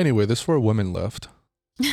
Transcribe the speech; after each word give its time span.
Anyway, 0.00 0.24
there's 0.24 0.40
four 0.40 0.58
women 0.58 0.94
left. 0.94 1.28
and 1.80 1.92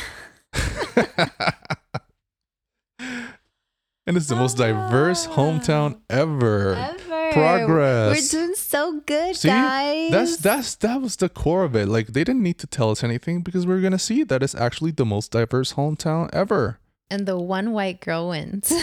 it's 4.16 4.28
the 4.28 4.34
most 4.36 4.58
oh, 4.58 4.64
diverse 4.64 5.26
hometown 5.26 6.00
ever. 6.08 6.74
Ever. 6.74 7.32
Progress. 7.32 8.32
We're 8.32 8.40
doing 8.40 8.54
so 8.54 9.00
good, 9.04 9.36
See, 9.36 9.48
guys. 9.48 10.10
That's 10.10 10.36
that's 10.38 10.74
that 10.76 11.02
was 11.02 11.16
the 11.16 11.28
core 11.28 11.64
of 11.64 11.76
it. 11.76 11.86
Like 11.86 12.06
they 12.08 12.24
didn't 12.24 12.42
need 12.42 12.58
to 12.60 12.66
tell 12.66 12.90
us 12.90 13.04
anything 13.04 13.42
because 13.42 13.66
we 13.66 13.74
are 13.74 13.80
gonna 13.82 13.98
see 13.98 14.22
that 14.24 14.42
it's 14.42 14.54
actually 14.54 14.92
the 14.92 15.04
most 15.04 15.32
diverse 15.32 15.74
hometown 15.74 16.30
ever. 16.32 16.78
and 17.10 17.26
the 17.26 17.38
one 17.38 17.72
white 17.72 18.00
girl 18.00 18.30
wins. 18.30 18.72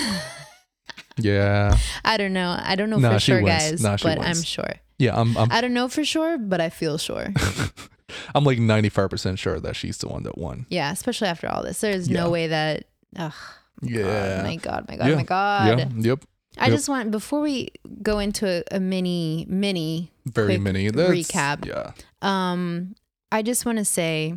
Yeah, 1.17 1.77
I 2.03 2.17
don't 2.17 2.33
know. 2.33 2.57
I 2.61 2.75
don't 2.75 2.89
know 2.89 2.99
Nah, 2.99 3.13
for 3.13 3.19
sure, 3.21 3.41
wins. 3.41 3.47
guys, 3.47 3.81
Nah, 3.81 3.95
but 4.03 4.19
I'm 4.19 4.41
sure. 4.41 4.69
yeah. 4.99 5.17
I'm 5.19 5.37
I'm 5.37 5.49
I 5.49 5.61
don't 5.61 5.73
know 5.73 5.87
for 5.87 6.03
sure, 6.03 6.37
but 6.37 6.59
I 6.59 6.69
feel 6.69 6.97
sure. 6.97 7.29
I'm 8.33 8.43
like 8.43 8.59
95 8.59 9.09
percent 9.09 9.39
sure 9.39 9.59
that 9.59 9.75
she's 9.75 9.97
the 9.99 10.07
one 10.07 10.23
that 10.23 10.37
won. 10.37 10.65
yeah, 10.69 10.91
especially 10.91 11.27
after 11.27 11.47
all 11.49 11.63
this. 11.63 11.81
There's 11.81 12.07
Yeah. 12.07 12.23
no 12.23 12.29
way 12.29 12.47
that. 12.47 12.85
Ugh, 13.17 13.33
Yeah. 13.81 14.03
God, 14.03 14.43
my 14.45 14.55
God, 14.57 14.85
my 14.89 14.95
God, 14.97 15.07
Yeah. 15.09 15.15
my 15.15 15.23
God. 15.23 15.79
yeah. 15.79 15.89
Yep. 15.95 16.23
I 16.57 16.65
Yep. 16.67 16.73
just 16.75 16.87
want 16.89 17.11
before 17.11 17.41
we 17.41 17.69
go 18.01 18.19
into 18.19 18.47
a, 18.47 18.77
a 18.77 18.79
mini 18.79 19.45
mini 19.49 20.11
Very 20.25 20.57
mini. 20.57 20.89
That's- 20.89 21.11
recap. 21.13 21.65
Yeah. 21.65 21.91
um 22.21 22.95
I 23.31 23.41
just 23.41 23.65
want 23.65 23.77
to 23.79 23.85
say 23.85 24.35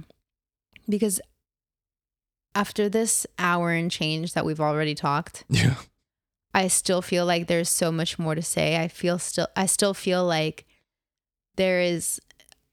because 0.88 1.20
after 2.54 2.88
this 2.88 3.26
hour 3.38 3.70
and 3.70 3.90
change 3.90 4.32
that 4.34 4.44
we've 4.44 4.60
already 4.60 4.94
talked, 4.94 5.44
Yeah. 5.48 5.76
I 6.54 6.66
still 6.68 7.02
feel 7.02 7.24
like 7.26 7.46
there's 7.46 7.68
so 7.68 7.92
much 7.92 8.18
more 8.18 8.34
to 8.34 8.42
say. 8.42 8.76
I 8.82 8.88
feel 8.88 9.18
still 9.18 9.46
I 9.54 9.66
still 9.66 9.94
feel 9.94 10.24
like 10.24 10.66
there 11.56 11.80
is 11.80 12.20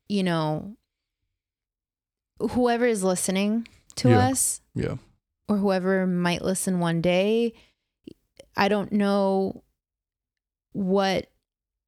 you 0.10 0.24
know 0.24 0.76
whoever 2.40 2.86
is 2.86 3.04
listening 3.04 3.68
to 3.96 4.10
Yeah. 4.10 4.30
us 4.30 4.62
Yeah. 4.74 4.96
or 5.48 5.58
whoever 5.58 6.06
might 6.06 6.42
listen 6.42 6.80
one 6.80 7.02
day 7.02 7.54
i 8.58 8.68
don't 8.68 8.92
know 8.92 9.64
what 10.74 11.28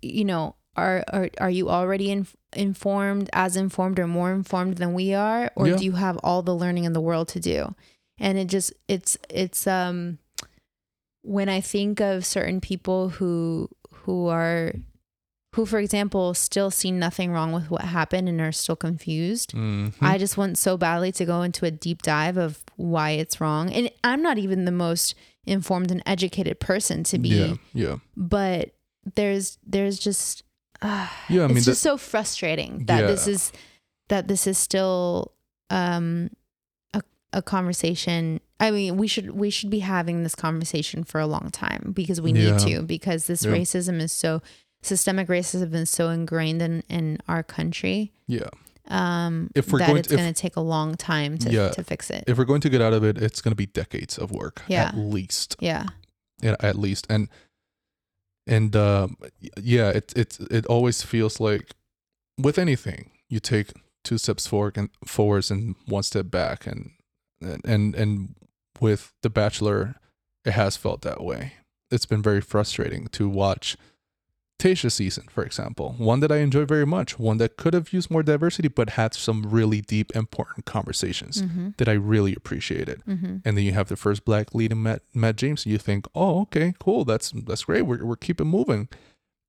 you 0.02 0.24
know 0.26 0.56
are 0.76 1.04
are, 1.12 1.30
are 1.40 1.50
you 1.50 1.70
already 1.70 2.12
in, 2.12 2.28
informed 2.56 3.30
as 3.34 3.58
informed 3.58 4.00
or 4.00 4.08
more 4.08 4.32
informed 4.32 4.78
than 4.78 4.94
we 4.94 5.14
are 5.14 5.52
or 5.56 5.68
Yeah. 5.68 5.76
do 5.78 5.86
you 5.86 5.94
have 5.94 6.18
all 6.24 6.42
the 6.42 6.56
learning 6.56 6.86
in 6.86 6.94
the 6.94 7.02
world 7.02 7.28
to 7.30 7.40
do 7.40 7.76
and 8.20 8.38
it 8.38 8.46
just 8.48 8.74
it's 8.88 9.18
it's 9.30 9.68
um 9.68 10.20
when 11.24 11.50
i 11.50 11.60
think 11.60 12.00
of 12.00 12.26
certain 12.26 12.62
people 12.62 13.10
who 13.10 13.70
who 13.92 14.28
are 14.28 14.72
who 15.58 15.66
for 15.66 15.80
example 15.80 16.34
still 16.36 16.70
see 16.72 16.92
nothing 16.92 17.32
wrong 17.32 17.52
with 17.52 17.70
what 17.70 17.82
happened 17.82 18.30
and 18.30 18.40
are 18.40 18.52
still 18.52 18.76
confused 18.76 19.52
Mhm. 19.54 19.92
I 20.00 20.18
just 20.18 20.38
want 20.38 20.58
so 20.58 20.78
badly 20.78 21.12
to 21.14 21.26
go 21.26 21.42
into 21.42 21.66
a 21.66 21.72
deep 21.72 22.02
dive 22.04 22.38
of 22.38 22.64
why 22.76 23.12
it's 23.12 23.42
wrong. 23.42 23.74
And 23.74 23.90
I'm 24.04 24.22
not 24.22 24.38
even 24.38 24.66
the 24.66 24.72
most 24.72 25.16
informed 25.46 25.90
and 25.92 26.04
educated 26.06 26.60
person 26.60 27.04
to 27.06 27.18
be, 27.18 27.30
Yeah. 27.30 27.56
Yeah. 27.74 27.96
but 28.16 28.76
there's 29.16 29.58
there's 29.66 29.98
just 29.98 30.44
uh, 30.84 31.08
Yeah. 31.28 31.42
I 31.42 31.46
it's 31.46 31.54
mean, 31.56 31.64
just 31.64 31.82
so 31.82 31.98
frustrating 31.98 32.86
that 32.86 33.02
this 33.08 33.28
is 33.28 33.52
that 34.10 34.28
this 34.28 34.46
is 34.46 34.58
still 34.60 35.34
um 35.72 36.30
a 36.94 37.02
a 37.34 37.42
conversation. 37.42 38.42
I 38.60 38.72
mean, 38.72 38.96
we 38.98 39.08
should 39.08 39.32
we 39.32 39.50
should 39.50 39.70
be 39.72 39.80
having 39.80 40.22
this 40.24 40.36
conversation 40.36 41.04
for 41.04 41.20
a 41.20 41.28
long 41.28 41.50
time 41.52 41.94
because 41.96 42.22
we 42.22 42.32
need 42.32 42.48
Yeah. 42.48 42.58
to 42.60 42.82
because 42.84 43.26
this 43.26 43.44
Yeah. 43.44 43.52
racism 43.54 44.00
is 44.02 44.12
so 44.12 44.42
systemic 44.82 45.28
racism 45.28 45.74
is 45.74 45.90
so 45.90 46.10
ingrained 46.10 46.62
in 46.62 46.84
in 46.90 47.18
our 47.28 47.44
country 47.44 48.12
yeah. 48.28 48.50
um 48.88 49.50
If 49.56 49.72
we're 49.72 49.80
that 49.80 49.88
going 49.88 50.00
it's 50.00 50.08
going 50.08 50.34
to 50.34 50.40
take 50.42 50.56
a 50.56 50.62
long 50.62 50.96
time 50.96 51.38
to, 51.40 51.52
Yeah. 51.52 51.70
to 51.70 51.84
fix 51.84 52.10
it 52.10 52.24
If 52.28 52.38
we're 52.38 52.46
going 52.46 52.62
to 52.62 52.70
get 52.70 52.82
out 52.82 52.94
of 52.94 53.04
it, 53.04 53.18
it's 53.18 53.42
going 53.42 53.52
to 53.52 53.56
be 53.56 53.66
decades 53.66 54.18
of 54.18 54.32
work. 54.32 54.62
Yeah. 54.68 54.86
At 54.90 54.98
least. 54.98 55.56
yeah 55.60 55.86
Yeah, 56.42 56.56
at 56.60 56.76
least 56.76 57.08
and 57.10 57.28
and 58.46 58.76
um 58.76 59.18
yeah 59.62 59.90
it 59.90 60.14
it 60.16 60.38
it 60.52 60.66
always 60.68 61.02
feels 61.04 61.40
like 61.40 61.72
with 62.38 62.58
anything 62.58 63.12
you 63.30 63.40
take 63.40 63.74
two 64.04 64.18
steps 64.18 64.48
forward 64.48 64.78
and 64.78 64.90
forwards 65.06 65.52
and 65.52 65.76
one 65.88 66.04
step 66.04 66.30
back 66.32 66.66
and 66.68 66.92
and 67.42 67.62
and, 67.66 67.96
and 67.96 68.36
with 68.80 69.12
the 69.22 69.30
bachelor 69.30 69.96
it 70.46 70.52
has 70.54 70.78
felt 70.78 71.02
that 71.02 71.22
way 71.24 71.54
it's 71.92 72.06
been 72.06 72.22
very 72.22 72.42
frustrating 72.42 73.08
to 73.08 73.28
watch 73.28 73.76
Tayshia 74.60 74.92
season, 74.92 75.26
for 75.30 75.44
example, 75.44 75.94
one 76.00 76.20
that 76.22 76.32
I 76.32 76.38
enjoy 76.38 76.66
very 76.66 76.86
much, 76.86 77.20
one 77.20 77.38
that 77.38 77.58
could 77.58 77.76
have 77.76 77.94
used 77.94 78.10
more 78.10 78.24
diversity 78.24 78.68
but 78.68 78.92
had 78.92 79.14
some 79.14 79.44
really 79.44 79.82
deep, 79.82 80.16
important 80.16 80.66
conversations 80.66 81.44
mm-hmm. 81.44 81.70
that 81.78 81.88
I 81.88 81.94
really 81.94 82.34
appreciated 82.36 83.02
Mm-hmm. 83.08 83.38
and 83.46 83.58
then 83.58 83.64
you 83.64 83.74
have 83.74 83.88
the 83.90 83.96
first 83.96 84.26
black 84.26 84.56
lead 84.56 84.72
in 84.72 84.82
Matt, 84.82 85.02
Matt 85.14 85.36
James, 85.36 85.66
and 85.66 85.72
you 85.72 85.78
think, 85.78 86.08
oh, 86.16 86.42
okay, 86.42 86.74
cool, 86.80 87.06
that's 87.06 87.32
that's 87.32 87.66
great. 87.66 87.84
We're 87.84 88.04
we're 88.04 88.16
keeping 88.16 88.48
moving, 88.48 88.90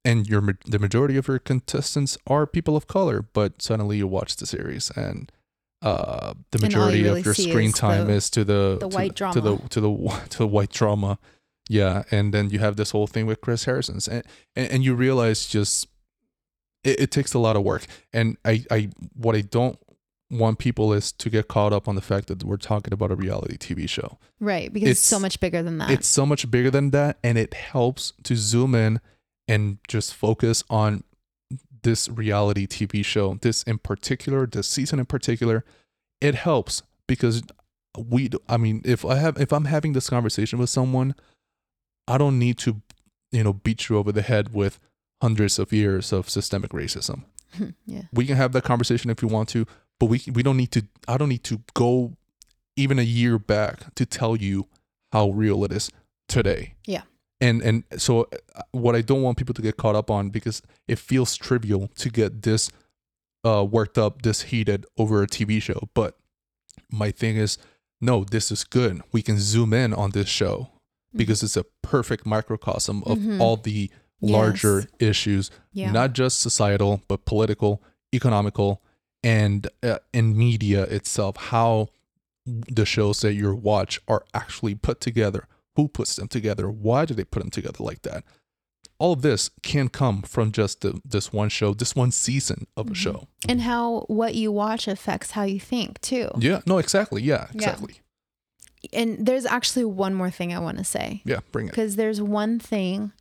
and 0.05 0.29
your 0.29 0.43
the 0.67 0.79
majority 0.79 1.17
of 1.17 1.27
your 1.29 1.39
contestants 1.39 2.19
are 2.27 2.47
people 2.47 2.77
of 2.77 2.87
color, 2.87 3.23
but 3.23 3.63
suddenly 3.63 3.97
you 3.99 4.07
watch 4.07 4.37
the 4.37 4.47
series 4.47 4.91
and. 4.97 5.33
Uh, 5.81 6.35
the 6.51 6.59
all 6.59 6.63
you 6.63 6.67
majority 6.67 7.03
really 7.05 7.21
of 7.21 7.25
your 7.25 7.35
screen 7.35 7.69
is 7.69 7.75
time 7.75 8.09
the- 8.09 8.13
is 8.15 8.29
to 8.31 8.43
the 8.43 8.79
the 8.81 8.89
to 8.89 8.97
white 8.97 9.15
to 9.15 9.41
the 9.41 9.57
to 9.69 9.81
the 9.81 10.21
to 10.29 10.39
the 10.39 10.47
white 10.47 10.71
drama, 10.73 11.21
yeah. 11.69 12.03
And 12.11 12.35
then 12.35 12.51
you 12.51 12.59
have 12.59 12.77
this 12.77 12.91
whole 12.91 13.07
thing 13.07 13.27
with 13.27 13.41
Chris 13.41 13.65
Harrison's, 13.65 14.09
and 14.09 14.25
and, 14.57 14.73
and 14.73 14.85
you 14.85 14.95
realize 14.95 15.47
just 15.47 15.87
it, 16.83 17.01
it 17.01 17.11
takes 17.11 17.35
a 17.35 17.39
lot 17.39 17.57
of 17.57 17.63
work. 17.63 17.87
And 18.13 18.37
I 18.45 18.65
I 18.71 18.91
what 19.15 19.37
I 19.37 19.43
don't 19.43 19.79
want 20.31 20.59
people 20.59 20.93
is 20.93 21.11
to 21.13 21.31
get 21.31 21.49
caught 21.49 21.73
up 21.73 21.89
on 21.89 21.95
the 21.95 22.01
fact 22.01 22.29
that 22.29 22.45
we're 22.45 22.57
talking 22.57 22.93
about 22.93 23.11
a 23.11 23.17
reality 23.17 23.57
TV 23.57 23.89
show. 23.89 24.19
right 24.41 24.71
because 24.73 24.91
it's, 24.91 25.01
so 25.01 25.19
much 25.19 25.41
bigger 25.41 25.63
than 25.63 25.79
that 25.79 25.91
It's 25.91 26.07
so 26.07 26.27
much 26.27 26.51
bigger 26.51 26.71
than 26.71 26.91
that, 26.91 27.19
and 27.23 27.39
it 27.39 27.55
helps 27.55 28.13
to 28.25 28.37
zoom 28.37 28.75
in 28.75 29.01
and 29.47 29.79
just 29.89 30.15
focus 30.15 30.63
on 30.69 31.05
this 31.83 32.09
reality 32.09 32.67
TV 32.67 33.05
show, 33.05 33.35
this 33.41 33.63
in 33.63 33.79
particular, 33.79 34.47
this 34.47 34.69
season 34.69 34.99
in 34.99 35.07
particular. 35.07 35.65
It 36.21 36.35
helps 36.35 36.83
because 37.07 37.43
we, 37.97 38.31
I 38.49 38.57
mean, 38.57 38.83
if 38.85 39.05
I 39.05 39.17
have, 39.17 39.41
if 39.41 39.53
I'm 39.53 39.65
having 39.65 39.93
this 39.93 40.11
conversation 40.11 40.59
with 40.59 40.69
someone, 40.69 41.15
I 42.09 42.19
don't 42.19 42.39
need 42.39 42.59
to, 42.59 42.81
you 43.31 43.45
know, 43.45 43.53
beat 43.53 43.89
you 43.89 43.97
over 43.99 44.13
the 44.13 44.23
head 44.23 44.53
with 44.55 44.81
hundreds 45.21 45.59
of 45.59 45.73
years 45.73 46.13
of 46.13 46.29
systemic 46.29 46.71
racism. 46.73 47.25
Yeah. 47.87 48.03
We 48.13 48.27
can 48.27 48.37
have 48.37 48.53
that 48.53 48.65
conversation 48.65 49.11
if 49.11 49.23
you 49.23 49.29
want 49.29 49.49
to 49.51 49.67
but 49.99 50.07
we 50.07 50.23
we 50.33 50.43
don't 50.43 50.57
need 50.57 50.71
to 50.73 50.87
i 51.07 51.17
don't 51.17 51.29
need 51.29 51.45
to 51.45 51.61
go 51.75 52.13
even 52.77 52.99
a 52.99 53.03
year 53.03 53.39
back 53.39 53.95
to 53.97 54.07
tell 54.07 54.37
you 54.37 54.67
how 55.13 55.31
real 55.31 55.65
it 55.65 55.73
is 55.73 55.91
today. 56.29 56.75
Yeah. 56.87 57.03
and 57.41 57.63
and 57.63 57.85
so 57.97 58.29
uh, 58.55 58.63
what 58.73 58.95
i 58.95 59.01
don't 59.01 59.23
want 59.23 59.39
people 59.39 59.55
to 59.55 59.63
get 59.63 59.77
caught 59.77 59.97
up 59.97 60.11
on 60.11 60.31
because 60.31 60.63
it 60.87 60.99
feels 60.99 61.37
trivial 61.37 61.89
to 61.97 62.11
get 62.11 62.43
this 62.43 62.71
uh 63.45 63.65
worked 63.65 63.99
up 63.99 64.23
this 64.23 64.43
heated 64.43 64.87
over 64.97 65.23
a 65.23 65.27
tv 65.27 65.61
show 65.63 65.89
but 65.95 66.17
my 66.91 67.11
thing 67.11 67.37
is 67.37 67.59
no 68.01 68.25
this 68.25 68.53
is 68.53 68.65
good. 68.65 69.03
We 69.13 69.23
can 69.23 69.39
zoom 69.39 69.73
in 69.73 69.93
on 69.93 70.11
this 70.11 70.29
show 70.29 70.71
because 71.15 71.43
it's 71.43 71.57
a 71.57 71.65
perfect 71.83 72.27
microcosm 72.27 73.03
of 73.05 73.19
Mhm. 73.19 73.41
all 73.41 73.57
the 73.57 73.91
larger 74.21 74.81
Yes. 74.81 74.89
issues 75.11 75.51
yeah. 75.73 75.93
not 75.93 76.13
just 76.13 76.41
societal 76.41 77.03
but 77.09 77.25
political 77.25 77.83
economical 78.13 78.83
and 79.23 79.69
uh, 79.83 79.99
in 80.13 80.37
media 80.37 80.83
itself. 80.85 81.37
How 81.37 81.89
the 82.47 82.87
shows 82.87 83.21
that 83.21 83.35
you 83.35 83.55
watch 83.55 84.01
are 84.09 84.25
actually 84.33 84.75
put 84.75 85.01
together. 85.01 85.47
Who 85.77 85.87
puts 85.89 86.17
them 86.17 86.29
together? 86.29 86.71
Why 86.71 87.05
do 87.05 87.15
they 87.15 87.25
put 87.25 87.41
them 87.41 87.51
together 87.51 87.85
like 87.85 88.03
that? 88.03 88.25
All 88.99 89.13
of 89.13 89.23
this 89.23 89.51
can 89.63 89.89
come 89.89 90.23
from 90.23 90.51
just 90.51 90.81
the, 90.81 91.01
this 91.05 91.33
one 91.33 91.49
show 91.51 91.73
this 91.75 91.95
one 91.95 92.11
season 92.11 92.67
of 92.77 92.89
a 92.89 92.91
Mhm. 92.93 92.97
show. 92.97 93.29
And 93.49 93.61
how 93.63 94.05
what 94.09 94.35
you 94.35 94.51
watch 94.51 94.89
affects 94.89 95.33
how 95.33 95.45
you 95.45 95.61
think 95.61 96.01
too. 96.01 96.31
Yeah. 96.39 96.61
No 96.67 96.79
exactly. 96.79 97.23
Yeah. 97.23 97.49
exactly 97.55 98.01
and 98.93 99.27
there's 99.27 99.45
actually 99.47 99.85
one 99.85 100.15
more 100.15 100.31
thing 100.31 100.53
i 100.55 100.59
want 100.59 100.79
to 100.79 100.85
say 100.85 101.21
yeah, 101.25 101.41
bring 101.53 101.67
it 101.67 101.71
because 101.71 101.97
there's 101.97 102.21
one 102.23 102.59
thing 102.59 103.13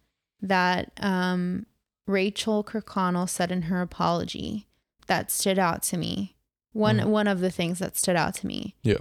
that 0.41 0.91
um, 1.01 1.65
Rachel 2.05 2.63
Kirkconnell 2.63 3.27
said 3.27 3.51
in 3.51 3.63
her 3.63 3.81
apology 3.81 4.67
that 5.07 5.31
stood 5.31 5.57
out 5.57 5.81
to 5.83 5.97
me. 5.97 6.35
One 6.73 6.99
Mhm. 6.99 7.05
one 7.07 7.27
of 7.27 7.39
the 7.39 7.49
things 7.49 7.79
that 7.79 7.97
stood 7.97 8.15
out 8.15 8.35
to 8.35 8.47
me, 8.47 8.75
Yeah. 8.83 8.99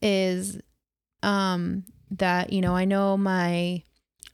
is 0.00 0.58
um, 1.22 1.84
that 2.10 2.52
you 2.52 2.60
know 2.60 2.76
I 2.76 2.84
know 2.84 3.16
my 3.16 3.82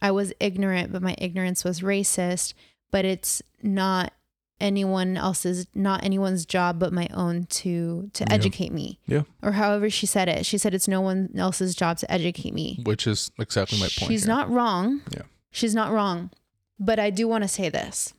I 0.02 0.10
was 0.10 0.32
ignorant, 0.40 0.92
but 0.92 1.00
my 1.00 1.14
ignorance 1.18 1.64
was 1.64 1.80
racist. 1.80 2.52
But 2.90 3.04
it's 3.06 3.40
not 3.62 4.12
anyone 4.62 5.16
else's 5.16 5.66
not 5.74 6.04
anyone's 6.04 6.46
job 6.46 6.78
but 6.78 6.92
my 6.92 7.08
own 7.12 7.44
to 7.46 8.08
to 8.14 8.24
Yeah. 8.24 8.32
educate 8.34 8.72
me. 8.72 8.98
Yeah. 9.06 9.22
Or 9.42 9.52
however 9.52 9.90
she 9.90 10.06
said 10.06 10.28
it. 10.28 10.46
She 10.46 10.56
said 10.56 10.72
it's 10.72 10.88
no 10.88 11.00
one 11.00 11.30
else's 11.36 11.74
job 11.74 11.98
to 11.98 12.10
educate 12.10 12.54
me. 12.54 12.80
which 12.84 13.06
is 13.06 13.30
exactly 13.38 13.78
my 13.78 13.88
point 13.88 14.10
She's 14.10 14.24
here. 14.24 14.34
not 14.34 14.48
wrong. 14.50 15.02
Yeah. 15.10 15.22
She's 15.50 15.74
not 15.74 15.92
wrong. 15.92 16.30
But 16.78 16.98
I 16.98 17.10
do 17.10 17.28
want 17.28 17.42
to 17.44 17.48
say 17.48 17.68
this. 17.68 18.14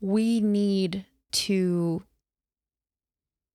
We 0.00 0.40
need 0.40 1.04
to 1.32 2.02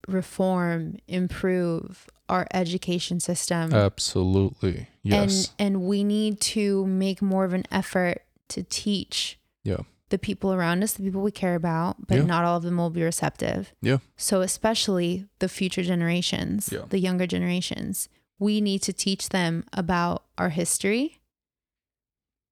reform, 0.06 0.98
improve 1.08 2.08
our 2.28 2.46
education 2.54 3.20
system. 3.20 3.72
Absolutely. 3.74 4.88
Yes. 5.02 5.52
And 5.58 5.76
and 5.76 5.82
we 5.82 6.04
need 6.04 6.40
to 6.40 6.86
make 6.86 7.20
more 7.22 7.44
of 7.44 7.52
an 7.52 7.64
effort 7.70 8.22
to 8.48 8.62
teach 8.62 9.38
Yeah. 9.64 9.78
The 10.10 10.18
people 10.18 10.52
around 10.52 10.82
us, 10.82 10.92
the 10.94 11.02
people 11.02 11.22
we 11.22 11.32
care 11.32 11.54
about, 11.56 12.06
but 12.06 12.18
Yeah. 12.18 12.24
not 12.24 12.44
all 12.44 12.56
of 12.58 12.62
them 12.62 12.76
will 12.76 12.90
be 12.90 13.02
receptive. 13.02 13.72
Yeah. 13.82 13.98
So 14.16 14.40
especially 14.40 15.26
the 15.40 15.48
future 15.48 15.82
generations, 15.82 16.68
Yeah. 16.72 16.84
the 16.88 16.98
younger 17.00 17.26
generations, 17.26 18.08
we 18.38 18.60
need 18.60 18.82
to 18.82 18.92
teach 18.92 19.30
them 19.30 19.64
about 19.72 20.24
our 20.38 20.50
history, 20.50 21.20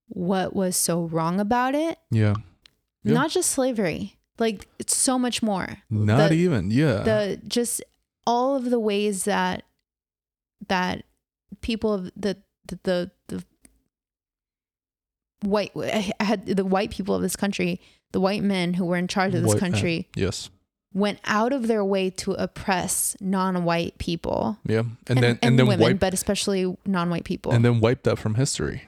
what 0.09 0.55
was 0.55 0.77
so 0.77 1.05
wrong 1.05 1.41
about 1.41 1.75
it, 1.75 1.99
yeah. 2.11 2.35
Yeah. 3.03 3.15
not 3.15 3.31
just 3.31 3.51
slavery. 3.51 4.17
Like 4.39 4.67
it's 4.79 4.97
so 4.97 5.19
much 5.19 5.43
more. 5.43 5.79
Not 5.91 6.31
the, 6.31 6.35
even. 6.35 6.71
Yeah. 6.71 7.03
the 7.03 7.41
just 7.47 7.83
all 8.27 8.57
of 8.57 8.71
the 8.71 8.81
ways 8.81 9.25
that 9.25 9.63
that 10.69 11.05
people 11.61 12.11
the 12.17 12.37
the, 12.67 12.79
the 12.83 13.11
white 15.47 15.73
had 16.21 16.47
the 16.47 16.65
white 16.65 16.91
people 16.91 17.15
of 17.15 17.23
this 17.23 17.37
country, 17.37 17.81
the 18.13 18.21
white 18.21 18.43
men 18.43 18.75
who 18.75 18.85
were 18.85 18.97
in 18.97 19.09
charge 19.09 19.35
of 19.35 19.43
this 19.43 19.55
White 19.55 19.61
men. 19.63 19.73
country 19.73 20.09
yes. 20.17 20.51
went 20.93 21.19
out 21.25 21.53
of 21.53 21.67
their 21.67 21.85
way 21.85 22.11
to 22.11 22.33
oppress 22.33 23.17
non-white 23.21 23.99
people 23.99 24.59
Yeah. 24.67 24.85
And, 25.07 25.23
then 25.23 25.39
and, 25.43 25.59
then 25.59 25.67
women, 25.67 25.81
wipe 25.81 26.01
but 26.01 26.15
especially 26.15 26.77
non-white 26.87 27.25
people, 27.25 27.53
and 27.53 27.65
then 27.65 27.81
wipe 27.81 28.03
that 28.05 28.19
from 28.19 28.35
history. 28.37 28.85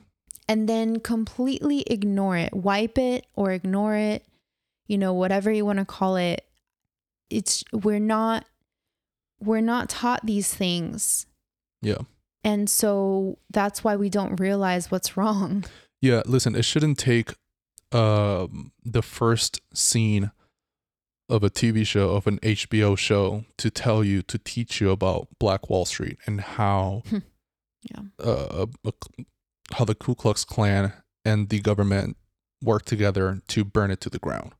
and 0.49 0.69
then 0.69 1.01
completely 1.01 1.83
ignore 1.89 2.37
it, 2.37 2.55
wipe 2.55 2.99
it 2.99 3.27
or 3.35 3.51
ignore 3.53 3.97
it, 3.97 4.25
you 4.87 4.97
know, 4.99 5.13
whatever 5.13 5.51
you 5.51 5.65
want 5.65 5.79
to 5.81 5.85
call 5.85 6.17
it. 6.17 6.45
It's 7.31 7.65
we're 7.73 7.99
not 7.99 8.45
we're 9.41 9.61
not 9.61 9.89
taught 9.89 10.25
these 10.25 10.55
things. 10.55 11.27
Yeah. 11.83 11.99
And 12.45 12.71
so 12.71 13.39
that's 13.51 13.83
why 13.83 13.97
we 13.97 14.09
don't 14.09 14.39
realize 14.39 14.91
what's 14.91 15.17
wrong. 15.17 15.65
Yeah, 16.03 16.23
listen, 16.27 16.55
it 16.55 16.65
shouldn't 16.65 16.99
take 16.99 17.35
um 17.93 18.73
the 18.85 19.03
first 19.03 19.61
scene 19.73 20.33
of 21.29 21.43
a 21.43 21.51
TV 21.51 21.87
show 21.87 22.11
of 22.11 22.27
an 22.27 22.39
HBO 22.41 22.97
show 22.97 23.45
to 23.59 23.71
tell 23.71 24.05
you 24.05 24.23
to 24.23 24.39
teach 24.39 24.81
you 24.81 24.91
about 24.91 25.29
Black 25.41 25.69
Wall 25.71 25.85
Street 25.85 26.19
and 26.27 26.41
how 26.41 27.03
Yeah. 27.91 28.03
uh, 28.23 28.67
uh, 28.85 28.91
how 29.73 29.85
the 29.85 29.95
Ku 29.95 30.15
Klux 30.17 30.45
Klan 30.45 30.93
and 31.25 31.49
the 31.49 31.61
government 31.61 32.17
work 32.63 32.85
together 32.85 33.41
to 33.49 33.65
burn 33.65 33.91
it 33.93 34.01
to 34.01 34.11
the 34.11 34.19
ground. 34.19 34.53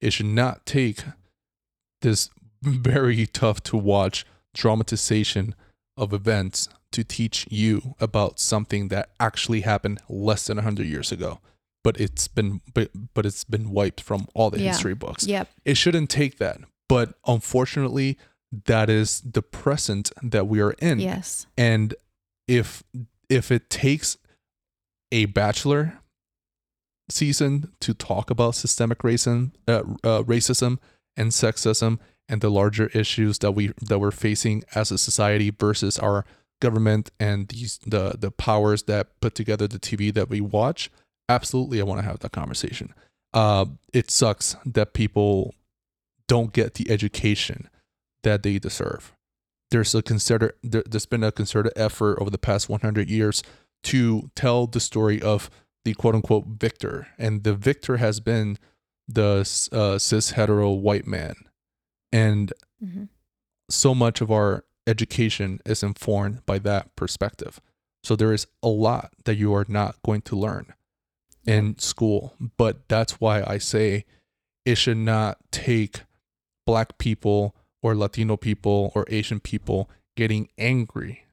It 0.00 0.12
should 0.12 0.26
not 0.26 0.66
take 0.66 1.04
this 2.02 2.30
very 2.62 3.26
tough 3.26 3.62
to 3.64 3.76
watch 3.76 4.24
dramatization 4.54 5.54
of 5.96 6.12
events 6.12 6.68
to 6.94 7.04
teach 7.04 7.46
you 7.50 7.94
about 8.00 8.40
something 8.40 8.88
that 8.88 9.10
actually 9.20 9.60
happened 9.62 10.00
less 10.08 10.46
than 10.46 10.56
100 10.56 10.86
years 10.86 11.12
ago 11.12 11.40
but 11.84 12.00
it's 12.00 12.26
been 12.28 12.60
but, 12.72 12.88
but 13.14 13.26
it's 13.26 13.44
been 13.44 13.70
wiped 13.70 14.00
from 14.00 14.26
all 14.34 14.48
the 14.50 14.60
Yeah. 14.60 14.68
history 14.72 14.94
books 14.94 15.26
Yep. 15.26 15.48
it 15.64 15.76
shouldn't 15.76 16.08
take 16.10 16.38
that 16.38 16.60
but 16.88 17.14
unfortunately 17.26 18.16
that 18.66 18.88
is 18.88 19.20
the 19.20 19.42
present 19.42 20.12
that 20.22 20.46
we 20.46 20.60
are 20.60 20.72
in 20.80 20.98
Yes. 21.00 21.46
and 21.58 21.94
if 22.48 22.82
if 23.28 23.50
it 23.50 23.68
takes 23.70 24.16
a 25.12 25.26
bachelor 25.26 25.98
season 27.10 27.70
to 27.80 27.92
talk 27.92 28.30
about 28.30 28.54
systemic 28.54 28.98
racism 28.98 29.50
uh, 29.68 29.82
uh, 30.02 30.22
racism 30.22 30.78
and 31.16 31.30
sexism 31.32 31.98
and 32.28 32.40
the 32.40 32.50
larger 32.50 32.86
issues 32.94 33.38
that 33.40 33.52
we 33.52 33.72
that 33.82 33.98
we're 33.98 34.10
facing 34.10 34.64
as 34.74 34.90
a 34.90 34.96
society 34.96 35.50
versus 35.50 35.98
our 35.98 36.24
government 36.60 37.10
and 37.20 37.48
these 37.48 37.78
the 37.86 38.16
the 38.18 38.30
powers 38.30 38.84
that 38.84 39.20
put 39.20 39.34
together 39.34 39.66
the 39.66 39.78
TV 39.78 40.12
that 40.14 40.28
we 40.30 40.40
watch 40.40 40.90
absolutely 41.28 41.80
I 41.80 41.84
want 41.84 42.00
to 42.00 42.06
have 42.06 42.20
that 42.20 42.32
conversation. 42.32 42.94
Uh 43.32 43.66
it 43.92 44.10
sucks 44.10 44.56
that 44.64 44.94
people 44.94 45.54
don't 46.28 46.52
get 46.52 46.74
the 46.74 46.90
education 46.90 47.68
that 48.22 48.42
they 48.42 48.58
deserve. 48.58 49.12
There's 49.70 49.94
a 49.94 50.02
consider 50.02 50.54
there, 50.62 50.82
there's 50.86 51.06
been 51.06 51.24
a 51.24 51.32
concerted 51.32 51.72
effort 51.76 52.18
over 52.20 52.30
the 52.30 52.38
past 52.38 52.68
100 52.68 53.10
years 53.10 53.42
to 53.84 54.30
tell 54.34 54.66
the 54.66 54.80
story 54.80 55.20
of 55.20 55.50
the 55.84 55.92
quote 55.94 56.14
unquote 56.14 56.46
victor 56.46 57.08
and 57.18 57.42
the 57.44 57.54
victor 57.54 57.98
has 57.98 58.20
been 58.20 58.56
the 59.06 59.40
uh, 59.72 59.98
cis 59.98 60.30
hetero 60.30 60.70
white 60.70 61.06
man. 61.06 61.34
And 62.12 62.52
Mhm. 62.82 63.08
so 63.70 63.94
much 63.94 64.20
of 64.20 64.30
our 64.30 64.64
education 64.86 65.60
is 65.64 65.82
informed 65.82 66.44
by 66.46 66.58
that 66.60 66.94
perspective. 66.96 67.60
So 68.02 68.16
there 68.16 68.32
is 68.32 68.46
a 68.62 68.68
lot 68.68 69.12
that 69.24 69.36
you 69.36 69.54
are 69.54 69.64
not 69.68 69.96
going 70.04 70.22
to 70.22 70.36
learn 70.36 70.74
in 71.46 71.78
school. 71.78 72.34
But 72.56 72.88
that's 72.88 73.20
why 73.20 73.42
i 73.46 73.58
say 73.58 74.04
it 74.64 74.76
should 74.76 74.96
not 74.96 75.38
take 75.50 76.02
black 76.66 76.96
people 76.96 77.54
or 77.82 77.94
latino 77.94 78.36
people 78.36 78.90
or 78.94 79.04
asian 79.08 79.40
people 79.40 79.90
getting 80.16 80.48
angry 80.56 81.26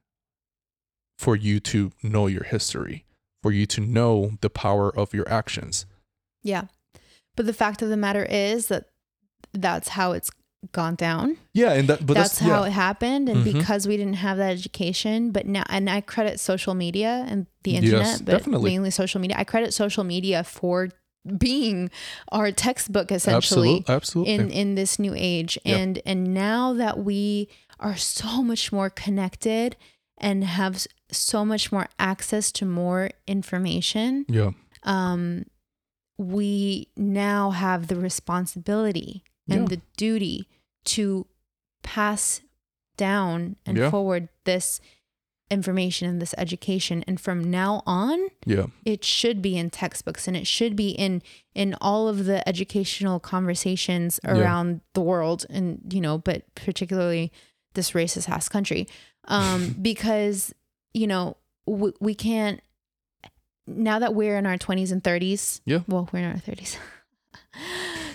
for 1.18 1.36
you 1.36 1.62
to 1.62 1.92
know 2.04 2.28
your 2.28 2.44
history 2.44 3.06
for 3.42 3.52
you 3.52 3.66
to 3.66 3.82
know 3.82 4.32
the 4.42 4.50
power 4.50 4.96
of 4.96 5.14
your 5.14 5.28
actions. 5.28 5.86
Yeah. 6.44 6.66
But 7.36 7.46
the 7.46 7.54
fact 7.54 7.82
of 7.82 7.90
the 7.90 7.98
matter 7.98 8.24
is 8.24 8.68
that 8.68 8.86
that's 9.54 9.90
how 9.90 10.12
it's 10.12 10.32
gone 10.72 10.96
down. 10.96 11.38
yeah 11.54 11.74
and 11.74 11.88
that 11.90 12.06
but 12.06 12.14
that's, 12.14 12.38
that's, 12.38 12.40
how 12.40 12.62
yeah. 12.62 12.68
it 12.68 12.72
happened. 12.72 13.28
And 13.30 13.42
Mhm. 13.42 13.54
because 13.54 13.88
we 13.88 13.98
didn't 13.98 14.16
have 14.16 14.38
that 14.38 14.52
education, 14.52 15.32
but 15.32 15.46
now, 15.48 15.64
and 15.70 15.90
I 15.90 16.02
credit 16.02 16.40
social 16.40 16.74
media 16.76 17.26
and 17.28 17.48
the 17.64 17.72
Yes, 17.72 17.84
internet, 17.84 18.26
but 18.26 18.32
definitely. 18.32 18.72
mainly 18.72 18.92
social 18.92 19.20
media. 19.20 19.38
I 19.40 19.44
credit 19.44 19.74
social 19.74 20.04
media 20.04 20.44
for 20.44 20.90
being 21.38 21.90
our 22.32 22.52
textbook 22.52 23.12
essentially 23.12 23.84
absolutely 23.88 23.94
absolutely 23.94 24.34
in 24.34 24.50
in 24.50 24.76
this 24.76 24.98
new 24.98 25.14
age 25.16 25.58
Yep. 25.66 25.80
and 25.80 26.02
and 26.06 26.34
now 26.34 26.74
that 26.74 26.98
we 26.98 27.48
are 27.80 27.96
so 27.96 28.42
much 28.42 28.72
more 28.72 28.90
connected 28.90 29.76
and 30.18 30.44
have 30.44 30.88
so 31.12 31.46
much 31.46 31.72
more 31.72 31.88
access 32.00 32.52
to 32.54 32.66
more 32.66 33.12
information 33.28 34.26
yeah 34.30 34.50
um 34.82 35.46
we 36.18 36.88
now 36.98 37.52
have 37.52 37.86
the 37.88 37.96
responsibility 37.96 39.24
and 39.52 39.62
Yeah. 39.70 39.76
the 39.76 39.82
duty 39.98 40.48
to 40.86 41.28
pass 41.84 42.42
down 42.98 43.56
and 43.66 43.78
Yeah. 43.78 43.90
forward 43.90 44.30
this 44.46 44.80
information 45.50 46.08
and 46.08 46.22
this 46.22 46.34
education 46.38 47.04
and 47.08 47.20
from 47.20 47.52
now 47.52 47.84
on 47.86 48.18
yeah 48.46 48.68
it 48.86 49.04
should 49.04 49.42
be 49.42 49.58
in 49.58 49.70
textbooks 49.70 50.26
and 50.26 50.38
it 50.38 50.48
should 50.48 50.78
be 50.78 50.92
in 50.92 51.22
in 51.54 51.76
all 51.82 52.08
of 52.08 52.24
the 52.24 52.48
educational 52.48 53.20
conversations 53.20 54.18
Yeah. 54.24 54.38
around 54.38 54.80
the 54.94 55.02
world 55.02 55.46
and 55.50 55.92
you 55.94 56.00
know 56.00 56.18
but 56.18 56.44
particularly 56.56 57.34
this 57.74 57.92
racist 57.92 58.30
ass 58.30 58.48
country 58.48 58.88
um 59.26 59.76
because 59.82 60.54
you 60.94 61.06
know 61.06 61.36
we, 61.66 61.92
we 62.00 62.16
can't 62.16 62.62
now 63.68 64.00
that 64.00 64.16
we're 64.16 64.38
in 64.38 64.46
our 64.46 64.58
20s 64.58 64.92
and 64.94 65.04
30s 65.04 65.60
Yeah. 65.66 65.80
well 65.86 66.08
we're 66.14 66.20
in 66.20 66.26
our 66.32 66.38
30s 66.40 66.78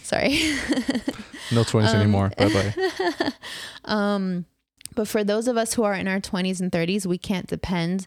sorry 0.06 0.30
no 1.52 1.62
20s 1.62 1.88
Um, 1.94 2.00
anymore 2.00 2.32
bye 2.38 2.52
bye 2.52 3.32
um, 3.84 4.44
but 4.94 5.06
for 5.08 5.22
those 5.24 5.46
of 5.48 5.56
us 5.56 5.74
who 5.74 5.82
are 5.84 5.94
in 5.94 6.08
our 6.08 6.20
20s 6.20 6.60
and 6.60 6.72
30s, 6.72 7.04
we 7.06 7.18
can't 7.18 7.46
depend 7.46 8.06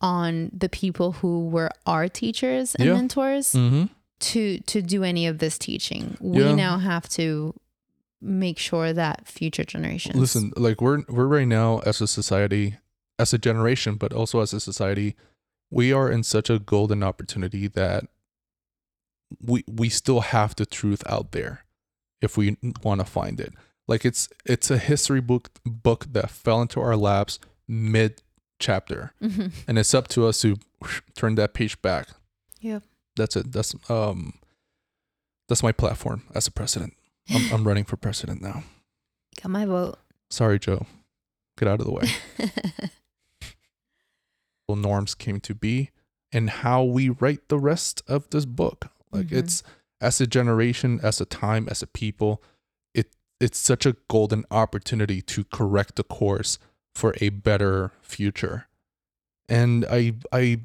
on 0.00 0.50
the 0.56 0.68
people 0.70 1.12
who 1.12 1.46
were 1.48 1.70
our 1.86 2.08
teachers 2.08 2.74
and 2.76 2.86
Yeah. 2.86 2.94
mentors 2.94 3.52
mm-hmm. 3.52 3.84
to 4.20 4.58
to 4.60 4.80
do 4.80 5.04
any 5.04 5.26
of 5.26 5.38
this 5.38 5.58
teaching. 5.58 6.16
We 6.20 6.42
Yeah. 6.42 6.54
now 6.54 6.78
have 6.78 7.06
to 7.10 7.54
make 8.22 8.58
sure 8.58 8.92
that 8.92 9.26
future 9.26 9.64
generations 9.64 10.14
listen 10.16 10.52
like 10.56 10.80
we're 10.82 11.02
we're 11.08 11.26
right 11.26 11.48
now 11.48 11.78
as 11.86 12.02
a 12.02 12.06
society 12.06 12.76
as 13.18 13.32
a 13.32 13.38
generation 13.38 13.94
but 13.96 14.12
also 14.12 14.40
as 14.40 14.52
a 14.52 14.60
society 14.60 15.16
we 15.70 15.90
are 15.90 16.10
in 16.10 16.22
such 16.22 16.50
a 16.50 16.58
golden 16.58 17.02
opportunity 17.02 17.66
that 17.66 18.04
we 19.42 19.64
we 19.68 19.88
still 19.88 20.20
have 20.20 20.54
the 20.56 20.66
truth 20.66 21.02
out 21.06 21.32
there 21.32 21.64
if 22.20 22.36
we 22.36 22.56
want 22.82 23.00
to 23.00 23.06
find 23.06 23.40
it. 23.40 23.52
Like 23.88 24.04
it's 24.04 24.28
it's 24.44 24.70
a 24.70 24.78
history 24.78 25.20
book 25.20 25.50
book 25.64 26.06
that 26.12 26.30
fell 26.30 26.60
into 26.62 26.80
our 26.80 26.96
laps 26.96 27.38
mid 27.68 28.22
chapter 28.58 29.12
Mhm. 29.22 29.52
and 29.66 29.78
it's 29.78 29.94
up 29.94 30.06
to 30.08 30.26
us 30.26 30.40
to 30.42 30.56
turn 31.14 31.34
that 31.36 31.54
page 31.54 31.80
back. 31.82 32.08
Yeah, 32.60 32.80
that's 33.16 33.36
it. 33.36 33.52
That's 33.52 33.74
um 33.88 34.34
that's 35.48 35.62
my 35.62 35.72
platform 35.72 36.22
as 36.34 36.46
a 36.46 36.50
president. 36.52 36.94
I'm, 37.30 37.52
I'm 37.54 37.66
running 37.66 37.84
for 37.84 37.96
president 37.96 38.42
now. 38.42 38.64
Got 39.42 39.50
my 39.50 39.64
vote. 39.66 39.98
sorry 40.30 40.58
joe. 40.58 40.86
Get 41.58 41.68
out 41.68 41.80
of 41.80 41.86
the 41.86 41.92
way. 41.92 42.08
Well 44.68 44.76
norms 44.76 45.14
came 45.14 45.40
to 45.40 45.54
be 45.54 45.90
and 46.32 46.48
how 46.50 46.84
we 46.84 47.08
write 47.08 47.48
the 47.48 47.58
rest 47.58 48.02
of 48.06 48.28
this 48.30 48.44
book 48.44 48.88
like 49.12 49.26
Mhm. 49.28 49.38
it's 49.38 49.62
as 50.00 50.20
a 50.20 50.26
generation 50.26 51.00
as 51.02 51.20
a 51.20 51.24
time 51.26 51.68
as 51.68 51.82
a 51.82 51.86
people 51.86 52.42
it 52.94 53.14
it's 53.40 53.58
such 53.58 53.86
a 53.86 53.96
golden 54.08 54.44
opportunity 54.50 55.20
to 55.22 55.44
correct 55.44 55.96
the 55.96 56.04
course 56.04 56.58
for 56.94 57.14
a 57.20 57.28
better 57.28 57.92
future. 58.02 58.66
And 59.48 59.84
I 59.90 60.14
I 60.32 60.60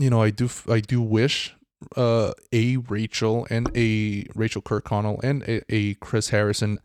you 0.00 0.08
know, 0.10 0.22
I 0.22 0.30
do 0.30 0.48
I 0.68 0.80
do 0.80 1.00
wish 1.02 1.54
uh 1.96 2.32
a 2.52 2.76
Rachel 2.78 3.46
and 3.50 3.68
a 3.76 4.26
Rachel 4.34 4.62
Kirkconnell 4.62 5.22
and 5.22 5.42
a, 5.44 5.62
a 5.74 5.94
Chris 5.94 6.28
Harrison 6.30 6.78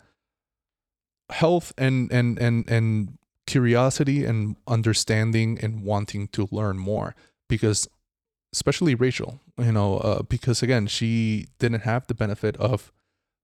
health 1.30 1.74
and 1.78 2.12
and 2.12 2.40
and 2.40 2.70
and 2.70 3.18
curiosity 3.46 4.26
and 4.26 4.56
understanding 4.68 5.58
and 5.62 5.84
wanting 5.84 6.28
to 6.30 6.48
learn 6.52 6.78
more 6.78 7.16
because 7.48 7.88
especially 8.54 8.96
Rachel, 8.96 9.40
you 9.58 9.72
know, 9.72 9.98
uh, 9.98 10.22
because 10.24 10.64
again, 10.64 10.88
she 10.88 11.48
didn't 11.60 11.82
have 11.82 12.08
the 12.08 12.14
benefit 12.14 12.56
of 12.58 12.92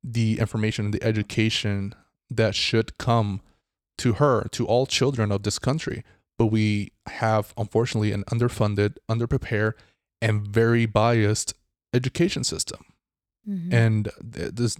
the 0.03 0.39
information 0.39 0.85
and 0.85 0.93
the 0.93 1.03
education 1.03 1.93
that 2.29 2.55
should 2.55 2.97
come 2.97 3.41
to 3.97 4.13
her, 4.13 4.47
to 4.51 4.65
all 4.65 4.85
children 4.85 5.31
of 5.31 5.43
this 5.43 5.59
country. 5.59 6.03
But 6.37 6.47
we 6.47 6.91
have, 7.07 7.53
unfortunately, 7.57 8.11
an 8.11 8.23
underfunded, 8.25 8.97
underprepared, 9.09 9.73
and 10.21 10.47
very 10.47 10.85
biased 10.85 11.53
education 11.93 12.43
system. 12.43 12.85
Mhm. 13.47 13.73
And 13.73 14.09
this, 14.19 14.77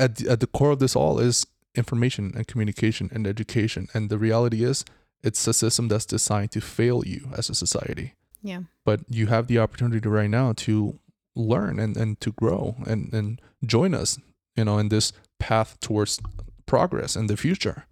at 0.00 0.16
the, 0.16 0.30
at 0.30 0.40
the 0.40 0.46
core 0.46 0.72
of 0.72 0.80
this 0.80 0.96
all 0.96 1.18
is 1.20 1.46
information 1.74 2.32
and 2.34 2.46
communication 2.46 3.10
and 3.12 3.26
education. 3.26 3.88
And 3.94 4.10
the 4.10 4.18
reality 4.18 4.64
is, 4.64 4.84
it's 5.22 5.46
a 5.46 5.54
system 5.54 5.88
that's 5.88 6.06
designed 6.06 6.52
to 6.52 6.60
fail 6.60 7.06
you 7.06 7.30
as 7.36 7.48
a 7.48 7.54
society 7.54 8.14
yeah. 8.46 8.60
but 8.84 9.00
you 9.08 9.26
have 9.26 9.46
the 9.46 9.58
opportunity 9.58 10.08
right 10.08 10.30
now 10.30 10.52
to 10.54 10.98
learn 11.34 11.78
and, 11.78 11.96
and 11.96 12.20
to 12.20 12.30
grow 12.32 12.76
and, 12.86 13.12
and 13.12 13.40
join 13.64 13.92
us 13.94 14.18
you 14.56 14.64
know 14.64 14.78
in 14.78 14.88
this 14.88 15.12
path 15.38 15.78
towards 15.80 16.20
progress 16.66 17.16
in 17.16 17.26
the 17.26 17.36
future 17.36 17.84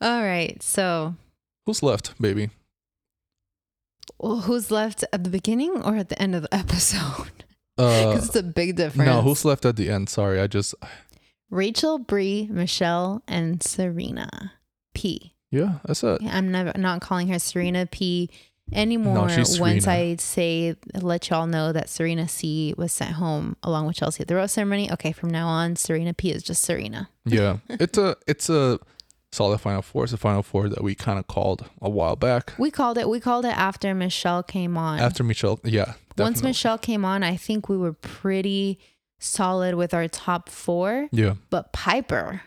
All 0.00 0.22
right. 0.22 0.62
So, 0.62 1.14
who's 1.66 1.82
left 1.82 2.14
baby 2.20 2.50
well, 4.18 4.40
who's 4.40 4.70
left 4.70 5.04
at 5.12 5.22
the 5.24 5.30
beginning 5.30 5.82
or 5.82 5.96
at 5.96 6.08
the 6.08 6.20
end 6.20 6.34
of 6.34 6.42
the 6.42 6.54
episode? 6.64 7.44
uh 7.76 8.06
Because 8.12 8.26
it's 8.28 8.36
a 8.36 8.42
big 8.42 8.76
difference. 8.76 9.06
no 9.08 9.22
who's 9.22 9.44
left 9.44 9.64
at 9.64 9.76
the 9.76 9.90
end 9.90 10.08
sorry 10.08 10.40
i 10.40 10.46
just 10.46 10.74
Rachel, 11.50 11.98
Bri, 11.98 12.46
Michelle, 12.50 13.22
and 13.26 13.62
Serena 13.62 14.52
P. 14.94 15.34
yeah 15.50 15.78
that's 15.84 16.02
it 16.04 16.20
I'm 16.22 16.50
never 16.52 16.72
not 16.76 17.00
calling 17.00 17.28
her 17.28 17.38
Serena 17.38 17.86
P 17.86 18.28
anymore. 18.72 19.28
she's 19.28 19.58
Once 19.60 19.86
I 19.86 20.16
say 20.16 20.74
let 20.94 21.30
y'all 21.30 21.46
know 21.46 21.72
that 21.72 21.88
Serena 21.88 22.28
C 22.28 22.74
was 22.76 22.92
sent 22.92 23.12
home 23.12 23.56
along 23.62 23.86
with 23.86 23.96
Chelsea 23.96 24.20
at 24.22 24.28
the 24.28 24.34
rose 24.36 24.52
ceremony. 24.52 24.90
Okay, 24.92 25.12
from 25.12 25.30
now 25.30 25.46
on, 25.48 25.76
Serena 25.76 26.14
P 26.14 26.30
is 26.30 26.42
just 26.42 26.62
Serena. 26.62 27.08
yeah 27.24 27.58
it's 27.68 27.98
a 27.98 28.16
it's 28.26 28.48
a 28.50 28.78
solid 29.30 29.58
final 29.58 29.82
four 29.82 30.04
it's 30.04 30.12
a 30.14 30.16
final 30.16 30.42
four 30.42 30.68
that 30.70 30.82
we 30.82 30.94
kind 30.94 31.18
of 31.18 31.26
called 31.26 31.68
a 31.82 31.88
while 31.90 32.16
back 32.16 32.54
We 32.58 32.70
called 32.70 32.96
it. 32.96 33.08
We 33.08 33.20
called 33.20 33.44
it 33.44 33.56
after 33.56 33.94
Michelle 33.94 34.42
came 34.42 34.76
on. 34.78 34.98
after 35.00 35.22
michelle 35.22 35.60
yeah 35.64 35.94
Once. 36.16 36.42
Michelle 36.42 36.78
came 36.78 37.04
on, 37.04 37.22
I 37.22 37.36
think 37.36 37.68
we 37.68 37.76
were 37.76 37.92
pretty 37.92 38.78
solid 39.20 39.74
with 39.74 39.92
our 39.94 40.08
top 40.08 40.48
four. 40.48 41.08
yeah 41.12 41.34
But 41.50 41.72
Pieper, 41.72 42.40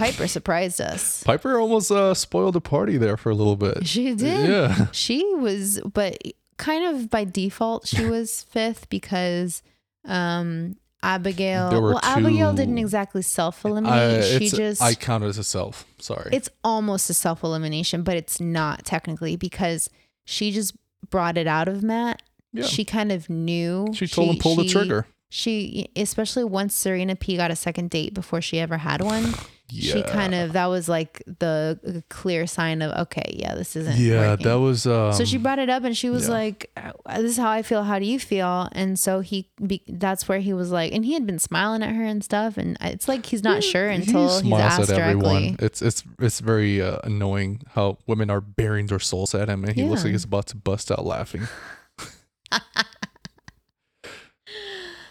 Pieper 0.00 0.26
surprised 0.28 0.80
us. 0.80 1.22
Pieper 1.24 1.58
almost 1.58 1.90
uh 1.90 2.14
spoiled 2.14 2.54
the 2.54 2.60
party 2.60 2.96
there 2.96 3.16
for 3.16 3.30
a 3.30 3.34
little 3.34 3.56
bit 3.56 3.86
She 3.86 4.14
did. 4.14 4.48
yeah 4.48 4.86
She 4.92 5.22
was, 5.36 5.80
but 5.80 6.18
kind 6.56 6.84
of 6.96 7.10
by 7.10 7.24
default, 7.24 7.86
she 7.86 8.04
was 8.16 8.42
fifth 8.42 8.88
because 8.88 9.62
um 10.06 10.76
Abigail. 11.02 11.70
Well, 11.70 12.00
Abigail 12.02 12.52
didn't 12.52 12.76
exactly 12.76 13.22
self 13.22 13.64
eliminate. 13.64 14.22
She 14.24 14.50
just. 14.50 14.82
I 14.82 14.94
count 14.94 15.24
it 15.24 15.28
as 15.28 15.38
a 15.38 15.44
self 15.44 15.86
sorry 15.98 16.30
it's 16.32 16.48
almost 16.64 17.08
a 17.10 17.14
self 17.14 17.42
elimination, 17.42 18.02
but 18.02 18.16
it's 18.16 18.40
not 18.40 18.84
technically 18.84 19.36
because 19.36 19.88
she 20.26 20.50
just 20.50 20.74
brought 21.08 21.38
it 21.38 21.46
out 21.46 21.68
of 21.68 21.82
Matt. 21.82 22.22
yeah 22.52 22.64
She 22.64 22.84
kind 22.84 23.10
of 23.12 23.30
knew. 23.30 23.88
she 23.94 24.06
told 24.06 24.28
him 24.30 24.36
pull 24.38 24.56
the 24.56 24.66
trigger 24.68 25.06
She, 25.30 25.88
especially 25.96 26.44
once 26.44 26.74
Serena 26.74 27.16
P 27.16 27.36
got 27.36 27.50
a 27.50 27.56
second 27.56 27.88
date 27.90 28.12
before 28.12 28.40
she 28.42 28.58
ever 28.60 28.76
had 28.76 29.00
one, 29.02 29.32
yeah. 29.70 29.92
she 29.92 30.02
kind 30.02 30.34
of 30.34 30.52
that 30.52 30.66
was 30.66 30.88
like 30.88 31.22
the 31.26 32.02
clear 32.08 32.46
sign 32.46 32.82
of 32.82 32.92
okay, 33.06 33.34
yeah, 33.36 33.54
this 33.54 33.76
isn't. 33.76 33.96
yeah 33.96 34.30
working. 34.30 34.46
that 34.46 34.54
was 34.54 34.86
um, 34.86 35.12
so 35.12 35.24
she 35.24 35.36
brought 35.36 35.58
it 35.58 35.68
up 35.68 35.84
and 35.84 35.96
she 35.96 36.10
was 36.10 36.26
yeah. 36.26 36.34
like 36.34 36.70
"Uh, 36.76 36.92
this 37.16 37.32
is 37.32 37.36
how 37.36 37.50
i 37.50 37.62
feel. 37.62 37.84
How 37.84 37.98
do 37.98 38.04
you 38.04 38.18
feel? 38.18 38.68
And 38.72 38.98
so 38.98 39.20
he 39.20 39.50
be, 39.64 39.82
that's 39.88 40.28
where 40.28 40.40
he 40.40 40.52
was 40.52 40.70
like 40.70 40.92
and 40.92 41.04
he 41.04 41.14
had 41.14 41.26
been 41.26 41.38
smiling 41.38 41.82
at 41.82 41.94
her 41.94 42.04
and 42.04 42.22
stuff. 42.22 42.56
And 42.56 42.76
it's 42.80 43.08
like 43.08 43.26
he's 43.26 43.42
not 43.42 43.62
sure 43.62 43.88
until 43.88 44.28
he 44.28 44.34
he's 44.34 44.40
smiles 44.40 44.80
asked 44.80 44.90
at 44.90 44.98
everyone. 44.98 45.42
Directly 45.42 45.66
it's 45.66 45.82
it's 45.82 46.04
it's 46.18 46.40
very 46.40 46.82
uh, 46.82 46.98
annoying 47.04 47.62
how 47.74 47.98
women 48.06 48.30
are 48.30 48.40
bearing 48.40 48.86
their 48.86 48.98
souls 48.98 49.34
at 49.34 49.48
him 49.48 49.64
and 49.64 49.74
he 49.74 49.84
looks 49.84 50.04
like 50.04 50.12
he's 50.12 50.24
about 50.24 50.46
to 50.48 50.56
bust 50.56 50.90
out 50.90 51.04
laughing. 51.04 51.48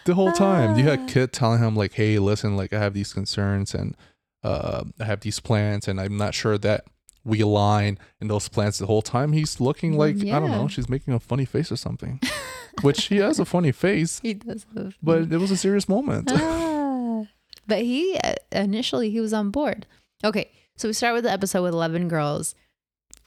The 0.10 0.16
whole 0.16 0.32
time 0.32 0.76
you 0.76 0.86
had 0.86 1.08
kid 1.08 1.32
telling 1.32 1.60
him 1.60 1.76
like 1.76 1.94
hey 1.94 2.18
listen 2.18 2.58
like 2.58 2.74
i 2.74 2.80
have 2.80 2.96
these 2.96 3.14
concerns 3.14 3.76
and 3.76 3.96
uh 4.44 4.84
i 5.00 5.04
have 5.04 5.20
these 5.22 5.40
plans 5.40 5.88
and 5.88 6.00
i'm 6.00 6.18
not 6.18 6.34
sure 6.34 6.58
that 6.58 6.86
we 7.24 7.42
align 7.42 8.00
in 8.22 8.28
those 8.28 8.48
plans 8.48 8.78
the 8.78 8.86
whole 8.86 9.02
time. 9.02 9.34
He's 9.34 9.60
looking 9.60 9.98
like 9.98 10.16
i 10.18 10.40
don't 10.40 10.52
know 10.52 10.68
she's 10.68 10.90
making 10.90 11.14
a 11.14 11.20
funny 11.20 11.46
face 11.46 11.72
or 11.72 11.76
something. 11.76 12.20
Which 12.82 13.06
he 13.06 13.18
has 13.18 13.40
a 13.40 13.46
funny 13.46 13.72
face 13.74 14.20
he 14.22 14.34
does 14.34 14.66
have 14.76 14.96
but 15.04 15.32
it 15.32 15.38
was 15.38 15.52
a 15.52 15.58
serious 15.58 15.90
moment. 15.90 16.32
Ah. 16.34 17.26
but 17.68 17.82
he 17.82 18.18
uh, 18.24 18.36
initially 18.52 19.10
he 19.10 19.20
was 19.20 19.34
on 19.34 19.52
board. 19.52 19.86
Okay 20.24 20.52
so 20.78 20.88
we 20.88 20.94
start 20.94 21.14
with 21.14 21.26
the 21.26 21.32
episode 21.32 21.64
with 21.64 21.74
11 21.74 22.08
girls 22.08 22.56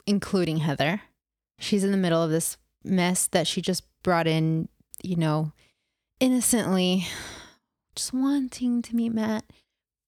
including 0.07 0.59
heather. 0.59 1.03
She's 1.59 1.85
in 1.85 1.93
the 1.93 1.99
middle 1.99 2.23
of 2.23 2.31
this 2.31 2.57
mess 2.83 3.27
that 3.29 3.47
she 3.47 3.61
just 3.61 3.85
brought 4.03 4.27
in 4.27 4.69
you 5.03 5.17
know 5.17 5.53
innocently 6.19 7.07
just 7.95 8.13
wanting 8.13 8.81
to 8.83 8.97
meet 8.97 9.13
matt 9.13 9.45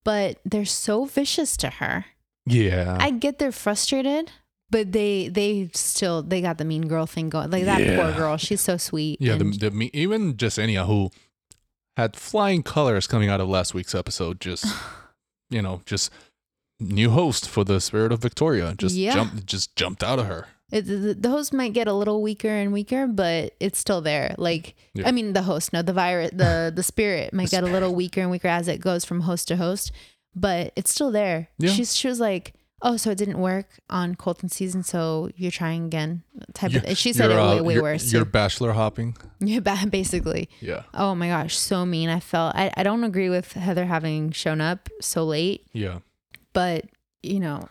but 0.04 0.38
they're 0.44 0.64
so 0.64 1.04
vicious 1.04 1.56
to 1.56 1.68
her 1.70 2.04
yeah 2.46 2.96
i 3.00 3.10
get 3.10 3.38
they're 3.38 3.50
frustrated 3.52 4.30
but 4.70 4.92
they 4.92 5.28
they 5.28 5.68
still 5.72 6.22
they 6.22 6.40
got 6.40 6.58
the 6.58 6.64
mean 6.64 6.86
girl 6.88 7.06
thing 7.06 7.28
going 7.30 7.50
like 7.50 7.64
that 7.64 7.80
poor 7.96 8.12
girl 8.12 8.36
she's 8.36 8.60
so 8.60 8.76
sweet 8.76 9.20
Yeah, 9.20 9.36
the, 9.36 9.44
the 9.44 9.90
even 9.92 10.34
Jessenia 10.34 10.86
who 10.86 11.10
had 11.96 12.16
flying 12.16 12.62
colors 12.62 13.06
coming 13.06 13.28
out 13.28 13.40
of 13.40 13.48
last 13.48 13.72
week's 13.72 13.94
episode, 13.94 14.40
just 14.40 14.66
you 15.50 15.62
know, 15.62 15.80
just 15.86 16.10
new 16.80 17.10
host 17.10 17.48
for 17.48 17.62
the 17.62 17.80
Spirit 17.80 18.10
of 18.10 18.18
Victoria, 18.20 18.74
just 18.76 18.96
Yeah. 18.96 19.14
jumped, 19.14 19.46
just 19.46 19.76
jumped 19.76 20.02
out 20.02 20.18
of 20.18 20.26
her. 20.26 20.48
It, 20.72 21.22
the, 21.22 21.28
host 21.28 21.52
might 21.52 21.72
get 21.72 21.86
a 21.88 21.92
little 21.92 22.20
weaker 22.22 22.48
and 22.48 22.72
weaker, 22.72 23.06
but 23.06 23.54
it's 23.60 23.78
still 23.78 24.00
there. 24.00 24.34
Like, 24.38 24.74
Yeah. 24.94 25.06
I 25.08 25.12
mean, 25.12 25.32
the 25.32 25.42
host, 25.42 25.72
no, 25.72 25.82
the 25.82 25.92
virus, 25.92 26.30
the 26.32 26.72
the 26.74 26.82
spirit 26.82 27.32
might 27.32 27.50
The 27.50 27.56
get 27.56 27.64
a 27.64 27.66
little 27.66 27.94
weaker 27.94 28.20
and 28.22 28.30
weaker 28.30 28.48
as 28.48 28.66
it 28.66 28.80
goes 28.80 29.04
from 29.04 29.20
host 29.20 29.48
to 29.48 29.56
host, 29.56 29.92
but 30.34 30.72
it's 30.74 30.90
still 30.90 31.10
there. 31.12 31.48
Yeah. 31.58 31.70
She's 31.70 31.94
she 31.94 32.08
was 32.08 32.18
like, 32.18 32.54
oh, 32.82 32.96
so 32.96 33.10
it 33.10 33.18
didn't 33.18 33.38
work 33.38 33.66
on 33.88 34.14
Colton 34.14 34.48
season, 34.48 34.82
so 34.82 35.30
you're 35.36 35.50
trying 35.50 35.84
again. 35.86 36.22
Type 36.54 36.72
You're- 36.72 36.90
of. 36.90 36.98
She 36.98 37.12
said 37.12 37.30
it 37.30 37.34
way 37.36 37.58
uh, 37.58 37.62
way 37.62 37.74
you're, 37.74 37.82
worse. 37.82 38.12
You're 38.12 38.24
bachelor 38.24 38.72
hopping. 38.72 39.16
Yeah, 39.40 39.60
basically. 39.60 40.48
Yeah, 40.60 40.84
Oh 40.94 41.14
my 41.14 41.28
gosh, 41.28 41.56
so 41.56 41.84
mean. 41.84 42.08
I 42.08 42.20
felt. 42.20 42.54
I 42.56 42.72
I 42.76 42.82
don't 42.82 43.04
agree 43.04 43.28
with 43.28 43.52
Heather 43.52 43.84
having 43.84 44.32
shown 44.32 44.60
up 44.62 44.88
so 45.02 45.24
late, 45.24 45.66
yeah. 45.72 45.98
but 46.54 46.86
you 47.22 47.40
know, 47.40 47.68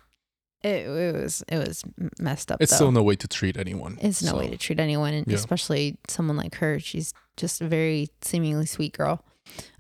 it, 0.63 0.88
it 0.88 1.15
was 1.15 1.43
it 1.48 1.58
was 1.58 1.84
messed 2.20 2.51
up. 2.51 2.62
It's 2.62 2.72
though. 2.72 2.75
still 2.77 2.91
no 2.91 3.03
way 3.03 3.15
to 3.15 3.27
treat 3.27 3.58
anyone. 3.58 3.98
It's 4.01 4.24
no 4.24 4.32
so- 4.32 4.38
way 4.39 4.50
to 4.50 4.58
treat 4.58 4.79
anyone, 4.79 5.13
and 5.13 5.27
Yeah. 5.27 5.36
especially 5.36 5.98
someone 6.08 6.38
like 6.38 6.55
her. 6.55 6.79
She's 6.79 7.13
just 7.38 7.62
a 7.62 7.67
very 7.67 8.10
seemingly 8.22 8.65
sweet 8.65 8.93
girl. 8.93 9.24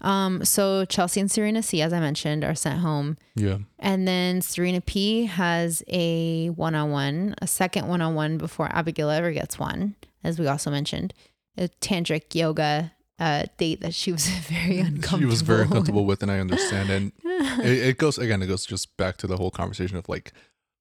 Um, 0.01 0.43
so 0.43 0.83
Chelsea 0.85 1.21
and 1.21 1.31
Serena 1.31 1.63
C, 1.63 1.81
as 1.81 1.93
I 1.93 1.99
mentioned, 2.01 2.43
are 2.43 2.53
sent 2.53 2.79
home, 2.81 3.17
Yeah, 3.35 3.59
and 3.79 4.05
then 4.07 4.41
Serena 4.41 4.81
P 4.81 5.25
has 5.25 5.81
a 5.87 6.49
one-on-one, 6.49 7.35
a 7.41 7.47
second 7.47 7.87
one-on-one 7.87 8.37
before 8.37 8.67
Abigail 8.75 9.09
ever 9.09 9.31
gets 9.31 9.57
one, 9.57 9.95
as 10.23 10.37
we 10.37 10.47
also 10.47 10.69
mentioned, 10.69 11.13
a 11.57 11.69
tantric 11.79 12.35
yoga 12.35 12.91
uh, 13.19 13.43
date 13.57 13.79
that 13.81 13.93
she 13.93 14.11
was 14.11 14.27
very 14.49 14.79
uncomfortable. 14.79 15.19
she 15.19 15.25
was 15.25 15.41
very 15.41 15.59
with. 15.61 15.67
uncomfortable 15.69 16.05
with, 16.05 16.21
and 16.21 16.31
I 16.31 16.39
understand. 16.39 16.89
And 16.89 17.11
it, 17.65 17.87
it 17.87 17.97
goes 17.97 18.17
again. 18.17 18.41
It 18.41 18.47
goes 18.47 18.65
just 18.65 18.95
back 18.97 19.15
to 19.17 19.27
the 19.27 19.37
whole 19.37 19.51
conversation 19.51 19.95
of 19.95 20.09
like, 20.09 20.33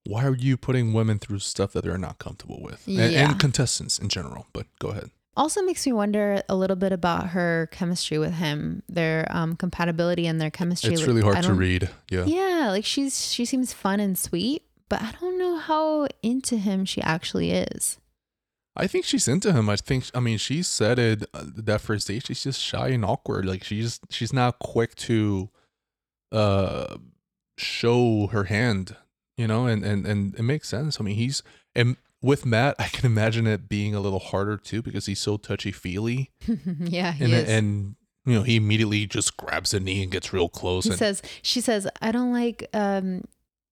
why 0.05 0.25
are 0.25 0.35
you 0.35 0.57
putting 0.57 0.93
women 0.93 1.19
through 1.19 1.39
stuff 1.41 1.73
that 1.73 1.85
they're 1.85 1.99
not 1.99 2.19
comfortable 2.19 2.61
with, 2.61 2.87
and, 2.87 2.97
Yeah. 3.13 3.31
and 3.31 3.39
contestants 3.41 3.99
in 3.99 4.09
general. 4.09 4.47
But 4.53 4.67
go 4.79 4.89
ahead. 4.89 5.11
also 5.37 5.63
makes 5.63 5.87
me 5.87 5.93
wonder 5.93 6.43
a 6.49 6.55
little 6.55 6.77
bit 6.77 6.93
about 6.93 7.29
her 7.31 7.69
chemistry 7.73 8.19
with 8.19 8.35
him, 8.35 8.83
their 8.89 9.27
um, 9.31 9.57
compatibility 9.57 10.27
and 10.27 10.39
their 10.41 10.51
chemistry. 10.51 10.93
It's 10.93 11.01
Like, 11.03 11.09
really 11.09 11.23
hard 11.23 11.43
to 11.45 11.55
read. 11.55 11.89
Yeah. 12.11 12.25
Yeah, 12.27 12.69
like 12.71 12.85
she's 12.85 13.33
she 13.33 13.45
seems 13.45 13.73
fun 13.73 13.99
and 14.01 14.19
sweet, 14.19 14.63
but 14.91 15.01
I 15.01 15.13
don't 15.21 15.39
know 15.39 15.57
how 15.57 16.07
into 16.23 16.57
him 16.59 16.85
she 16.85 17.01
actually 17.01 17.53
is. 17.53 17.99
I 18.77 18.87
think 18.87 19.05
she's 19.05 19.29
into 19.29 19.53
him. 19.53 19.69
I 19.69 19.77
think. 19.77 20.11
I 20.15 20.21
mean, 20.21 20.39
she 20.39 20.63
said 20.63 20.99
it 20.99 21.25
uh, 21.35 21.45
that 21.57 21.81
first 21.83 22.09
date. 22.09 22.27
She's 22.27 22.43
just 22.43 22.61
shy 22.61 22.89
and 22.89 23.05
awkward. 23.05 23.45
Like 23.47 23.63
she's 23.65 24.01
she's 24.11 24.33
not 24.33 24.59
quick 24.59 24.95
to 24.97 25.49
uh 26.33 26.97
show 27.59 28.29
her 28.29 28.45
hand, 28.45 28.97
you 29.37 29.47
know, 29.47 29.67
and 29.67 29.85
and 29.85 30.07
and 30.07 30.35
it 30.35 30.43
makes 30.43 30.69
sense. 30.69 31.01
I 31.01 31.05
mean, 31.05 31.17
he's 31.17 31.43
and 31.75 31.97
with 32.21 32.47
Matt, 32.47 32.77
I 32.79 32.85
can 32.89 33.05
imagine 33.07 33.47
it 33.47 33.69
being 33.69 33.95
a 33.95 34.01
little 34.01 34.21
harder 34.21 34.57
too 34.57 34.83
because 34.83 35.07
he's 35.07 35.19
so 35.21 35.37
touchy 35.37 35.73
feely, 35.73 36.31
yeah, 36.79 37.13
he 37.13 37.25
and 37.25 37.33
is. 37.33 37.49
and 37.49 37.97
you 38.25 38.35
know 38.35 38.43
he 38.43 38.57
immediately 38.57 39.07
just 39.07 39.37
grabs 39.37 39.75
a 39.75 39.81
knee 39.81 40.03
and 40.05 40.13
gets 40.13 40.33
real 40.33 40.49
close. 40.49 40.85
he 40.85 40.91
and 40.91 40.99
says 40.99 41.23
she 41.43 41.61
says 41.61 41.89
i 42.01 42.13
don't 42.13 42.33
like 42.33 42.69
um 42.73 43.25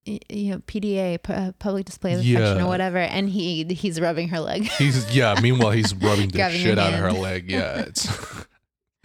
you 0.05 0.50
know 0.50 0.59
pda 0.67 1.23
pu- 1.23 1.33
uh, 1.33 1.52
public 1.61 1.85
display 1.87 2.14
of 2.14 2.19
affection 2.19 2.57
Yeah. 2.57 2.64
or 2.64 2.67
whatever 2.67 2.99
and 2.99 3.29
he 3.31 3.62
he's 3.62 4.00
rubbing 4.00 4.31
her 4.31 4.40
leg 4.40 4.64
he's 4.64 5.14
yeah. 5.14 5.38
Meanwhile, 5.40 5.71
he's 5.71 5.95
rubbing 6.02 6.31
the 6.31 6.50
shit 6.50 6.81
out 6.81 6.93
of 6.95 6.99
her 6.99 7.12
leg. 7.12 7.49
Yeah, 7.49 7.81
it's. 7.83 8.09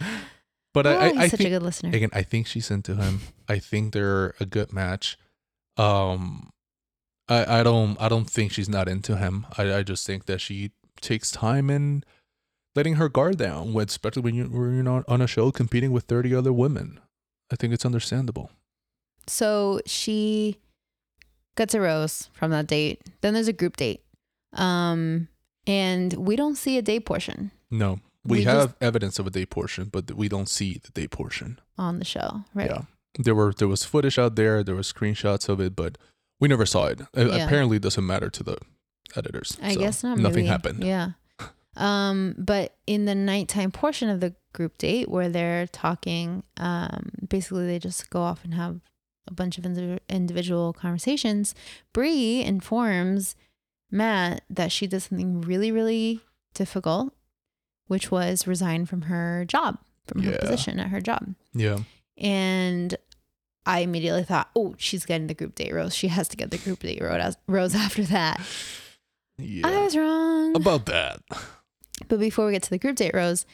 but 0.74 0.86
oh, 0.86 0.98
I, 0.98 1.08
he's 1.10 1.18
I, 1.18 1.22
I 1.22 1.28
such 1.28 1.38
think 1.38 1.46
a 1.48 1.50
good 1.52 1.62
listener 1.62 1.90
again, 1.94 2.10
I 2.12 2.22
think 2.22 2.46
she's 2.46 2.70
into 2.70 2.96
him. 2.96 3.20
I 3.48 3.58
think 3.58 3.92
they're 3.92 4.34
a 4.40 4.46
good 4.46 4.72
match. 4.72 5.16
Um, 5.76 6.50
I 7.28 7.60
I 7.60 7.62
don't 7.62 8.00
I 8.00 8.08
don't 8.08 8.28
think 8.30 8.52
she's 8.52 8.68
not 8.68 8.88
into 8.88 9.16
him. 9.16 9.46
I 9.58 9.74
I 9.78 9.82
just 9.82 10.06
think 10.06 10.26
that 10.26 10.40
she 10.40 10.70
takes 11.00 11.30
time 11.30 11.68
in 11.70 12.04
letting 12.74 12.94
her 12.94 13.08
guard 13.08 13.36
down, 13.38 13.74
especially 13.76 14.22
when 14.22 14.34
you 14.34 14.44
when 14.44 14.74
you're 14.74 14.82
not 14.82 15.04
on 15.08 15.20
a 15.20 15.26
show 15.26 15.50
competing 15.50 15.92
with 15.92 16.04
thirty 16.04 16.34
other 16.34 16.52
women. 16.52 17.00
I 17.52 17.56
think 17.56 17.72
it's 17.72 17.84
understandable. 17.86 18.50
so 19.28 19.80
she 19.86 20.58
gets 21.56 21.74
a 21.74 21.80
rose 21.80 22.28
from 22.32 22.50
that 22.50 22.66
date 22.66 23.00
then 23.22 23.32
there's 23.34 23.48
a 23.48 23.52
group 23.52 23.76
date 23.76 24.02
um 24.52 25.26
and 25.66 26.12
we 26.14 26.36
don't 26.36 26.56
see 26.56 26.76
a 26.78 26.82
date 26.82 27.04
portion 27.06 27.50
No, 27.70 27.98
we, 28.24 28.38
We 28.38 28.44
have 28.44 28.74
evidence 28.80 29.18
of 29.18 29.26
a 29.26 29.30
day 29.30 29.46
portion, 29.46 29.88
but 29.90 30.12
we 30.12 30.28
don't 30.28 30.48
see 30.48 30.80
the 30.84 30.90
day 30.92 31.08
portion. 31.08 31.58
on 31.78 31.98
the 31.98 32.04
show 32.04 32.44
right 32.54 32.70
Yeah, 32.70 32.82
there 33.18 33.34
were 33.34 33.52
there 33.52 33.68
was 33.68 33.84
footage 33.84 34.18
out 34.18 34.36
there. 34.36 34.62
There 34.62 34.74
were 34.74 34.82
screenshots 34.82 35.48
of 35.48 35.60
it, 35.60 35.74
but 35.76 35.98
we 36.40 36.48
never 36.48 36.66
saw 36.66 36.86
it. 36.86 37.00
Yeah. 37.14 37.44
Apparently, 37.44 37.76
it 37.78 37.82
doesn't 37.82 38.06
matter 38.06 38.30
to 38.30 38.42
the 38.42 38.58
editors. 39.16 39.56
I 39.62 39.74
so 39.74 39.80
guess 39.80 40.02
not. 40.02 40.18
Nothing 40.18 40.44
maybe. 40.44 40.46
happened. 40.46 40.84
Yeah. 40.84 41.10
Um, 41.78 42.34
but 42.38 42.74
in 42.86 43.04
the 43.04 43.14
nighttime 43.14 43.70
portion 43.70 44.08
of 44.08 44.20
the 44.20 44.34
group 44.54 44.78
date 44.78 45.10
where 45.10 45.28
they're 45.28 45.66
talking, 45.66 46.42
um, 46.56 47.10
basically 47.28 47.66
they 47.66 47.78
just 47.78 48.08
go 48.08 48.22
off 48.22 48.42
and 48.44 48.54
have 48.54 48.80
a 49.28 49.34
bunch 49.34 49.58
of 49.58 49.66
indi- 49.66 50.00
individual 50.08 50.72
conversations. 50.72 51.54
Bri 51.92 52.40
informs 52.40 53.36
Matt 53.90 54.42
that 54.48 54.72
she 54.72 54.86
did 54.86 55.00
something 55.00 55.42
really, 55.42 55.70
really 55.70 56.20
difficult, 56.54 57.12
which 57.88 58.10
was 58.10 58.46
resign 58.46 58.86
from 58.86 59.02
her 59.02 59.44
job, 59.46 59.78
from 60.06 60.22
her 60.22 60.38
position 60.38 60.80
at 60.80 60.88
her 60.88 61.02
job. 61.02 61.34
Yeah, 61.52 61.80
And 62.16 62.96
I 63.66 63.80
immediately 63.80 64.22
thought, 64.22 64.48
oh, 64.54 64.74
she's 64.78 65.04
getting 65.04 65.26
the 65.26 65.34
group 65.34 65.54
date 65.56 65.74
rose. 65.74 65.94
She 65.94 66.08
has 66.08 66.28
to 66.28 66.36
get 66.36 66.50
the 66.50 66.58
group 66.58 66.80
date 66.80 67.02
rose 67.48 67.74
after 67.74 68.04
that. 68.04 68.40
I 69.38 69.82
was 69.82 69.96
wrong. 69.96 70.54
About 70.56 70.86
that. 70.86 71.20
But 72.08 72.20
before 72.20 72.46
we 72.46 72.52
get 72.52 72.62
to 72.64 72.70
the 72.70 72.78
group 72.78 72.96
date, 72.96 73.12
Rose, 73.14 73.44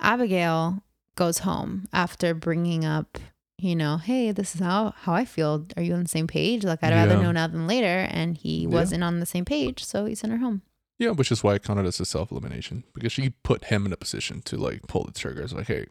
Abigail 0.00 0.82
goes 1.16 1.38
home 1.40 1.86
after 1.92 2.34
bringing 2.34 2.84
up, 2.84 3.18
you 3.58 3.74
know, 3.76 3.96
hey, 3.98 4.32
this 4.32 4.54
is 4.54 4.60
how 4.60 4.94
how 4.96 5.12
I 5.12 5.24
feel. 5.24 5.66
Are 5.76 5.82
you 5.82 5.94
on 5.94 6.02
the 6.02 6.08
same 6.08 6.26
page? 6.26 6.64
Like 6.64 6.82
I'd 6.82 6.92
rather 6.92 7.16
know 7.20 7.32
now 7.32 7.46
than 7.48 7.66
later. 7.66 8.06
And 8.10 8.36
he 8.36 8.62
Yeah. 8.62 8.68
wasn't 8.68 9.04
on 9.04 9.20
the 9.20 9.26
same 9.26 9.44
page, 9.44 9.84
so 9.84 10.04
he 10.06 10.14
sent 10.14 10.32
her 10.32 10.38
home. 10.38 10.62
Yeah, 10.98 11.10
which 11.10 11.30
is 11.30 11.42
why 11.44 11.54
I 11.54 11.58
counted 11.58 11.86
as 11.86 12.00
a 12.00 12.04
self 12.04 12.30
elimination 12.32 12.84
because 12.94 13.12
she 13.12 13.30
put 13.30 13.64
him 13.64 13.86
in 13.86 13.92
a 13.92 13.96
position 13.96 14.42
to 14.42 14.56
like 14.56 14.82
pull 14.88 15.04
the 15.04 15.12
trigger. 15.12 15.42
It's 15.42 15.52
like, 15.52 15.66
hey, 15.68 15.86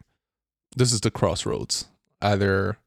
this 0.76 0.92
is 0.94 1.02
the 1.02 1.12
crossroads. 1.12 1.86
Either, 2.22 2.78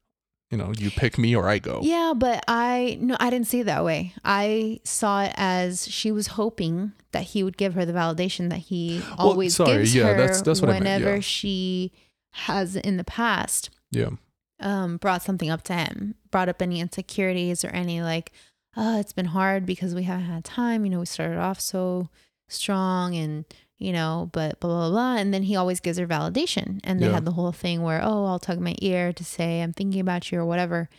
you 0.51 0.57
know, 0.57 0.71
you 0.77 0.91
pick 0.91 1.17
me 1.17 1.35
or 1.35 1.47
I 1.49 1.57
go. 1.59 1.79
Yeah, 1.81 2.13
but 2.15 2.43
I 2.47 2.97
no, 3.01 3.15
I 3.19 3.29
didn't 3.29 3.47
see 3.47 3.61
it 3.61 3.65
that 3.65 3.83
way. 3.83 4.13
I 4.23 4.79
saw 4.83 5.23
it 5.23 5.33
as 5.37 5.87
she 5.87 6.11
was 6.11 6.27
hoping 6.27 6.91
that 7.13 7.23
he 7.23 7.41
would 7.43 7.57
give 7.57 7.73
her 7.73 7.85
the 7.85 7.93
validation 7.93 8.49
that 8.49 8.59
he 8.59 8.99
Well, 9.17 9.29
always 9.29 9.55
sorry, 9.55 9.77
gives 9.77 9.95
yeah, 9.95 10.03
her 10.07 10.17
that's- 10.17 10.41
that's 10.41 10.61
what 10.61 10.69
I 10.69 10.73
meant, 10.73 10.83
whenever 10.83 11.15
yeah. 11.15 11.21
she 11.21 11.91
has 12.33 12.75
in 12.75 12.97
the 12.97 13.03
past. 13.03 13.69
Yeah. 13.91 14.09
um, 14.59 14.97
brought 14.97 15.21
something 15.23 15.49
up 15.49 15.63
to 15.63 15.73
him, 15.73 16.15
brought 16.29 16.47
up 16.47 16.61
any 16.61 16.79
insecurities 16.79 17.65
or 17.65 17.69
any 17.69 18.01
like, 18.01 18.31
oh, 18.77 18.99
it's 18.99 19.11
been 19.11 19.25
hard 19.25 19.65
because 19.65 19.95
we 19.95 20.03
haven't 20.03 20.25
had 20.25 20.43
time. 20.45 20.85
You 20.85 20.91
know, 20.91 20.99
we 20.99 21.05
started 21.07 21.37
off 21.39 21.59
so 21.59 22.09
strong 22.47 23.15
and, 23.15 23.45
you 23.81 23.91
know, 23.91 24.29
but 24.31 24.59
blah, 24.59 24.69
blah, 24.69 24.89
blah. 24.89 25.15
And 25.15 25.33
then 25.33 25.43
he 25.43 25.55
always 25.55 25.79
gives 25.79 25.97
her 25.97 26.07
validation. 26.07 26.79
And 26.83 27.01
they 27.01 27.07
Yeah. 27.07 27.13
had 27.13 27.25
the 27.25 27.31
whole 27.31 27.51
thing 27.51 27.81
where, 27.81 27.99
oh, 28.03 28.25
I'll 28.25 28.39
tug 28.39 28.59
my 28.59 28.75
ear 28.81 29.11
to 29.13 29.23
say 29.23 29.61
I'm 29.61 29.73
thinking 29.73 29.99
about 29.99 30.31
you 30.31 30.39
or 30.39 30.45
whatever. 30.45 30.89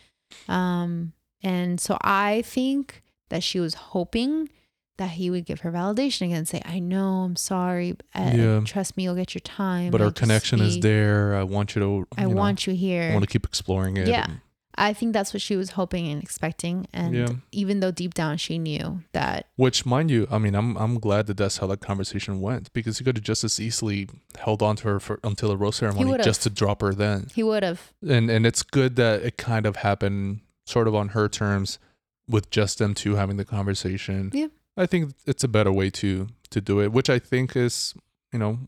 Um, 0.47 1.13
and 1.41 1.79
so 1.79 1.97
I 2.01 2.41
think 2.43 3.01
that 3.29 3.43
she 3.43 3.59
was 3.59 3.73
hoping 3.75 4.49
that 4.97 5.11
he 5.11 5.29
would 5.31 5.45
give 5.45 5.61
her 5.61 5.71
validation 5.71 6.23
again 6.27 6.37
and 6.39 6.47
say, 6.47 6.61
I 6.65 6.79
know, 6.79 7.23
I'm 7.23 7.35
sorry. 7.35 7.95
Uh, 8.13 8.31
Yeah. 8.35 8.59
Trust 8.63 8.95
me, 8.95 9.03
you'll 9.03 9.15
get 9.15 9.33
your 9.33 9.41
time. 9.41 9.89
But 9.89 10.01
I 10.01 10.05
our 10.05 10.11
connection 10.11 10.59
is 10.59 10.79
there. 10.81 11.35
I 11.35 11.43
want 11.43 11.75
you 11.75 11.79
to. 11.81 12.07
I 12.17 12.23
you 12.23 12.29
know, 12.29 12.35
want 12.35 12.67
you 12.67 12.73
here. 12.75 13.09
I 13.09 13.13
want 13.13 13.23
to 13.23 13.29
keep 13.29 13.45
exploring 13.45 13.97
it. 13.97 14.07
Yeah. 14.07 14.25
and- 14.25 14.39
I 14.75 14.93
think 14.93 15.13
that's 15.13 15.33
what 15.33 15.41
she 15.41 15.55
was 15.55 15.71
hoping 15.71 16.07
and 16.07 16.21
expecting. 16.21 16.87
And 16.93 17.13
Yeah. 17.15 17.27
even 17.51 17.79
though 17.79 17.91
deep 17.91 18.13
down 18.13 18.37
she 18.37 18.57
knew 18.57 19.03
that, 19.11 19.47
Which, 19.55 19.85
mind 19.85 20.09
you, 20.11 20.27
I 20.31 20.37
mean, 20.39 20.55
I'm 20.55 20.75
I'm 20.77 20.99
glad 20.99 21.27
that 21.27 21.37
that's 21.37 21.57
how 21.57 21.67
that 21.67 21.79
conversation 21.81 22.41
went 22.41 22.71
because 22.73 22.97
he 22.97 23.03
could 23.03 23.17
have 23.17 23.23
just 23.23 23.43
as 23.43 23.59
easily 23.59 24.07
held 24.39 24.61
on 24.61 24.75
to 24.77 24.83
her 24.87 24.99
for 24.99 25.19
until 25.23 25.49
the 25.49 25.57
rose 25.57 25.75
ceremony 25.77 26.17
just 26.23 26.43
to 26.43 26.49
drop 26.49 26.81
her 26.81 26.93
then. 26.93 27.27
he 27.35 27.43
would 27.43 27.63
have. 27.63 27.93
And 28.07 28.29
and 28.29 28.45
it's 28.45 28.63
good 28.63 28.95
that 28.95 29.21
it 29.23 29.37
kind 29.37 29.65
of 29.65 29.77
happened 29.77 30.39
sort 30.65 30.87
of 30.87 30.95
on 30.95 31.09
her 31.09 31.27
terms 31.29 31.77
with 32.27 32.49
just 32.49 32.77
them 32.79 32.93
two 32.93 33.15
having 33.15 33.37
the 33.37 33.45
conversation. 33.45 34.31
Yeah. 34.33 34.47
I 34.75 34.85
think 34.87 35.13
it's 35.27 35.43
a 35.43 35.47
better 35.47 35.71
way 35.71 35.89
to 35.91 36.27
to 36.49 36.61
do 36.61 36.79
it, 36.81 36.91
which 36.91 37.09
I 37.09 37.19
think 37.19 37.55
is, 37.55 37.93
you 38.31 38.39
know, 38.39 38.59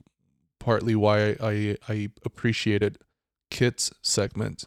partly 0.60 0.96
why 0.96 1.36
I 1.41 1.78
I 1.89 2.10
appreciated 2.24 2.98
Kit's 3.50 3.91
segment, 4.02 4.65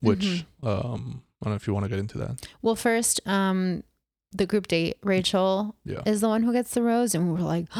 which 0.00 0.20
Mm-hmm. 0.62 0.66
um 0.66 1.22
I 1.42 1.46
don't 1.46 1.52
know 1.52 1.56
if 1.56 1.66
you 1.66 1.72
want 1.74 1.84
to 1.84 1.88
get 1.90 1.98
into 1.98 2.18
that. 2.18 2.46
Well, 2.60 2.76
first, 2.76 3.26
um, 3.26 3.82
the 4.32 4.44
group 4.46 4.68
date, 4.68 4.98
Rachel 5.02 5.74
Yeah. 5.86 6.02
is 6.04 6.20
the 6.20 6.28
one 6.28 6.42
who 6.42 6.52
gets 6.52 6.74
the 6.74 6.82
rose. 6.82 7.14
And 7.14 7.28
we 7.28 7.32
were 7.40 7.46
like, 7.48 7.66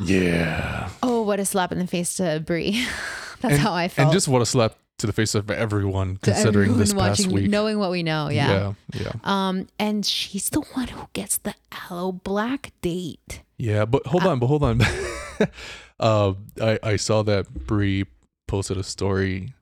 Yeah. 0.00 0.88
oh, 1.02 1.22
what 1.22 1.40
a 1.40 1.44
slap 1.44 1.72
in 1.72 1.78
the 1.78 1.86
face 1.86 2.16
to 2.16 2.40
Bri. 2.44 2.70
That's 3.40 3.54
And- 3.54 3.62
how 3.62 3.74
I 3.74 3.88
felt. 3.88 4.06
And 4.06 4.12
just 4.12 4.28
what 4.28 4.40
a 4.42 4.46
slap 4.46 4.76
to 4.98 5.06
the 5.06 5.12
face 5.12 5.34
of 5.34 5.50
everyone 5.50 6.14
to 6.22 6.30
considering 6.32 6.76
this 6.76 6.90
everyone 6.90 7.08
past 7.10 7.20
watching, 7.20 7.34
week. 7.34 7.50
Knowing 7.50 7.78
what 7.78 7.90
we 7.90 8.02
know. 8.02 8.28
Yeah. 8.28 8.74
yeah. 8.94 9.00
Yeah. 9.00 9.12
Um, 9.24 9.66
and 9.78 10.04
she's 10.06 10.48
the 10.50 10.60
one 10.60 10.88
who 10.88 11.08
gets 11.12 11.38
the 11.38 11.54
Aloe 11.90 12.12
Blacc 12.12 12.70
date. 12.82 13.42
Yeah, 13.58 13.84
but 13.84 14.06
hold 14.06 14.24
Uh, 14.24 14.30
on, 14.30 14.38
but 14.38 14.46
hold 14.46 14.62
on. 14.64 14.80
uh, 16.00 16.34
I 16.60 16.78
I 16.82 16.96
saw 16.96 17.22
that 17.24 17.66
Bri 17.66 18.06
posted 18.46 18.76
a 18.76 18.82
story. 18.84 19.54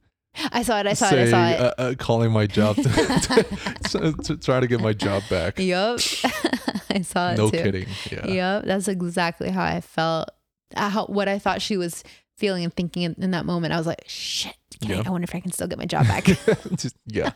I 0.53 0.63
saw 0.63 0.81
it. 0.81 0.87
I 0.87 0.93
saw 0.95 1.09
it. 1.13 1.19
I 1.19 1.31
saw 1.31 1.49
it. 1.49 1.61
Uh, 1.61 1.75
uh, 1.79 1.95
calling 1.99 2.31
my 2.33 2.47
job 2.47 2.77
to, 2.77 2.83
to, 3.91 4.13
to 4.25 4.37
try 4.37 4.61
to 4.61 4.67
get 4.67 4.81
my 4.81 4.93
job 4.93 5.23
back. 5.31 5.59
Yup. 5.59 6.01
I 6.91 7.01
saw 7.03 7.31
it 7.33 7.39
No 7.39 7.51
too. 7.51 7.63
kidding. 7.63 7.87
Yeah. 8.11 8.27
Yep, 8.27 8.65
that's 8.65 8.89
exactly 8.89 9.51
how 9.51 9.65
I 9.65 9.81
felt. 9.81 10.31
uh, 10.75 10.89
How, 10.91 11.07
what 11.07 11.29
I 11.29 11.39
thought 11.39 11.63
she 11.63 11.77
was 11.77 12.05
feeling 12.37 12.65
and 12.65 12.75
thinking 12.75 13.03
in, 13.03 13.15
in 13.19 13.31
that 13.33 13.47
moment. 13.47 13.73
I 13.73 13.79
was 13.79 13.87
like, 13.87 14.05
shit. 14.07 14.55
Can 14.83 14.93
I, 14.93 15.09
I 15.09 15.11
wonder 15.11 15.25
if 15.25 15.35
I 15.35 15.41
can 15.41 15.53
still 15.53 15.67
get 15.69 15.79
my 15.79 15.87
job 15.87 16.07
back. 16.07 16.25
Just- 16.77 16.97
yeah. 17.07 17.31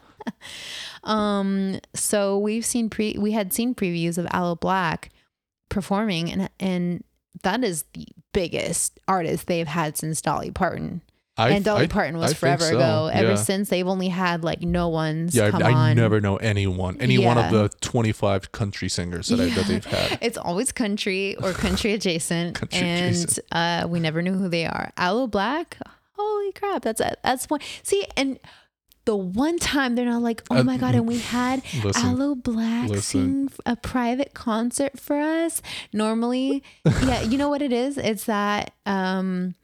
um. 1.05 1.79
So 1.95 2.39
we've 2.39 2.65
seen 2.67 2.91
pre. 2.91 3.17
We 3.19 3.33
had 3.33 3.53
seen 3.53 3.75
previews 3.75 4.19
of 4.19 4.27
Aloe 4.31 4.57
Blacc 4.57 5.09
performing, 5.71 6.31
and 6.31 6.51
and 6.61 7.05
that 7.43 7.65
is 7.65 7.85
the 7.95 8.07
biggest 8.33 9.01
artist 9.09 9.47
they've 9.47 9.67
had 9.67 9.97
since 9.97 10.21
Dolly 10.21 10.51
Parton. 10.51 11.01
I, 11.41 11.49
and 11.51 11.65
Dolly 11.65 11.85
I- 11.85 11.87
Parton 11.89 12.19
was 12.19 12.33
I 12.33 12.35
forever 12.35 12.65
so, 12.65 12.77
ago. 12.77 13.11
Ever 13.13 13.29
yeah. 13.31 13.35
since 13.37 13.69
they've 13.69 13.87
only 13.87 14.09
had 14.09 14.45
like 14.45 14.63
no 14.63 14.89
ones 14.89 15.35
Yeah, 15.35 15.51
come 15.51 15.63
I, 15.63 15.71
I 15.71 15.91
on. 15.91 15.97
never 15.97 16.21
know 16.21 16.37
anyone, 16.37 16.97
any 17.01 17.19
one 17.19 17.39
of 17.39 17.51
the 17.53 17.69
25 17.81 18.53
country 18.53 18.89
singers 18.89 19.29
that, 19.29 19.41
I, 19.41 19.47
that 19.47 19.57
Yeah. 19.57 19.63
they've 19.65 19.85
had. 19.85 20.19
It's 20.23 20.39
always 20.39 20.73
country 20.73 21.37
or 21.37 21.53
country 21.53 21.93
adjacent, 21.99 22.57
Country 22.57 22.79
and 22.79 23.15
adjacent. 23.17 23.47
uh, 23.53 23.87
we 23.89 24.01
never 24.01 24.23
knew 24.23 24.35
who 24.35 24.49
they 24.49 24.67
are. 24.67 24.93
Aloe 24.97 25.27
Blacc, 25.29 25.75
holy 26.17 26.53
crap! 26.53 26.83
That's 26.83 27.01
that's 27.25 27.47
one. 27.49 27.61
See, 27.83 28.05
and 28.17 28.39
the 29.07 29.17
one 29.17 29.59
time 29.59 29.95
they're 29.95 30.05
not 30.05 30.21
like, 30.23 30.43
oh 30.51 30.59
Uh, 30.59 30.63
my 30.63 30.77
god, 30.77 30.95
and 30.95 31.07
we 31.07 31.19
had 31.19 31.63
Listen, 31.83 32.05
Aloe 32.07 32.35
Blacc 32.35 32.89
listen. 32.91 33.49
sing 33.49 33.59
a 33.65 33.75
private 33.75 34.35
concert 34.35 35.01
for 35.01 35.17
us. 35.19 35.63
Normally, 35.93 36.63
yeah, 36.85 37.23
you 37.23 37.39
know 37.39 37.49
what 37.49 37.63
it 37.63 37.73
is? 37.73 37.97
It's 37.97 38.25
that 38.27 38.73
um, 38.85 39.55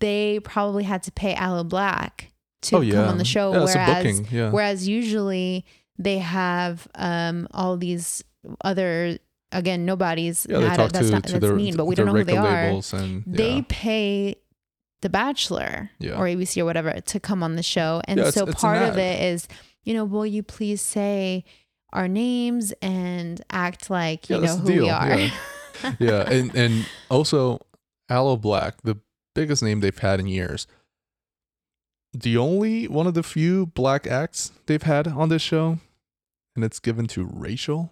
they 0.00 0.40
probably 0.40 0.84
had 0.84 1.02
to 1.04 1.12
pay 1.12 1.34
Aloe 1.34 1.64
Blacc 1.64 2.26
to 2.62 2.76
oh 2.76 2.80
yeah, 2.80 2.94
come 2.94 3.08
on 3.10 3.18
the 3.18 3.24
show, 3.24 3.52
Yeah, 3.52 3.64
whereas. 3.64 4.20
Yeah, 4.32 4.50
Whereas 4.50 4.88
usually 4.88 5.64
they 5.98 6.18
have 6.18 6.88
um, 6.94 7.46
all 7.52 7.76
these 7.76 8.24
other 8.64 9.18
again 9.52 9.84
nobodies. 9.84 10.46
yeah. 10.48 10.58
They 10.60 10.66
talk 10.68 10.92
that's 10.92 11.06
to 11.08 11.12
not 11.12 11.24
to 11.24 11.32
that's 11.32 11.42
their 11.46 11.54
mean, 11.54 11.76
but 11.76 11.84
we 11.84 11.94
don't 11.94 12.06
know 12.06 12.12
who 12.14 12.24
they 12.24 12.36
are. 12.36 12.80
and 12.94 13.22
They 13.26 13.62
pay 13.62 14.36
The 15.02 15.10
Bachelor 15.10 15.90
or 16.02 16.24
ABC 16.26 16.60
or 16.60 16.64
whatever 16.64 16.92
to 17.00 17.20
come 17.20 17.42
on 17.42 17.56
the 17.56 17.62
show. 17.62 18.00
And 18.08 18.18
it's- 18.18 18.34
so 18.34 18.44
it's 18.46 18.62
an 18.62 18.68
part 18.68 18.82
of 18.82 18.90
ad. 18.94 18.98
it 18.98 19.22
is, 19.22 19.46
you 19.84 19.94
know, 19.94 20.04
will 20.04 20.26
you 20.26 20.42
please 20.42 20.80
say 20.80 21.44
our 21.92 22.08
names 22.08 22.72
and 22.82 23.40
act 23.50 23.88
like 23.90 24.28
you 24.30 24.40
know 24.40 24.56
who 24.56 24.66
the 24.66 24.80
we 24.80 24.90
are? 24.90 25.16
yeah. 25.18 25.30
yeah, 26.00 26.30
and 26.30 26.54
and 26.56 26.86
also 27.10 27.60
Aloe 28.08 28.36
Blacc, 28.36 28.74
the 28.82 28.96
biggest 29.34 29.62
name 29.62 29.80
they've 29.80 29.98
had 29.98 30.20
in 30.20 30.26
years. 30.26 30.66
The 32.12 32.36
only 32.36 32.86
one 32.86 33.06
of 33.06 33.14
the 33.14 33.22
few 33.24 33.66
black 33.66 34.06
acts 34.06 34.52
they've 34.66 34.82
had 34.82 35.08
on 35.08 35.28
this 35.28 35.42
show, 35.42 35.78
and 36.54 36.64
it's 36.64 36.78
given 36.78 37.06
to 37.08 37.24
Rachel. 37.24 37.90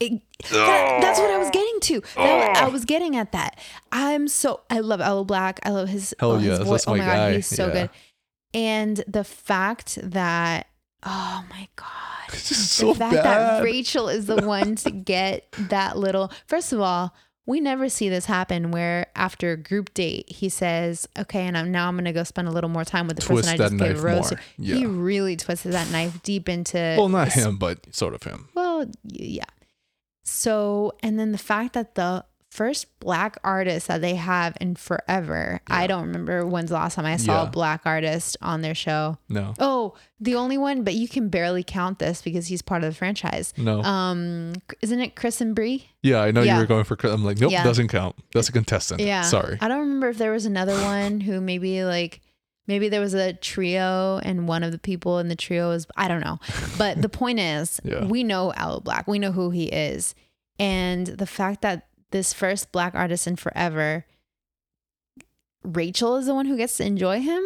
It- 0.00 0.22
that- 0.50 1.00
that's 1.02 1.18
what 1.20 1.30
I 1.30 1.36
was 1.36 1.48
oh. 1.48 1.50
getting 1.50 1.80
to. 1.80 2.00
That- 2.16 2.56
I 2.56 2.66
oh. 2.66 2.70
was 2.70 2.86
getting 2.86 3.16
at 3.16 3.32
that. 3.32 3.58
I'm 3.92 4.28
so 4.28 4.60
I 4.70 4.80
love 4.80 5.02
Aloe 5.02 5.26
Blacc. 5.26 5.58
I 5.62 5.70
love 5.70 5.88
his, 5.90 6.14
Hell 6.18 6.32
oh, 6.32 6.38
his 6.38 6.58
yes, 6.58 6.66
voice. 6.66 6.84
oh 6.86 6.92
my 6.92 6.98
my 6.98 7.04
guy. 7.04 7.16
god, 7.16 7.34
he's 7.34 7.46
so 7.46 7.66
Yeah. 7.66 7.72
good. 7.72 7.90
And 8.54 9.04
the 9.06 9.24
fact 9.24 9.98
that 10.02 10.66
oh 11.02 11.44
my 11.50 11.68
god. 11.76 11.86
It's 12.32 12.48
just 12.48 12.78
the 12.78 12.86
so 12.86 12.94
fact 12.94 13.14
that. 13.14 13.62
Rachel 13.62 14.08
is 14.08 14.26
the 14.26 14.36
one 14.46 14.76
to 14.76 14.90
get 14.92 15.50
that 15.58 15.98
little. 15.98 16.30
First 16.46 16.72
of 16.72 16.80
all, 16.80 17.12
we 17.50 17.60
never 17.60 17.88
see 17.88 18.08
this 18.08 18.26
happen 18.26 18.70
where 18.70 19.06
after 19.16 19.50
a 19.50 19.56
group 19.56 19.92
date 19.92 20.30
he 20.30 20.48
says, 20.48 21.08
"Okay, 21.18 21.40
and 21.40 21.58
I'm 21.58 21.72
now 21.72 21.88
I'm 21.88 21.96
gonna 21.96 22.12
go 22.12 22.22
spend 22.22 22.46
a 22.46 22.52
little 22.52 22.70
more 22.70 22.84
time 22.84 23.08
with 23.08 23.16
the 23.16 23.22
Twist 23.22 23.48
person 23.48 23.60
I 23.60 23.68
just 23.68 23.76
gave 23.76 23.98
a 23.98 24.02
rose." 24.02 24.28
to." 24.30 24.38
Yeah. 24.56 24.76
He 24.76 24.86
really 24.86 25.36
twisted 25.36 25.72
that 25.72 25.90
knife 25.90 26.22
deep 26.22 26.48
into. 26.48 26.78
well, 26.96 27.08
not 27.08 27.32
his- 27.32 27.44
him, 27.44 27.56
but 27.58 27.92
sort 27.94 28.14
of 28.14 28.22
him. 28.22 28.48
Well, 28.54 28.86
yeah. 29.02 29.44
So, 30.22 30.92
and 31.02 31.18
then 31.18 31.32
the 31.32 31.38
fact 31.38 31.72
that 31.72 31.96
the 31.96 32.24
first 32.50 32.98
black 32.98 33.36
artist 33.44 33.86
that 33.88 34.00
they 34.00 34.16
have 34.16 34.56
in 34.60 34.74
forever, 34.74 35.60
I 35.68 35.86
don't 35.86 36.02
remember 36.06 36.44
when's 36.44 36.70
the 36.70 36.74
last 36.74 36.96
time 36.96 37.04
I 37.06 37.16
saw 37.16 37.42
Yeah. 37.42 37.48
a 37.48 37.50
black 37.50 37.82
artist 37.84 38.36
on 38.42 38.60
their 38.62 38.74
show. 38.74 39.18
No, 39.28 39.54
Oh, 39.60 39.94
the 40.18 40.34
only 40.34 40.58
one, 40.58 40.82
but 40.82 40.94
you 40.94 41.06
can 41.08 41.28
barely 41.28 41.62
count 41.62 42.00
this 42.00 42.20
because 42.22 42.48
he's 42.48 42.60
part 42.60 42.82
of 42.82 42.90
the 42.90 42.96
franchise. 42.96 43.54
no. 43.56 43.82
Um, 43.82 44.54
isn't 44.82 45.00
it 45.00 45.14
Chris 45.14 45.40
and 45.40 45.54
Brie? 45.54 45.88
yeah, 46.02 46.20
I 46.22 46.32
know 46.32 46.42
yeah. 46.42 46.54
you 46.56 46.60
were 46.60 46.66
going 46.66 46.84
for. 46.84 46.96
Chris. 46.96 47.12
I'm 47.12 47.24
like, 47.24 47.38
nope, 47.40 47.52
Yeah. 47.52 47.62
doesn't 47.62 47.88
count. 47.88 48.16
That's 48.34 48.48
a 48.48 48.52
contestant. 48.52 49.00
Yeah. 49.00 49.22
sorry. 49.22 49.56
I 49.60 49.68
don't 49.68 49.80
remember 49.80 50.08
if 50.08 50.18
there 50.18 50.32
was 50.32 50.44
another 50.44 50.74
one 50.82 51.20
who 51.20 51.40
maybe 51.40 51.84
like 51.84 52.20
maybe 52.66 52.88
there 52.88 53.00
was 53.00 53.14
a 53.14 53.32
trio 53.32 54.18
and 54.24 54.46
one 54.48 54.62
of 54.64 54.72
the 54.72 54.78
people 54.78 55.18
in 55.20 55.28
the 55.28 55.36
trio 55.36 55.70
is 55.70 55.86
I 55.96 56.08
don't 56.08 56.20
know. 56.20 56.40
But 56.78 57.00
the 57.00 57.08
point 57.20 57.38
is 57.38 57.80
Yeah. 57.84 58.04
we 58.06 58.24
know 58.24 58.52
Aloe 58.54 58.80
Blacc. 58.80 59.06
We 59.06 59.18
know 59.20 59.30
who 59.32 59.50
he 59.50 59.66
is. 59.66 60.14
And 60.58 61.06
the 61.06 61.26
fact 61.26 61.62
that 61.62 61.86
this 62.10 62.32
first 62.32 62.72
black 62.72 62.94
artist 62.94 63.26
in 63.26 63.36
forever 63.36 64.04
Rachel 65.62 66.16
is 66.16 66.26
the 66.26 66.34
one 66.34 66.46
who 66.46 66.56
gets 66.56 66.76
to 66.78 66.86
enjoy 66.86 67.20
him? 67.20 67.42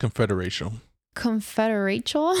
Confederation. 0.00 0.80
Confederation? 1.14 2.20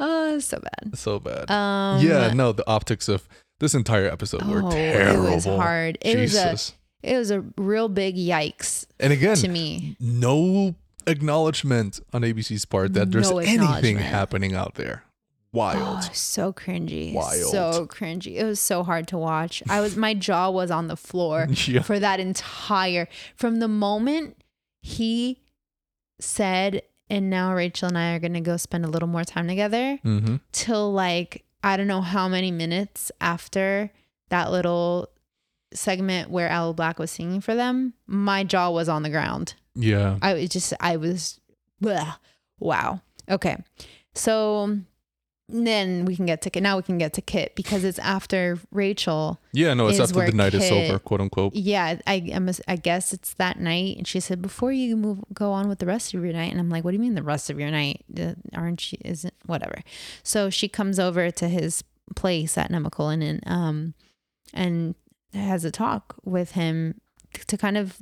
oh, 0.00 0.38
so 0.38 0.60
bad. 0.60 0.96
so 0.98 1.20
bad. 1.20 1.50
Um 1.50 2.04
yeah, 2.04 2.32
no, 2.32 2.52
the 2.52 2.66
optics 2.66 3.08
of 3.08 3.28
this 3.60 3.74
entire 3.74 4.06
episode 4.06 4.44
were 4.44 4.62
oh, 4.64 4.70
terrible. 4.70 5.26
It 5.26 5.34
was 5.34 5.44
hard. 5.44 5.98
It 6.00 6.18
was 6.18 6.34
a 6.34 6.50
Jesus. 6.50 6.74
it 7.02 7.18
was 7.18 7.30
a 7.30 7.44
real 7.58 7.88
big 7.88 8.16
yikes 8.16 8.86
and 8.98 9.12
again, 9.12 9.36
to 9.36 9.48
me. 9.48 9.96
no 10.00 10.74
acknowledgement 11.06 12.00
on 12.14 12.22
ABC's 12.22 12.64
part 12.64 12.94
that 12.94 13.10
there's 13.10 13.30
No 13.30 13.38
anything 13.38 13.98
happening 13.98 14.54
out 14.54 14.76
there. 14.76 15.04
Wild. 15.54 15.98
Oh, 16.02 16.10
so 16.12 16.52
cringy. 16.52 17.14
Wild. 17.14 17.50
So 17.50 17.86
cringy. 17.86 18.34
It 18.36 18.44
was 18.44 18.60
so 18.60 18.82
hard 18.82 19.06
to 19.08 19.18
watch. 19.18 19.62
I 19.68 19.80
was 19.80 19.96
my 19.96 20.12
jaw 20.12 20.50
was 20.50 20.70
on 20.70 20.88
the 20.88 20.96
floor 20.96 21.46
yeah. 21.66 21.80
for 21.82 21.98
that 21.98 22.20
entire 22.20 23.08
from 23.36 23.60
the 23.60 23.68
moment 23.68 24.36
he 24.82 25.40
said 26.20 26.82
and 27.10 27.28
now 27.30 27.54
Rachel 27.54 27.88
and 27.88 27.98
I 27.98 28.14
are 28.14 28.18
going 28.18 28.34
to 28.34 28.40
go 28.40 28.56
spend 28.56 28.84
a 28.84 28.88
little 28.88 29.08
more 29.08 29.24
time 29.24 29.46
together 29.48 29.98
Mm-hmm. 30.04 30.36
till 30.52 30.92
like 30.92 31.44
I 31.62 31.76
don't 31.76 31.86
know 31.86 32.00
how 32.02 32.28
many 32.28 32.50
minutes 32.50 33.10
after 33.20 33.90
that 34.30 34.50
little 34.50 35.08
segment 35.72 36.30
where 36.30 36.48
Aloe 36.48 36.74
Blacc 36.74 36.98
was 36.98 37.10
singing 37.10 37.40
for 37.40 37.54
them, 37.54 37.94
my 38.06 38.44
jaw 38.44 38.70
was 38.70 38.88
on 38.88 39.02
the 39.02 39.10
ground. 39.10 39.54
Yeah. 39.74 40.18
I 40.22 40.34
was 40.34 40.48
just 40.50 40.72
I 40.80 40.96
was 40.96 41.40
bleh. 41.82 42.16
wow. 42.58 43.00
Okay. 43.30 43.56
So 44.14 44.78
then 45.48 46.06
we 46.06 46.16
can 46.16 46.24
get 46.26 46.40
to 46.42 46.50
Kit. 46.50 46.62
Now 46.62 46.76
we 46.78 46.82
can 46.82 46.96
get 46.98 47.12
to 47.14 47.20
Kit 47.22 47.54
because 47.54 47.84
it's 47.84 47.98
after 47.98 48.58
Rachel. 48.70 49.40
Yeah, 49.52 49.74
no, 49.74 49.88
it's 49.88 50.00
after 50.00 50.24
the 50.24 50.32
night 50.32 50.54
is 50.54 50.70
over, 50.70 50.98
quote 50.98 51.20
unquote. 51.20 51.54
Yeah, 51.54 51.98
I 52.06 52.30
I'm, 52.34 52.48
I 52.66 52.76
guess 52.76 53.12
it's 53.12 53.34
that 53.34 53.60
night. 53.60 53.98
And 53.98 54.06
she 54.08 54.20
said, 54.20 54.40
before 54.40 54.72
you 54.72 54.96
move, 54.96 55.18
go 55.34 55.52
on 55.52 55.68
with 55.68 55.80
the 55.80 55.86
rest 55.86 56.14
of 56.14 56.24
your 56.24 56.32
night. 56.32 56.50
And 56.50 56.58
I'm 56.60 56.70
like, 56.70 56.82
what 56.84 56.92
do 56.92 56.96
you 56.96 57.00
mean 57.02 57.14
the 57.14 57.22
rest 57.22 57.50
of 57.50 57.60
your 57.60 57.70
night? 57.70 58.04
Aren't 58.54 58.92
you? 58.92 58.98
Isn't 59.04 59.34
whatever. 59.46 59.80
So 60.22 60.48
she 60.50 60.68
comes 60.68 60.98
over 60.98 61.30
to 61.30 61.48
his 61.48 61.84
place 62.16 62.56
at 62.58 62.70
Nemacolin 62.70 63.22
and 63.22 63.42
um 63.46 63.94
and 64.52 64.94
has 65.32 65.64
a 65.64 65.70
talk 65.70 66.14
with 66.24 66.52
him 66.52 67.00
to 67.48 67.56
kind 67.58 67.76
of 67.76 67.98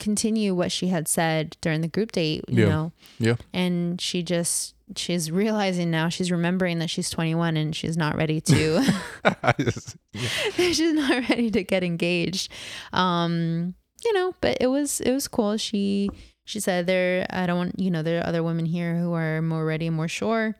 continue 0.00 0.54
what 0.54 0.72
she 0.72 0.88
had 0.88 1.06
said 1.08 1.56
during 1.60 1.80
the 1.80 1.88
group 1.88 2.12
date. 2.12 2.44
You 2.48 2.64
Yeah. 2.64 2.68
know. 2.68 2.92
Yeah. 3.18 3.36
And 3.52 4.00
she 4.00 4.22
just 4.22 4.73
she's 4.96 5.30
realizing 5.30 5.90
now 5.90 6.08
she's 6.08 6.30
remembering 6.30 6.78
that 6.78 6.90
she's 6.90 7.08
21 7.10 7.56
and 7.56 7.74
she's 7.74 7.96
not 7.96 8.16
ready 8.16 8.40
to 8.40 8.84
Yeah. 9.24 9.52
she's 10.56 10.92
not 10.92 11.28
ready 11.28 11.50
to 11.50 11.62
get 11.64 11.82
engaged 11.82 12.50
um 12.92 13.74
you 14.04 14.12
know 14.12 14.34
but 14.40 14.58
it 14.60 14.66
was 14.66 15.00
it 15.00 15.10
was 15.12 15.26
cool 15.28 15.56
she 15.56 16.10
she 16.44 16.60
said 16.60 16.86
there 16.86 17.26
i 17.30 17.46
don't 17.46 17.56
want 17.56 17.78
you 17.80 17.90
know 17.90 18.02
there 18.02 18.20
are 18.20 18.26
other 18.26 18.42
women 18.42 18.66
here 18.66 18.96
who 18.96 19.14
are 19.14 19.40
more 19.40 19.64
ready 19.64 19.86
and 19.86 19.96
more 19.96 20.08
sure 20.08 20.54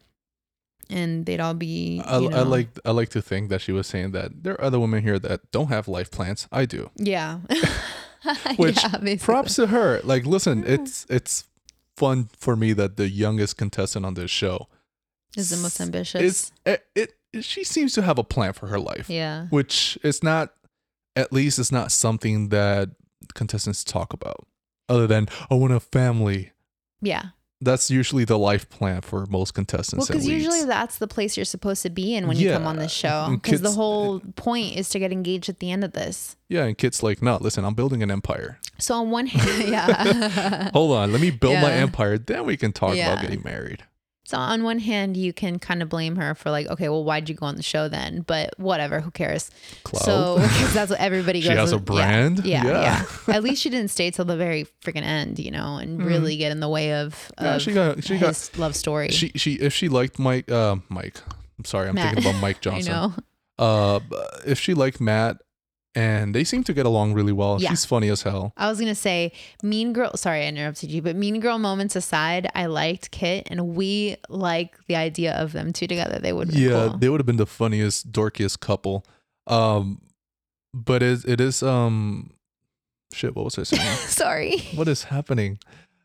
and 0.90 1.24
they'd 1.26 1.40
all 1.40 1.54
be 1.54 2.00
I, 2.04 2.16
I 2.16 2.42
like 2.42 2.68
I 2.84 2.90
like 2.90 3.08
to 3.10 3.22
think 3.22 3.48
that 3.50 3.60
she 3.62 3.72
was 3.72 3.87
saying 3.87 4.12
that 4.12 4.42
there 4.44 4.54
are 4.54 4.60
other 4.64 4.78
women 4.78 5.02
here 5.02 5.18
that 5.18 5.50
don't 5.50 5.68
have 5.68 5.88
life 5.88 6.10
plans. 6.10 6.46
I 6.52 6.66
do. 6.66 6.90
yeah 6.96 7.38
Which, 8.56 8.82
yeah. 8.82 9.16
Props 9.20 9.56
to 9.56 9.66
her. 9.68 10.00
Like, 10.04 10.26
listen, 10.26 10.60
Yeah. 10.60 10.74
it's 10.74 11.06
it's 11.08 11.44
fun 11.96 12.28
for 12.37 12.57
me 12.57 12.72
that 12.72 12.96
the 12.96 13.09
youngest 13.09 13.57
contestant 13.57 14.04
on 14.04 14.14
this 14.14 14.30
show 14.30 14.68
is 15.37 15.50
the 15.50 15.57
most 15.57 15.80
ambitious. 15.80 16.22
is 16.22 16.52
it, 16.64 16.87
it, 16.94 17.14
it 17.33 17.44
she 17.44 17.64
seems 17.64 17.92
to 17.94 18.02
have 18.02 18.18
a 18.18 18.24
plan 18.24 18.52
for 18.52 18.68
her 18.68 18.78
life. 18.78 19.09
yeah. 19.09 19.46
Which 19.50 19.98
is 20.02 20.22
not 20.22 20.54
at 21.16 21.33
least 21.33 21.59
it's 21.59 21.72
not 21.72 21.92
something 21.92 22.48
that 22.48 22.90
contestants 23.35 23.85
talk 23.85 24.12
about 24.12 24.46
other 24.88 25.07
than 25.07 25.28
i 25.50 25.54
want 25.54 25.72
a 25.72 25.80
family. 25.80 26.52
Yeah 27.00 27.30
that's 27.60 27.90
usually 27.90 28.24
the 28.24 28.38
life 28.38 28.68
plan 28.68 29.00
for 29.00 29.26
most 29.26 29.54
contestants 29.54 30.08
and 30.10 30.18
because 30.18 30.28
usually 30.28 30.64
that's 30.64 30.98
the 30.98 31.06
place 31.08 31.36
you're 31.36 31.44
supposed 31.44 31.82
to 31.82 31.90
be 31.90 32.14
in 32.14 32.26
when 32.26 32.36
you 32.36 32.50
come 32.50 32.66
on 32.66 32.76
this 32.76 32.92
show. 32.92 33.38
Because 33.42 33.62
the 33.62 33.70
whole 33.70 34.16
eh, 34.18 34.20
point 34.36 34.76
is 34.76 34.88
to 34.90 34.98
get 34.98 35.12
engaged 35.12 35.48
at 35.48 35.60
the 35.60 35.70
end 35.70 35.84
of 35.84 35.92
this. 35.92 36.36
Yeah 36.48 36.64
and 36.64 36.76
kids 36.76 37.02
like 37.02 37.22
no 37.22 37.38
listen 37.40 37.64
i'm 37.64 37.74
building 37.74 38.02
an 38.02 38.10
empire. 38.10 38.58
So 38.78 38.94
on 38.96 39.10
one 39.10 39.26
hand 39.26 39.68
yeah. 39.68 40.70
Hold 40.72 40.96
on 40.96 41.12
let 41.12 41.20
me 41.20 41.30
build 41.30 41.54
my 41.60 41.72
empire 41.72 42.18
then 42.18 42.44
we 42.44 42.56
can 42.56 42.72
talk 42.72 42.96
Yeah. 42.96 43.12
about 43.12 43.22
getting 43.22 43.42
married 43.42 43.84
So 44.26 44.38
on 44.38 44.62
one 44.64 44.78
hand, 44.78 45.18
you 45.18 45.34
can 45.34 45.58
kind 45.58 45.82
of 45.82 45.90
blame 45.90 46.16
her 46.16 46.34
for 46.34 46.50
like, 46.50 46.66
okay, 46.68 46.88
well, 46.88 47.04
why'd 47.04 47.28
you 47.28 47.34
go 47.34 47.44
on 47.44 47.56
the 47.56 47.62
show 47.62 47.88
then? 47.88 48.22
But 48.26 48.58
whatever, 48.58 49.00
who 49.00 49.10
cares? 49.10 49.50
Clout. 49.82 50.02
So 50.02 50.38
that's 50.72 50.90
what 50.90 50.98
everybody 50.98 51.40
goes. 51.40 51.50
She 51.50 51.56
has 51.56 51.72
a 51.72 51.78
brand? 51.78 52.44
Yeah, 52.44 52.64
yeah. 52.64 52.70
Yeah. 52.72 53.04
yeah. 53.28 53.34
At 53.37 53.42
least 53.42 53.60
she 53.60 53.68
didn't 53.68 53.90
stay 53.90 54.10
till 54.10 54.24
the 54.24 54.37
very 54.37 54.66
freaking 54.82 55.02
end, 55.02 55.38
you 55.38 55.50
know, 55.50 55.76
and 55.76 56.00
Mhm. 56.00 56.06
really 56.06 56.37
get 56.38 56.52
in 56.52 56.60
the 56.60 56.68
way 56.70 56.94
of, 56.94 57.30
Yeah, 57.40 57.58
she 57.58 57.72
got 57.72 58.02
she 58.02 58.16
got 58.18 58.50
love 58.56 58.74
story. 58.74 59.10
she 59.10 59.30
she 59.37 59.54
if 59.54 59.74
she 59.74 59.88
liked 59.88 60.18
mike 60.18 60.50
uh 60.50 60.76
mike 60.88 61.20
i'm 61.58 61.64
sorry 61.66 61.88
i'm 61.88 61.94
Matt. 61.94 62.14
thinking 62.14 62.30
about 62.30 62.40
mike 62.40 62.60
Johnson. 62.62 62.92
I 62.92 62.96
know. 63.06 63.14
uh 63.58 64.00
if 64.46 64.58
she 64.58 64.72
liked 64.74 65.00
matt 65.00 65.37
and 65.94 66.35
they 66.35 66.42
seem 66.44 66.64
to 66.64 66.72
get 66.72 66.87
along 66.87 67.14
really 67.14 67.33
well 67.33 67.61
Yeah. 67.61 67.70
she's 67.70 67.85
funny 67.85 68.09
as 68.09 68.22
hell 68.22 68.52
I 68.57 68.68
was 68.68 68.78
gonna 68.80 68.94
say 68.94 69.33
Mean 69.62 69.92
Girl. 69.92 70.12
Sorry, 70.16 70.44
I 70.44 70.48
interrupted 70.48 70.90
you, 70.90 71.02
but 71.02 71.14
Mean 71.16 71.40
Girl 71.40 71.59
moments 71.59 71.94
aside, 71.96 72.50
I 72.54 72.66
liked 72.66 73.11
Kit, 73.11 73.46
and 73.50 73.74
we 73.76 74.16
like 74.28 74.76
the 74.87 74.96
idea 74.96 75.35
of 75.35 75.52
them 75.52 75.72
two 75.72 75.87
together. 75.87 76.18
They 76.18 76.33
would. 76.33 76.52
yeah 76.52 76.88
cool. 76.88 76.98
they 76.98 77.09
would 77.09 77.20
have 77.20 77.26
been 77.26 77.37
the 77.37 77.46
funniest 77.46 78.11
dorkiest 78.12 78.61
couple 78.61 79.04
um 79.46 80.00
but 80.72 81.02
it, 81.02 81.24
it 81.26 81.40
is 81.40 81.62
um 81.62 82.30
shit 83.12 83.37
what 83.37 83.44
was 83.44 83.59
i 83.59 83.62
saying 83.62 83.96
Sorry. 84.09 84.59
what 84.74 84.88
is 84.88 85.04
happening 85.04 85.59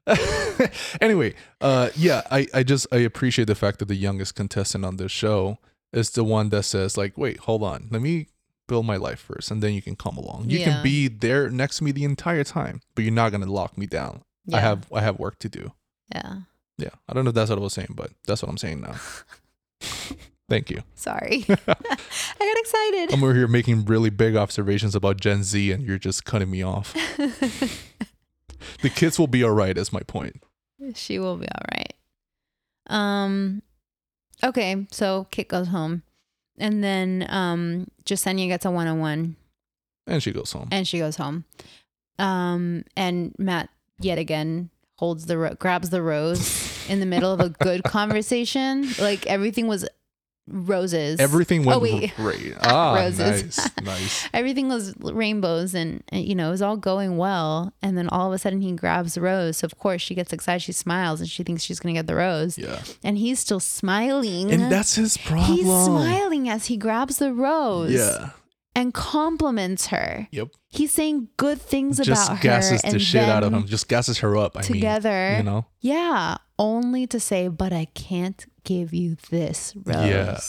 anyway 1.02 1.34
uh 1.62 1.89
yeah 1.95 2.21
i 2.32 2.45
i 2.54 2.63
just 2.63 2.86
i 2.91 2.97
appreciate 2.97 3.45
the 3.45 3.56
fact 3.56 3.80
that 3.80 3.88
the 3.88 3.95
youngest 3.95 4.36
contestant 4.36 4.84
on 4.86 4.97
this 4.97 5.12
show 5.12 5.58
is 5.93 6.12
the 6.12 6.23
one 6.23 6.49
that 6.49 6.63
says 6.63 6.97
like 6.97 7.17
wait 7.17 7.38
hold 7.41 7.63
on 7.63 7.88
let 7.91 8.02
me 8.02 8.28
build 8.69 8.86
my 8.86 8.95
life 9.08 9.19
first 9.19 9.51
and 9.51 9.62
then 9.63 9.73
you 9.73 9.82
can 9.82 9.95
come 9.95 10.15
along 10.17 10.45
you 10.47 10.60
Yeah. 10.60 10.65
can 10.69 10.84
be 10.84 11.08
there 11.10 11.49
next 11.49 11.77
to 11.77 11.84
me 11.84 11.91
the 11.91 12.05
entire 12.13 12.45
time 12.45 12.79
but 12.95 13.03
you're 13.03 13.19
not 13.23 13.32
gonna 13.34 13.51
lock 13.60 13.77
me 13.77 13.86
down 13.88 14.21
i 14.53 14.60
have 14.67 14.79
i 14.93 15.01
have 15.01 15.19
work 15.19 15.38
to 15.39 15.49
do 15.49 15.71
Yeah. 16.15 16.34
yeah 16.77 16.95
i 17.08 17.13
don't 17.13 17.23
know 17.25 17.29
if 17.29 17.36
that's 17.36 17.49
what 17.51 17.60
i 17.60 17.62
was 17.62 17.73
saying 17.73 17.93
but 18.01 18.12
that's 18.25 18.41
what 18.41 18.49
i'm 18.49 18.58
saying 18.65 18.79
now 18.88 18.95
thank 20.49 20.69
you 20.71 20.82
Sorry. 20.95 21.45
I 21.67 22.43
got 22.49 22.58
excited. 22.63 23.13
I'm 23.13 23.23
over 23.23 23.34
here 23.36 23.47
making 23.47 23.86
really 23.86 24.10
big 24.10 24.36
observations 24.36 24.95
about 24.95 25.19
Gen 25.21 25.43
Z, 25.43 25.71
and 25.71 25.84
you're 25.86 25.97
just 25.99 26.25
cutting 26.25 26.49
me 26.49 26.62
off. 26.63 26.93
the 28.82 28.89
kids 28.89 29.19
will 29.19 29.27
be 29.27 29.43
all 29.43 29.51
right. 29.51 29.77
Is 29.77 29.93
my 29.93 30.01
point. 30.01 30.41
she 30.95 31.19
will 31.19 31.38
be 31.38 31.47
all 31.47 31.65
right. 31.77 31.93
Um, 32.88 33.62
okay, 34.43 34.88
so 34.91 35.27
Kit 35.32 35.47
goes 35.47 35.67
home, 35.67 36.03
and 36.60 36.84
then 36.84 37.26
um, 37.30 37.88
Jessenia 38.06 38.48
gets 38.48 38.65
a 38.65 38.72
one 38.72 38.88
on 38.88 39.00
one, 39.00 39.36
And 40.08 40.22
she 40.22 40.32
goes 40.32 40.52
home. 40.52 40.67
and 40.72 40.88
she 40.88 41.00
goes 41.00 41.15
home. 41.17 41.45
Um, 42.17 42.84
and 42.98 43.34
Matt 43.38 43.69
yet 44.00 44.17
again 44.17 44.69
holds 44.98 45.26
the 45.26 45.38
ro- 45.38 45.56
grabs 45.58 45.89
the 45.89 46.02
rose 46.02 46.67
in 46.89 47.00
the 47.00 47.06
middle 47.06 47.32
of 47.32 47.39
a 47.39 47.50
good 47.50 47.84
conversation. 47.86 48.88
Like 49.00 49.26
everything 49.28 49.67
was 49.67 49.88
roses. 50.51 51.19
Everything 51.19 51.63
went 51.65 51.77
Oh, 51.77 51.79
wait. 51.79 52.15
great. 52.15 52.55
Ah, 52.62 52.95
Roses. 52.95 53.57
nice, 53.57 53.69
nice. 53.83 54.29
everything 54.33 54.67
was 54.69 54.93
rainbows 54.99 55.73
and, 55.73 56.03
and, 56.09 56.25
you 56.25 56.35
know 56.35 56.47
it 56.47 56.51
was 56.51 56.62
all 56.62 56.77
going 56.77 57.17
well 57.17 57.73
and 57.81 57.97
then 57.97 58.09
all 58.09 58.27
of 58.27 58.33
a 58.33 58.38
sudden 58.38 58.62
he 58.62 58.71
grabs 58.73 59.13
the 59.15 59.21
rose 59.21 59.57
so 59.57 59.65
of 59.65 59.77
course 59.77 60.01
she 60.01 60.15
gets 60.15 60.33
excited 60.33 60.62
she 60.62 60.71
smiles 60.71 61.19
and 61.21 61.29
she 61.29 61.43
thinks 61.43 61.63
she's 61.63 61.79
gonna 61.79 61.93
get 61.93 62.07
the 62.07 62.15
rose 62.15 62.57
Yeah, 62.57 62.81
and 63.03 63.17
he's 63.17 63.39
still 63.39 63.59
smiling 63.59 64.51
and 64.51 64.71
that's 64.71 64.95
his 64.95 65.17
problem. 65.17 65.45
he's 65.57 65.65
smiling 65.65 66.49
as 66.49 66.65
he 66.65 66.77
grabs 66.77 67.17
the 67.17 67.33
rose 67.33 67.91
Yeah. 67.91 68.31
and 68.75 68.93
compliments 68.93 69.88
her 69.88 70.27
Yep. 70.31 70.49
he's 70.69 70.91
saying 70.91 71.27
good 71.38 71.62
things 71.62 71.97
Just 71.97 72.09
about 72.09 72.38
her. 72.38 72.43
Just 72.43 72.43
gasses 72.43 72.81
the 72.93 72.99
shit 72.99 73.23
out 73.23 73.43
of 73.43 73.53
him. 73.53 73.65
Just 73.65 73.88
gasses 73.88 74.19
her 74.19 74.35
up. 74.38 74.57
I 74.57 74.62
together 74.62 75.29
mean, 75.31 75.38
you 75.38 75.43
know. 75.43 75.65
yeah 75.81 76.38
only 76.60 77.08
to 77.08 77.19
say 77.19 77.48
but 77.48 77.74
i 77.74 77.86
can't 77.95 78.45
give 78.63 78.93
you 78.93 79.15
this 79.32 79.74
rose 79.86 79.95
Yeah. 80.10 80.39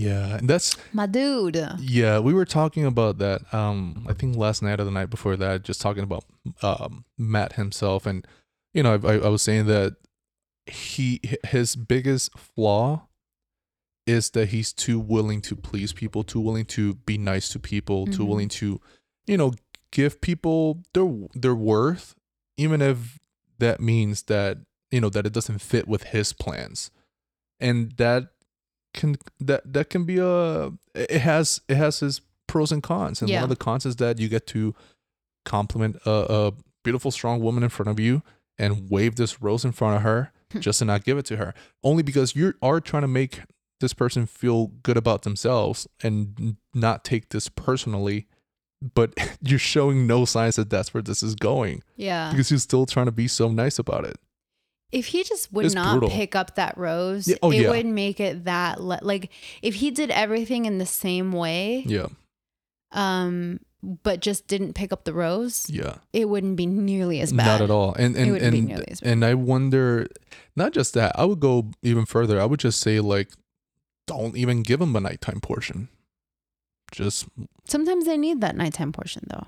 Yeah, 0.00 0.36
and 0.36 0.48
that's 0.48 0.76
my 0.92 1.06
dude 1.06 1.58
yeah. 1.80 2.20
We 2.20 2.32
were 2.32 2.44
talking 2.44 2.84
about 2.86 3.18
that. 3.18 3.52
Um, 3.52 4.06
I 4.08 4.12
think 4.12 4.36
last 4.36 4.62
night 4.62 4.78
or 4.78 4.84
the 4.84 4.92
night 4.92 5.10
before 5.10 5.36
that, 5.36 5.64
just 5.64 5.80
talking 5.80 6.04
about 6.04 6.24
um 6.62 7.04
Matt 7.18 7.54
himself, 7.54 8.06
and 8.06 8.24
you 8.72 8.84
know, 8.84 8.94
I, 8.94 9.14
I, 9.14 9.14
I 9.26 9.28
was 9.28 9.42
saying 9.42 9.66
that 9.66 9.96
he 10.66 11.20
his 11.48 11.74
biggest 11.74 12.30
flaw 12.38 13.08
is 14.06 14.30
that 14.30 14.50
he's 14.50 14.72
too 14.72 15.00
willing 15.00 15.40
to 15.42 15.56
please 15.56 15.92
people, 15.92 16.22
too 16.22 16.38
willing 16.40 16.64
to 16.66 16.94
be 16.94 17.18
nice 17.18 17.48
to 17.48 17.58
people, 17.58 18.06
too 18.06 18.22
Mhm. 18.22 18.28
willing 18.28 18.48
to, 18.50 18.80
you 19.26 19.36
know, 19.36 19.52
give 19.90 20.20
people 20.20 20.80
their 20.94 21.10
their 21.34 21.56
worth, 21.56 22.14
even 22.56 22.80
if 22.80 23.18
that 23.58 23.80
means 23.80 24.22
that 24.30 24.58
you 24.90 25.00
know 25.00 25.08
that 25.10 25.26
it 25.26 25.32
doesn't 25.32 25.58
fit 25.58 25.86
with 25.88 26.04
his 26.04 26.32
plans, 26.32 26.90
and 27.60 27.92
that 27.98 28.28
can 28.94 29.16
that 29.40 29.72
that 29.72 29.90
can 29.90 30.04
be 30.04 30.18
a 30.18 30.70
it 30.94 31.20
has 31.20 31.60
it 31.68 31.76
has 31.76 32.02
its 32.02 32.20
pros 32.46 32.72
and 32.72 32.82
cons, 32.82 33.20
and 33.20 33.28
Yeah. 33.30 33.36
one 33.42 33.44
of 33.44 33.50
the 33.58 33.64
cons 33.64 33.84
is 33.86 33.96
that 33.96 34.18
you 34.18 34.28
get 34.28 34.46
to 34.48 34.74
compliment 35.44 35.96
a, 36.06 36.10
a 36.10 36.52
beautiful, 36.84 37.10
strong 37.10 37.40
woman 37.40 37.62
in 37.62 37.68
front 37.68 37.88
of 37.90 38.00
you 38.00 38.22
and 38.58 38.90
wave 38.90 39.16
this 39.16 39.40
rose 39.42 39.64
in 39.64 39.72
front 39.72 39.96
of 39.96 40.02
her 40.02 40.32
Hmm. 40.52 40.60
just 40.60 40.78
to 40.78 40.86
not 40.86 41.04
give 41.04 41.18
it 41.18 41.26
to 41.26 41.36
her, 41.36 41.52
only 41.84 42.02
because 42.02 42.34
you 42.34 42.54
are 42.62 42.80
trying 42.80 43.02
to 43.02 43.08
make 43.08 43.40
this 43.80 43.92
person 43.92 44.24
feel 44.24 44.68
good 44.82 44.96
about 44.96 45.20
themselves 45.22 45.86
and 46.02 46.56
not 46.72 47.04
take 47.04 47.28
this 47.28 47.50
personally. 47.50 48.26
But 48.94 49.12
you're 49.42 49.58
showing 49.58 50.06
no 50.06 50.24
signs 50.24 50.56
that 50.56 50.70
that's 50.70 50.94
where 50.94 51.02
this 51.02 51.22
is 51.22 51.34
going 51.34 51.82
yeah 51.96 52.30
because 52.30 52.50
you're 52.50 52.58
still 52.60 52.86
trying 52.86 53.06
to 53.06 53.12
be 53.12 53.28
so 53.28 53.50
nice 53.50 53.78
about 53.78 54.06
it. 54.06 54.16
If 54.92 55.06
he 55.06 55.22
just 55.24 55.52
would 55.52 55.66
It's 55.66 55.74
not 55.74 55.92
brutal. 55.98 56.08
pick 56.10 56.34
up 56.34 56.54
that 56.56 56.76
rose, 56.78 57.28
Yeah, 57.28 57.36
oh, 57.42 57.50
it 57.50 57.62
yeah. 57.62 57.70
would 57.70 57.86
make 57.86 58.20
it 58.20 58.44
that 58.44 58.80
le- 58.82 59.00
like 59.02 59.30
if 59.62 59.74
he 59.76 59.90
did 59.90 60.10
everything 60.10 60.64
in 60.64 60.78
the 60.78 60.86
same 60.86 61.32
way, 61.32 61.84
Yeah, 61.86 62.06
um, 62.92 63.60
but 64.02 64.20
just 64.20 64.46
didn't 64.48 64.72
pick 64.74 64.92
up 64.92 65.04
the 65.04 65.12
rose, 65.12 65.68
yeah. 65.70 65.96
it 66.12 66.28
wouldn't 66.28 66.56
be 66.56 66.66
nearly 66.66 67.20
as 67.20 67.32
bad. 67.32 67.46
Not 67.46 67.60
at 67.62 67.70
all. 67.70 67.94
And 67.94 68.16
and 68.16 68.36
and, 68.38 68.66
nearly 68.66 68.88
as 68.88 69.00
bad. 69.00 69.10
and 69.12 69.24
I 69.24 69.34
wonder, 69.34 70.08
not 70.56 70.72
just 70.72 70.94
that. 70.94 71.12
I 71.18 71.24
would 71.24 71.40
go 71.40 71.70
even 71.82 72.04
further. 72.06 72.40
I 72.40 72.44
would 72.44 72.60
just 72.60 72.80
say 72.80 72.98
like, 73.00 73.30
don't 74.06 74.36
even 74.36 74.62
give 74.62 74.80
them 74.80 74.96
a 74.96 75.00
nighttime 75.00 75.40
portion. 75.40 75.88
Just 76.90 77.26
Sometimes 77.66 78.06
they 78.06 78.16
need 78.16 78.40
that 78.40 78.56
nighttime 78.56 78.92
portion 78.92 79.24
though. 79.28 79.46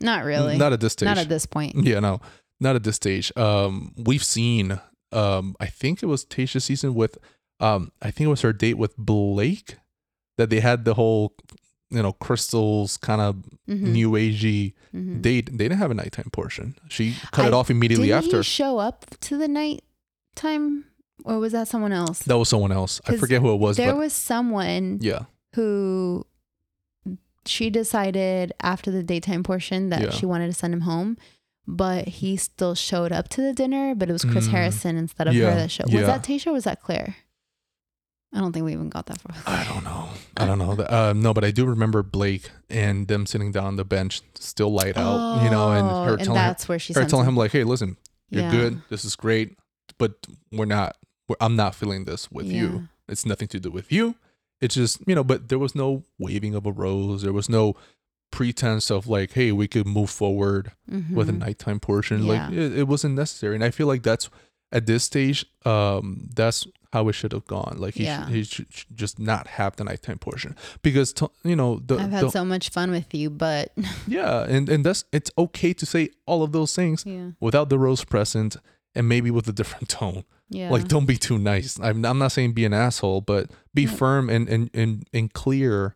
Not 0.00 0.24
really. 0.24 0.58
Not 0.58 0.72
at 0.72 0.80
this 0.80 0.94
stage. 0.94 1.06
Not 1.06 1.18
at 1.18 1.28
this 1.28 1.46
point. 1.46 1.76
Yeah, 1.76 2.00
no, 2.00 2.20
not 2.60 2.76
at 2.76 2.84
this 2.84 2.96
stage. 2.96 3.32
Um, 3.36 3.92
we've 3.96 4.24
seen. 4.24 4.78
Um, 5.12 5.56
I 5.58 5.66
think 5.66 6.02
it 6.02 6.06
was 6.06 6.24
Tayshia's 6.24 6.64
season 6.64 6.94
with. 6.94 7.18
Um, 7.58 7.90
I 8.00 8.10
think 8.10 8.26
it 8.26 8.30
was 8.30 8.42
her 8.42 8.52
date 8.52 8.78
with 8.78 8.96
Blake, 8.96 9.76
that 10.38 10.48
they 10.50 10.60
had 10.60 10.84
the 10.84 10.94
whole, 10.94 11.34
you 11.90 12.02
know, 12.02 12.12
crystals 12.12 12.96
kind 12.96 13.20
of 13.20 13.36
Mhm, 13.68 13.80
new 13.92 14.10
agey 14.12 14.72
mhm. 14.94 15.20
date. 15.20 15.46
They 15.50 15.64
didn't 15.68 15.78
have 15.78 15.90
a 15.90 15.94
nighttime 15.94 16.30
portion. 16.32 16.76
She 16.88 17.16
cut 17.32 17.46
it 17.46 17.52
off 17.52 17.70
immediately 17.70 18.12
after. 18.12 18.38
he 18.38 18.42
show 18.44 18.78
up 18.78 19.04
to 19.22 19.36
the 19.36 19.48
nighttime, 19.48 20.84
or 21.24 21.38
was 21.38 21.52
that 21.52 21.68
someone 21.68 21.92
else? 21.92 22.20
that 22.20 22.38
was 22.38 22.48
someone 22.48 22.72
else. 22.72 23.00
I 23.06 23.16
forget 23.16 23.42
who 23.42 23.52
it 23.52 23.56
was, 23.58 23.76
there 23.76 23.94
was 23.96 24.12
someone 24.14 24.98
yeah, 25.02 25.24
who 25.54 26.24
she 27.46 27.70
decided 27.70 28.52
after 28.62 28.90
the 28.90 29.02
daytime 29.02 29.42
portion 29.42 29.88
that 29.90 30.00
Yeah. 30.02 30.10
she 30.10 30.24
wanted 30.26 30.46
to 30.46 30.52
send 30.54 30.72
him 30.74 30.82
home, 30.82 31.16
but 31.66 32.08
he 32.08 32.36
still 32.36 32.74
showed 32.74 33.12
up 33.12 33.28
to 33.30 33.42
the 33.42 33.52
dinner, 33.52 33.94
but 33.94 34.08
it 34.08 34.12
was 34.12 34.24
Chris 34.24 34.48
Mm. 34.48 34.50
Harrison 34.50 34.96
instead 34.96 35.28
of 35.28 35.34
Yeah, 35.34 35.50
her 35.50 35.54
that 35.56 35.70
showed. 35.70 35.90
yeah. 35.90 35.98
Was 35.98 36.06
that 36.06 36.22
Tayshia 36.24 36.48
or 36.48 36.52
was 36.52 36.64
that 36.64 36.82
Clare? 36.82 37.16
I 38.32 38.38
don't 38.38 38.52
think 38.52 38.64
we 38.64 38.72
even 38.72 38.88
got 38.90 39.06
that 39.06 39.20
far. 39.20 39.34
I 39.46 39.64
don't 39.64 39.82
know. 39.82 40.08
I 40.36 40.46
don't 40.46 40.58
know. 40.58 40.72
Uh, 40.84 41.12
no, 41.16 41.34
but 41.34 41.42
I 41.42 41.50
do 41.50 41.66
remember 41.66 42.02
Blake 42.04 42.50
and 42.68 43.08
them 43.08 43.26
sitting 43.26 43.50
down 43.50 43.64
on 43.64 43.76
the 43.76 43.84
bench, 43.84 44.20
still 44.36 44.72
light 44.72 44.96
out, 44.96 45.42
you 45.42 45.50
know, 45.50 45.72
and 45.72 45.88
Oh, 45.90 46.04
her 46.04 46.16
telling 46.16 46.40
her, 46.40 46.46
that's 46.46 46.68
where 46.68 46.78
she 46.78 46.92
her 46.92 47.04
telling 47.04 47.26
him 47.26 47.36
like, 47.36 47.50
"Hey, 47.50 47.64
listen, 47.64 47.96
you're 48.30 48.42
Yeah. 48.44 48.50
good. 48.52 48.82
This 48.88 49.04
is 49.04 49.16
great, 49.16 49.58
but 49.98 50.12
we're 50.52 50.64
not. 50.64 50.96
We're, 51.28 51.34
I'm 51.40 51.56
not 51.56 51.74
feeling 51.74 52.04
this 52.04 52.30
with 52.30 52.46
Yeah. 52.46 52.60
you. 52.60 52.88
It's 53.08 53.26
nothing 53.26 53.48
to 53.48 53.58
do 53.58 53.70
with 53.72 53.90
you. 53.90 54.14
It's 54.60 54.76
just 54.76 55.00
you 55.08 55.16
know. 55.16 55.24
But 55.24 55.48
there 55.48 55.58
was 55.58 55.74
no 55.74 56.04
waving 56.16 56.54
of 56.54 56.66
a 56.66 56.70
rose. 56.72 57.22
There 57.22 57.32
was 57.32 57.48
no 57.48 57.74
pretense 58.30 58.90
of 58.90 59.06
like, 59.06 59.32
hey, 59.32 59.52
we 59.52 59.66
could 59.68 59.86
move 59.86 60.10
forward 60.10 60.72
with 61.12 61.28
a 61.28 61.32
nighttime 61.32 61.80
portion. 61.80 62.26
Like 62.26 62.50
it, 62.52 62.78
it 62.78 62.88
wasn't 62.88 63.14
necessary. 63.14 63.54
And 63.54 63.64
I 63.64 63.70
feel 63.70 63.86
like 63.86 64.02
that's 64.02 64.28
at 64.72 64.86
this 64.86 65.02
stage, 65.04 65.44
um, 65.66 66.28
that's 66.34 66.66
how 66.92 67.08
it 67.08 67.12
should 67.14 67.32
have 67.32 67.46
gone. 67.46 67.76
Like 67.78 67.94
he, 67.94 68.04
Yeah. 68.04 68.26
should, 68.26 68.34
he 68.34 68.44
should 68.44 68.66
should 68.72 68.96
just 68.96 69.18
not 69.18 69.46
have 69.48 69.76
the 69.76 69.84
nighttime 69.84 70.18
portion 70.18 70.56
because 70.82 71.12
t- 71.12 71.26
you 71.44 71.56
know 71.56 71.80
the, 71.84 71.96
I've 71.98 72.10
had 72.10 72.24
the 72.24 72.30
so 72.30 72.44
much 72.44 72.70
fun 72.70 72.90
with 72.90 73.12
you, 73.14 73.30
but 73.30 73.72
yeah, 74.06 74.44
and 74.48 74.68
and 74.68 74.84
that's 74.84 75.04
it's 75.12 75.30
okay 75.36 75.72
to 75.74 75.86
say 75.86 76.10
all 76.26 76.42
of 76.42 76.52
those 76.52 76.74
things 76.74 77.04
yeah, 77.06 77.30
without 77.40 77.68
the 77.68 77.78
rose 77.78 78.04
present 78.04 78.56
and 78.94 79.08
maybe 79.08 79.30
with 79.30 79.46
a 79.48 79.52
different 79.52 79.88
tone. 80.00 80.24
yeah, 80.48 80.70
Like 80.70 80.88
don't 80.88 81.06
be 81.06 81.16
too 81.16 81.38
nice. 81.38 81.78
I'm 81.80 82.04
I'm 82.04 82.18
not 82.18 82.32
saying 82.32 82.52
be 82.54 82.64
an 82.64 82.72
asshole, 82.74 83.20
but 83.22 83.50
be 83.74 83.86
No. 83.86 83.92
firm 83.92 84.30
and 84.30 84.48
and 84.48 84.70
and 84.74 85.04
and 85.12 85.32
clear 85.32 85.94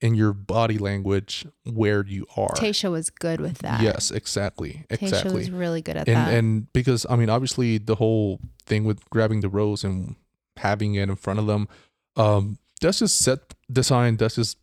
in 0.00 0.14
your 0.14 0.32
body 0.32 0.78
language 0.78 1.46
where 1.64 2.04
you 2.06 2.26
are. 2.36 2.54
Tayshia 2.54 2.90
was 2.90 3.10
good 3.10 3.40
with 3.40 3.58
that. 3.58 3.82
Yes, 3.82 4.10
exactly, 4.10 4.84
Tayshia 4.88 5.02
exactly. 5.02 5.34
was 5.34 5.50
really 5.50 5.82
good 5.82 5.96
at 5.96 6.08
and 6.08 6.16
that. 6.16 6.34
and 6.34 6.72
because 6.72 7.06
I 7.08 7.16
mean, 7.16 7.28
obviously, 7.28 7.78
the 7.78 7.96
whole 7.96 8.40
thing 8.64 8.84
with 8.84 9.08
grabbing 9.10 9.40
the 9.40 9.48
rose 9.48 9.84
and 9.84 10.16
having 10.56 10.94
it 10.94 11.08
in 11.08 11.16
front 11.16 11.38
of 11.38 11.46
them, 11.46 11.68
um, 12.16 12.58
that's 12.80 13.00
just 13.00 13.18
set 13.18 13.54
design. 13.70 14.16
That's 14.16 14.36
just 14.36 14.58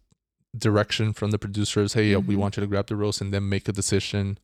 direction 0.58 1.14
from 1.14 1.32
the 1.32 1.40
producers. 1.40 1.94
Hey, 1.94 2.16
uh, 2.16 2.20
we 2.20 2.36
want 2.36 2.58
you 2.58 2.62
to 2.62 2.68
grab 2.68 2.88
the 2.88 2.96
rose 2.96 3.22
and 3.22 3.34
then 3.34 3.48
make 3.48 3.68
a 3.68 3.72
decision, 3.72 4.40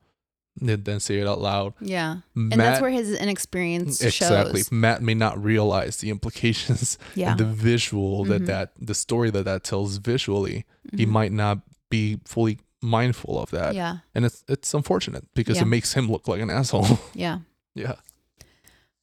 then 0.57 0.99
say 0.99 1.19
it 1.19 1.27
out 1.27 1.41
loud. 1.41 1.73
yeah, 1.81 2.17
Matt, 2.35 2.53
and 2.53 2.61
that's 2.61 2.81
where 2.81 2.91
his 2.91 3.11
inexperience 3.17 4.01
exactly. 4.01 4.59
shows. 4.61 4.71
Matt 4.71 5.01
may 5.01 5.13
not 5.15 5.43
realize 5.43 5.97
the 5.97 6.09
implications 6.09 6.97
Yeah, 7.15 7.31
and 7.31 7.39
the 7.39 7.45
visual 7.45 8.23
that 8.25 8.45
that 8.45 8.73
the 8.79 8.93
story 8.95 9.29
that 9.31 9.45
that 9.45 9.63
tells 9.63 9.97
visually. 9.97 10.65
He 10.95 11.05
Mhm. 11.05 11.09
might 11.09 11.31
not 11.31 11.59
be 11.89 12.19
fully 12.25 12.59
mindful 12.81 13.39
of 13.39 13.49
that, 13.51 13.73
Yeah, 13.73 13.97
and 14.13 14.25
it's 14.25 14.43
it's 14.47 14.73
unfortunate 14.73 15.25
because 15.33 15.55
Yeah. 15.57 15.63
it 15.63 15.67
makes 15.67 15.93
him 15.93 16.11
look 16.11 16.27
like 16.27 16.41
an 16.41 16.49
asshole. 16.49 16.99
yeah. 17.15 17.39
yeah. 17.73 17.95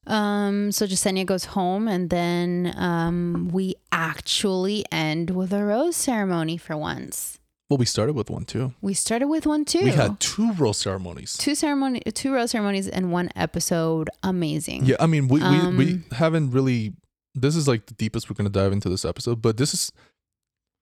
Um, 0.06 0.70
so 0.72 0.86
Jessenia 0.86 1.24
goes 1.26 1.46
home, 1.46 1.86
and 1.88 2.10
then 2.10 2.72
um, 2.76 3.50
we 3.52 3.74
actually 3.92 4.84
end 4.92 5.30
with 5.30 5.52
a 5.52 5.64
rose 5.64 5.96
ceremony 5.96 6.56
for 6.56 6.76
once. 6.76 7.38
Well, 7.70 7.78
we 7.78 7.86
started 7.86 8.14
with 8.14 8.28
one 8.30 8.44
too. 8.44 8.74
We 8.80 8.94
started 8.94 9.28
with 9.28 9.46
one 9.46 9.64
too. 9.64 9.84
We 9.84 9.90
had 9.92 10.18
two 10.18 10.52
rose 10.54 10.76
ceremonies. 10.78 11.36
two 11.36 11.54
ceremony, 11.54 12.00
two 12.14 12.34
rose 12.34 12.50
ceremonies 12.50 12.88
in 12.88 13.12
one 13.12 13.30
episode. 13.36 14.10
Amazing. 14.24 14.86
Yeah, 14.86 14.96
I 14.98 15.06
mean, 15.06 15.28
we, 15.28 15.40
we, 15.40 15.48
we 15.68 15.92
Um, 15.92 16.04
haven't 16.10 16.50
really. 16.50 16.94
This 17.36 17.54
is 17.54 17.68
like 17.68 17.86
the 17.86 17.94
deepest 17.94 18.28
we're 18.28 18.34
going 18.34 18.50
to 18.50 18.58
dive 18.58 18.72
into 18.72 18.88
this 18.88 19.04
episode, 19.04 19.40
but 19.40 19.56
this 19.56 19.72
is 19.72 19.92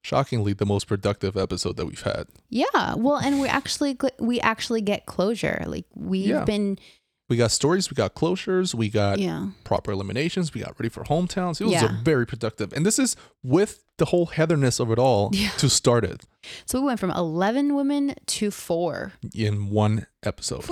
shockingly 0.03 0.53
the 0.53 0.65
most 0.65 0.87
productive 0.87 1.37
episode 1.37 1.77
that 1.77 1.85
we've 1.85 2.01
had. 2.01 2.25
Yeah. 2.49 2.95
Well, 2.95 3.17
and 3.17 3.39
we 3.39 3.47
actually 3.47 3.95
we 4.17 4.39
actually 4.41 4.81
get 4.81 5.05
closure. 5.05 5.63
Like 5.67 5.85
we've 5.93 6.25
Yeah. 6.25 6.43
been 6.43 6.79
we 7.29 7.37
got 7.37 7.51
stories, 7.51 7.89
we 7.89 7.95
got 7.95 8.15
closures, 8.15 8.73
we 8.73 8.89
got 8.89 9.19
yeah. 9.19 9.47
proper 9.63 9.91
eliminations, 9.91 10.53
we 10.53 10.61
got 10.61 10.77
ready 10.79 10.89
for 10.89 11.03
hometowns. 11.03 11.61
It 11.61 11.65
was 11.65 11.73
Yeah. 11.73 11.85
a 11.99 12.03
very 12.03 12.25
productive, 12.25 12.73
and 12.73 12.85
this 12.85 12.99
is 12.99 13.15
with 13.43 13.83
the 13.97 14.05
whole 14.05 14.27
heatherness 14.27 14.79
of 14.79 14.91
it 14.91 14.97
all 14.99 15.29
Yeah. 15.33 15.49
to 15.57 15.69
start 15.69 16.03
it 16.05 16.23
So 16.65 16.79
we 16.81 16.87
went 16.87 16.99
from 16.99 17.11
11 17.11 17.75
women 17.75 18.15
to 18.25 18.49
four. 18.51 19.13
in 19.35 19.69
one 19.69 20.07
episode. 20.23 20.65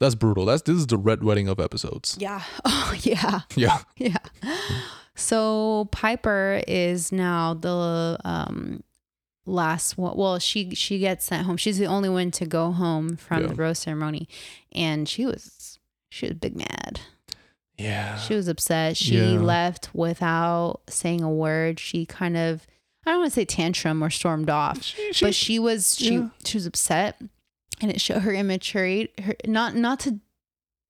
That's 0.00 0.14
brutal. 0.16 0.44
That's 0.46 0.62
this 0.62 0.76
is 0.76 0.86
the 0.88 0.98
red 0.98 1.22
wedding 1.22 1.48
of 1.48 1.58
episodes. 1.60 2.16
Yeah. 2.20 2.42
Oh, 2.64 2.94
yeah. 3.02 3.40
Yeah, 3.56 3.78
Yeah. 3.96 4.16
So 5.14 5.88
Pieper 5.92 6.62
is 6.66 7.12
now 7.12 7.54
the 7.54 8.18
um 8.24 8.82
last 9.46 9.96
one. 9.96 10.16
Well, 10.16 10.38
she 10.38 10.74
she 10.74 10.98
gets 10.98 11.26
sent 11.26 11.46
home. 11.46 11.56
She's 11.56 11.78
the 11.78 11.86
only 11.86 12.08
one 12.08 12.30
to 12.32 12.46
go 12.46 12.72
home 12.72 13.16
from 13.16 13.42
Yeah. 13.42 13.46
the 13.48 13.54
rose 13.54 13.78
ceremony, 13.78 14.28
and 14.72 15.08
she 15.08 15.24
was 15.26 15.52
she 16.14 16.26
was 16.26 16.34
big 16.36 16.56
mad. 16.56 17.00
yeah. 17.76 18.16
She 18.18 18.34
was 18.34 18.46
upset. 18.48 18.96
She 18.96 19.16
Yeah. 19.18 19.40
left 19.40 19.90
without 19.94 20.80
saying 20.88 21.22
a 21.22 21.30
word. 21.30 21.80
She 21.80 22.06
kind 22.06 22.36
of 22.36 22.66
I 23.06 23.10
don't 23.10 23.20
want 23.20 23.32
to 23.32 23.34
say 23.34 23.44
tantrum 23.44 24.02
or 24.02 24.08
stormed 24.10 24.48
off, 24.48 24.82
She, 24.82 25.12
she, 25.12 25.24
but 25.26 25.34
she 25.34 25.58
was 25.58 25.96
she 25.98 26.14
yeah. 26.14 26.28
she 26.44 26.56
was 26.56 26.66
upset, 26.66 27.20
and 27.80 27.90
it 27.90 28.00
showed 28.00 28.22
her 28.22 28.32
immaturity. 28.32 29.10
Her 29.22 29.34
not 29.46 29.74
not 29.74 30.00
to. 30.00 30.20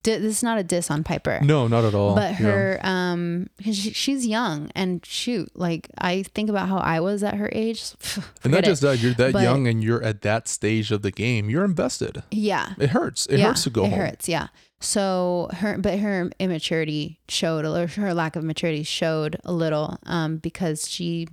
This 0.05 0.23
is 0.37 0.43
not 0.43 0.59
a 0.59 0.63
diss 0.63 0.91
on 0.91 1.03
Pieper 1.03 1.41
no, 1.43 1.67
not 1.67 1.85
at 1.85 1.95
all. 1.95 2.15
but 2.15 2.33
Yeah. 2.33 2.47
her 2.47 2.81
um 2.83 3.49
'cause 3.63 3.77
she, 3.77 3.91
she's 3.93 4.27
young 4.27 4.71
and 4.75 5.05
shoot 5.05 5.49
like 5.55 5.89
i 5.99 6.23
think 6.35 6.49
about 6.51 6.69
how 6.69 6.79
i 6.79 7.01
was 7.01 7.23
at 7.23 7.35
her 7.35 7.49
age 7.53 7.83
and 8.45 8.53
not 8.53 8.65
just 8.65 8.83
that, 8.83 8.99
you're 8.99 9.15
that 9.15 9.33
But- 9.33 9.43
young 9.43 9.67
and 9.67 9.83
you're 9.83 10.03
at 10.03 10.23
that 10.23 10.47
stage 10.49 10.91
of 10.93 11.03
the 11.03 11.11
game. 11.11 11.49
You're 11.51 11.65
invested. 11.65 12.23
yeah 12.31 12.75
It 12.79 12.91
hurts. 12.91 13.27
It 13.27 13.39
yeah, 13.39 13.47
hurts 13.49 13.65
to 13.65 13.71
go 13.71 13.85
it 13.85 13.91
home. 13.91 14.01
It 14.01 14.03
hurts 14.11 14.29
yeah 14.29 14.49
so 14.81 15.49
her 15.55 15.79
but 15.79 15.99
her 15.99 16.31
immaturity 16.39 17.19
showed 17.29 17.65
or 17.65 17.87
her 17.87 18.13
lack 18.13 18.37
of 18.37 18.45
maturity 18.45 18.83
showed 18.83 19.37
a 19.45 19.53
little 19.53 19.99
um 20.05 20.37
because 20.39 20.89
she 20.91 21.27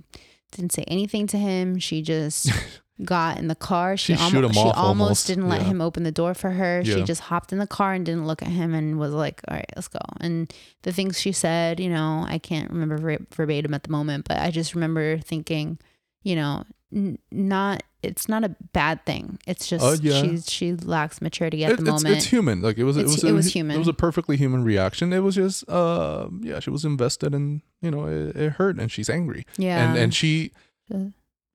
didn't 0.52 0.72
say 0.72 0.84
anything 0.88 1.26
to 1.26 1.36
him 1.38 1.78
she 1.78 2.00
just 2.02 2.50
got 3.04 3.38
in 3.38 3.48
the 3.48 3.54
car 3.54 3.96
she, 3.96 4.14
She 4.14 4.22
almo- 4.22 4.52
she 4.52 4.58
almost 4.60 4.76
almost, 4.78 5.26
didn't 5.26 5.48
let 5.48 5.62
yeah. 5.62 5.68
him 5.68 5.80
open 5.80 6.02
the 6.02 6.12
door 6.12 6.34
for 6.34 6.50
her 6.50 6.82
she 6.84 7.02
just 7.02 7.20
hopped 7.22 7.52
in 7.52 7.58
the 7.58 7.66
car 7.66 7.92
and 7.94 8.04
didn't 8.06 8.26
look 8.26 8.42
at 8.42 8.48
him 8.48 8.74
and 8.74 8.98
was 8.98 9.12
like 9.12 9.40
all 9.48 9.56
right 9.56 9.70
let's 9.76 9.88
go 9.88 9.98
and 10.20 10.52
the 10.82 10.92
things 10.92 11.20
she 11.20 11.32
said 11.32 11.80
you 11.80 11.88
know 11.90 12.24
i 12.28 12.38
can't 12.38 12.70
remember 12.70 12.98
ver- 12.98 13.26
verbatim 13.34 13.74
at 13.74 13.82
the 13.84 13.90
moment 13.90 14.26
but 14.28 14.38
i 14.38 14.50
just 14.50 14.74
remember 14.74 15.18
thinking 15.18 15.78
you 16.22 16.36
know 16.36 16.64
n- 16.94 17.18
not 17.30 17.82
it's 18.02 18.28
not 18.28 18.42
a 18.44 18.54
bad 18.72 19.04
thing 19.06 19.38
it's 19.46 19.66
just 19.68 19.84
Uh, 19.84 19.96
yeah. 20.02 20.20
she's 20.22 20.50
she 20.50 20.72
lacks 20.74 21.20
maturity 21.22 21.64
at 21.64 21.72
It- 21.72 21.76
the 21.78 21.84
moment 21.84 22.16
it's 22.16 22.26
human. 22.26 22.60
Like 22.62 22.76
it 22.76 22.82
was. 22.84 22.96
It 22.96 23.04
was. 23.04 23.22
it 23.22 23.30
a- 23.30 23.32
was 23.32 23.54
It 23.54 23.78
was 23.78 23.86
a 23.88 23.92
perfectly 23.92 24.36
human 24.36 24.64
reaction. 24.64 25.12
It 25.12 25.20
was 25.20 25.36
just. 25.36 25.68
Uh, 25.68 26.28
yeah, 26.40 26.58
she 26.58 26.70
was 26.70 26.84
invested, 26.84 27.32
and 27.32 27.62
you 27.80 27.92
know, 27.92 28.06
it, 28.06 28.34
it 28.34 28.52
hurt, 28.54 28.80
and 28.80 28.90
she's 28.90 29.08
angry, 29.08 29.46
yeah 29.56 29.88
and 29.90 29.96
and 29.98 30.12
she, 30.14 30.50
Uh. 30.92 31.10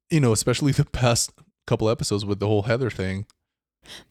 You 0.10 0.20
know, 0.20 0.32
especially 0.32 0.72
the 0.72 0.86
past 0.86 1.32
couple 1.66 1.90
episodes 1.90 2.26
with 2.26 2.40
the 2.40 2.48
whole 2.48 2.64
Heather 2.64 2.90
thing, 2.90 3.26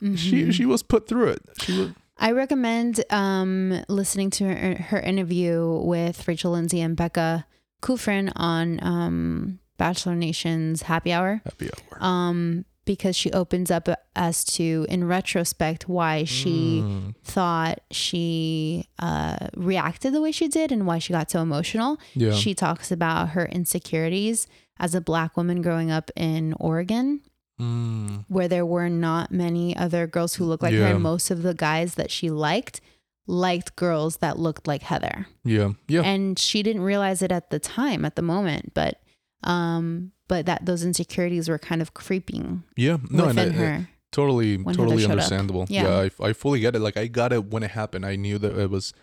she 0.00 0.44
Mhm. 0.44 0.52
she 0.52 0.64
was 0.66 0.82
put 0.82 1.09
through 1.09 1.28
it. 1.28 1.42
She 1.62 1.78
was. 1.78 1.90
I 2.18 2.32
recommend 2.32 3.04
um, 3.11 3.82
listening 3.88 4.30
to 4.30 4.44
her, 4.44 4.74
her 4.76 5.00
interview 5.00 5.80
with 5.85 6.26
Rachel 6.26 6.52
Lindsay 6.52 6.80
and 6.80 6.96
Becca 6.96 7.46
Kufrin 7.82 8.32
on 8.37 8.82
um, 8.82 9.59
Bachelor 9.76 10.14
Nation's 10.14 10.82
Happy 10.82 11.12
Hour 11.12 11.42
Happy 11.44 11.68
hour. 11.92 12.02
um, 12.02 12.64
because 12.87 13.14
she 13.14 13.31
opens 13.33 13.70
up 13.70 13.88
as 14.14 14.42
to, 14.44 14.87
in 14.88 15.05
retrospect, 15.05 15.87
why 15.88 16.25
she 16.25 16.81
Mm. 16.83 17.14
thought 17.22 17.81
she 17.90 18.87
uh, 18.99 19.49
reacted 19.55 20.14
the 20.14 20.22
way 20.22 20.33
she 20.33 20.49
did 20.49 20.72
and 20.72 20.87
why 20.87 20.99
she 20.99 21.12
got 21.12 21.31
so 21.31 21.42
emotional. 21.42 21.99
yeah. 22.14 22.33
She 22.33 22.55
talks 22.55 22.90
about 22.90 23.31
her 23.31 23.44
insecurities 23.46 24.46
as 24.79 24.94
a 24.94 25.01
black 25.01 25.37
woman 25.37 25.61
growing 25.62 25.90
up 25.90 26.11
in 26.16 26.55
Oregon 26.59 27.20
Mm. 27.61 28.25
where 28.29 28.49
there 28.49 28.66
were 28.66 28.90
not 28.90 29.33
many 29.33 29.75
other 29.77 30.07
girls 30.07 30.35
who 30.35 30.44
looked 30.44 30.62
like 30.62 30.75
her 30.75 30.81
Yeah. 30.81 30.88
and 30.94 31.03
most 31.03 31.31
of 31.31 31.42
the 31.42 31.55
guys 31.55 31.94
that 31.94 32.11
she 32.11 32.29
liked 32.31 32.81
liked 33.27 33.75
girls 33.77 34.18
that 34.18 34.38
looked 34.38 34.68
like 34.68 34.83
Heather. 34.83 35.27
Yeah. 35.42 35.70
Yeah. 35.88 36.03
And 36.03 36.38
she 36.38 36.62
didn't 36.62 36.83
realize 36.83 37.22
it 37.22 37.33
at 37.33 37.51
the 37.51 37.59
time 37.59 38.05
at 38.05 38.14
the 38.14 38.22
moment, 38.22 38.72
but 38.75 39.01
um 39.42 40.12
but 40.29 40.47
that 40.47 40.67
those 40.67 40.85
insecurities 40.85 41.49
were 41.49 41.59
kind 41.59 41.81
of 41.83 41.95
creeping 41.95 42.62
yeah. 42.77 42.97
No, 43.11 43.27
and 43.29 43.37
within 43.39 43.53
I- 43.53 43.55
I- 43.55 43.59
her. 43.79 43.89
totally 44.12 44.59
totally 44.65 44.89
Heather 44.89 44.99
showed 45.01 45.05
up. 45.07 45.11
understandable 45.12 45.67
Yeah. 45.69 45.83
yeah, 46.03 46.09
I, 46.21 46.29
I 46.29 46.33
fully 46.33 46.61
get 46.61 46.75
it 46.75 46.81
like 46.81 46.97
i 46.97 47.07
got 47.07 47.33
it 47.33 47.45
when 47.47 47.62
it 47.62 47.73
happened 47.73 48.07
i 48.07 48.17
knew 48.17 48.39
that 48.39 48.57
it 48.59 48.71
was 48.71 48.95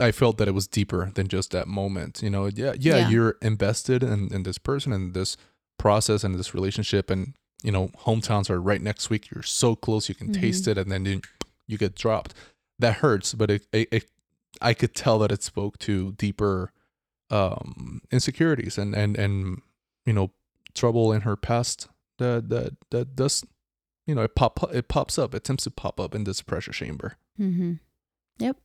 i 0.00 0.10
felt 0.12 0.36
that 0.38 0.48
it 0.48 0.52
was 0.54 0.66
deeper 0.66 1.10
than 1.14 1.26
just 1.28 1.52
that 1.52 1.66
moment 1.68 2.20
you 2.22 2.28
know 2.30 2.46
yeah 2.46 2.74
yeah, 2.78 2.96
Yeah. 2.96 3.08
you're 3.08 3.36
invested 3.40 4.02
in, 4.02 4.32
in 4.32 4.42
this 4.42 4.58
person 4.58 4.92
and 4.92 5.14
this 5.14 5.36
process 5.78 6.22
and 6.24 6.34
this 6.34 6.52
relationship 6.54 7.08
and 7.08 7.34
you 7.62 7.72
know 7.72 7.88
hometowns 8.06 8.50
are 8.50 8.60
right 8.60 8.82
next 8.82 9.10
week 9.10 9.30
you're 9.30 9.42
so 9.42 9.74
close 9.74 10.08
you 10.08 10.14
can 10.14 10.32
taste 10.32 10.64
Mhm. 10.64 10.70
it 10.72 10.78
and 10.78 10.92
then 10.92 11.04
you, 11.06 11.20
you 11.66 11.78
get 11.78 11.94
dropped 11.94 12.34
that 12.78 12.96
hurts 12.96 13.32
but 13.34 13.50
it, 13.50 13.66
it, 13.72 13.88
it 13.90 14.04
i 14.60 14.74
could 14.74 14.94
tell 14.94 15.18
that 15.20 15.32
it 15.32 15.42
spoke 15.42 15.78
to 15.78 16.12
deeper 16.12 16.72
um 17.30 18.00
insecurities 18.10 18.78
and 18.78 18.94
and 18.94 19.16
and 19.16 19.60
you 20.06 20.12
know 20.12 20.30
trouble 20.78 21.12
in 21.12 21.22
her 21.22 21.36
past 21.36 21.88
that 22.18 22.48
that 22.48 22.76
that 22.90 23.14
does 23.16 23.44
you 24.06 24.14
know 24.14 24.22
it 24.22 24.34
pop 24.34 24.58
it 24.72 24.88
pops 24.88 25.18
up 25.18 25.34
it 25.34 25.44
tends 25.44 25.64
to 25.64 25.70
pop 25.70 25.98
up 26.00 26.14
in 26.14 26.24
this 26.24 26.40
pressure 26.42 26.72
chamber 26.72 27.16
Mm-hmm. 27.40 27.74
Yep. 28.40 28.56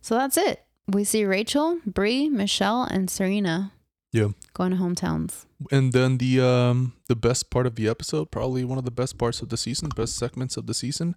So 0.00 0.14
that's 0.14 0.36
it. 0.38 0.64
We 0.88 1.04
see 1.04 1.24
Rachel, 1.26 1.78
Bri, 1.84 2.28
Michelle, 2.30 2.84
and 2.84 3.10
Serena. 3.10 3.72
Yeah. 4.12 4.28
Going 4.54 4.70
to 4.70 4.76
hometowns. 4.78 5.44
and 5.70 5.92
then 5.92 6.16
the 6.18 6.40
um 6.40 6.94
the 7.08 7.16
best 7.16 7.50
part 7.50 7.66
of 7.66 7.74
the 7.74 7.86
episode 7.88 8.30
probably 8.30 8.64
one 8.64 8.78
of 8.78 8.84
the 8.86 8.90
best 8.90 9.18
parts 9.18 9.42
of 9.42 9.48
the 9.50 9.56
season 9.56 9.88
best 9.96 10.16
segments 10.16 10.56
of 10.56 10.66
the 10.66 10.74
season 10.74 11.14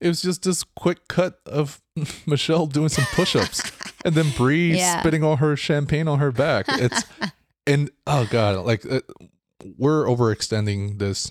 it 0.00 0.08
was 0.08 0.22
just 0.22 0.42
this 0.44 0.62
quick 0.76 1.06
cut 1.08 1.38
of 1.46 1.80
michelle 2.26 2.66
doing 2.66 2.88
some 2.88 3.04
push-ups 3.14 3.60
and 4.04 4.14
then 4.14 4.30
Bri 4.36 4.76
Yeah. 4.78 5.00
spitting 5.00 5.22
all 5.24 5.36
her 5.36 5.56
champagne 5.56 6.06
on 6.08 6.18
her 6.20 6.30
back 6.32 6.66
it's 6.68 7.02
and 7.66 7.90
oh 8.06 8.26
god 8.30 8.64
like 8.64 8.84
uh, 8.90 9.00
we're 9.78 10.04
overextending 10.06 10.98
this 10.98 11.30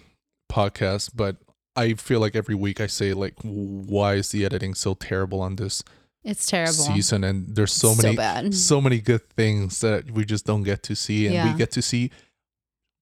podcast 0.51 1.11
but 1.15 1.37
i 1.75 1.93
feel 1.93 2.19
like 2.19 2.35
every 2.35 2.55
week 2.55 2.79
i 2.81 2.87
say 2.87 3.13
like 3.13 3.33
why 3.43 4.15
is 4.15 4.29
the 4.29 4.45
editing 4.45 4.73
so 4.73 4.93
terrible 4.93 5.41
on 5.41 5.55
this 5.55 5.83
it's 6.23 6.47
terrible. 6.47 6.73
season 6.73 7.23
and 7.23 7.55
there's 7.55 7.71
so 7.73 7.93
so 7.93 8.01
many 8.01 8.15
bad. 8.15 8.53
so 8.55 8.81
many 8.81 8.99
good 8.99 9.27
things 9.31 9.81
that 9.81 10.09
we 10.11 10.25
just 10.25 10.45
don't 10.45 10.63
get 10.63 10.81
to 10.83 10.95
see 10.95 11.25
and 11.27 11.35
Yeah. 11.35 11.51
we 11.51 11.57
get 11.57 11.71
to 11.71 11.81
see 11.81 12.11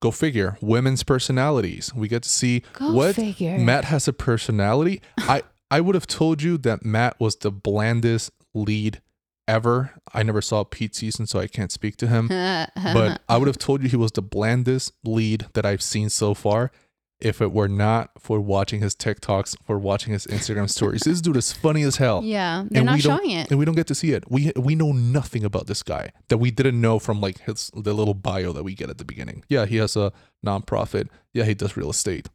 go 0.01 0.11
figure 0.11 0.57
women's 0.61 1.03
personalities 1.03 1.93
we 1.93 2.07
get 2.09 2.23
to 2.23 2.29
see 2.29 2.63
Go 2.73 2.91
what 2.93 3.15
figure. 3.15 3.57
matt 3.57 3.85
has 3.85 4.07
a 4.07 4.13
personality 4.13 5.01
i 5.19 5.41
i 5.71 5.79
would 5.79 5.95
have 5.95 6.07
told 6.07 6.41
you 6.41 6.57
that 6.59 6.83
matt 6.83 7.17
was 7.19 7.37
the 7.37 7.51
blandest 7.51 8.31
lead 8.53 9.01
ever 9.47 9.91
i 10.13 10.23
never 10.23 10.41
saw 10.41 10.63
pete 10.63 10.95
season 10.95 11.27
so 11.27 11.39
i 11.39 11.47
can't 11.47 11.71
speak 11.71 11.97
to 11.97 12.07
him 12.07 12.27
but 12.29 13.21
i 13.27 13.35
would 13.37 13.47
have 13.47 13.57
told 13.57 13.83
you 13.83 13.89
he 13.89 13.95
was 13.97 14.11
the 14.13 14.21
blandest 14.21 14.93
lead 15.03 15.45
that 15.53 15.65
i've 15.65 15.81
seen 15.81 16.09
so 16.09 16.33
far 16.33 16.71
if 17.19 17.41
it 17.41 17.51
were 17.53 17.67
not 17.69 18.11
for 18.19 18.39
watching 18.41 18.81
his 18.81 18.95
tiktoks 18.95 19.55
for 19.65 19.77
watching 19.79 20.11
his 20.13 20.25
instagram 20.27 20.69
stories 20.69 21.01
this 21.01 21.19
dude 21.21 21.37
is 21.37 21.51
funny 21.53 21.81
as 21.83 21.97
hell 21.97 22.21
yeah, 22.23 22.63
they're 22.69 22.79
and 22.81 22.85
not 22.85 22.95
we 22.95 23.01
don't- 23.01 23.17
showing 23.19 23.31
it. 23.31 23.49
and 23.49 23.57
we 23.59 23.65
don't 23.65 23.75
get 23.75 23.87
to 23.87 23.95
see 23.95 24.11
it. 24.11 24.29
We 24.29 24.51
we 24.57 24.75
know 24.75 24.91
nothing 24.91 25.45
about 25.45 25.67
this 25.67 25.83
guy 25.83 26.11
that 26.27 26.37
we 26.37 26.51
didn't 26.51 26.79
know 26.81 26.99
from 26.99 27.21
like 27.21 27.39
his 27.41 27.71
the 27.75 27.93
little 27.93 28.13
bio 28.13 28.51
that 28.53 28.63
we 28.63 28.75
get 28.75 28.89
at 28.89 28.97
the 28.97 29.05
beginning. 29.05 29.45
Yeah, 29.47 29.65
he 29.65 29.77
has 29.77 29.95
a 29.95 30.11
nonprofit. 30.45 31.07
Yeah, 31.33 31.45
he 31.45 31.53
does 31.53 31.77
real 31.77 31.89
estate. 31.91 32.27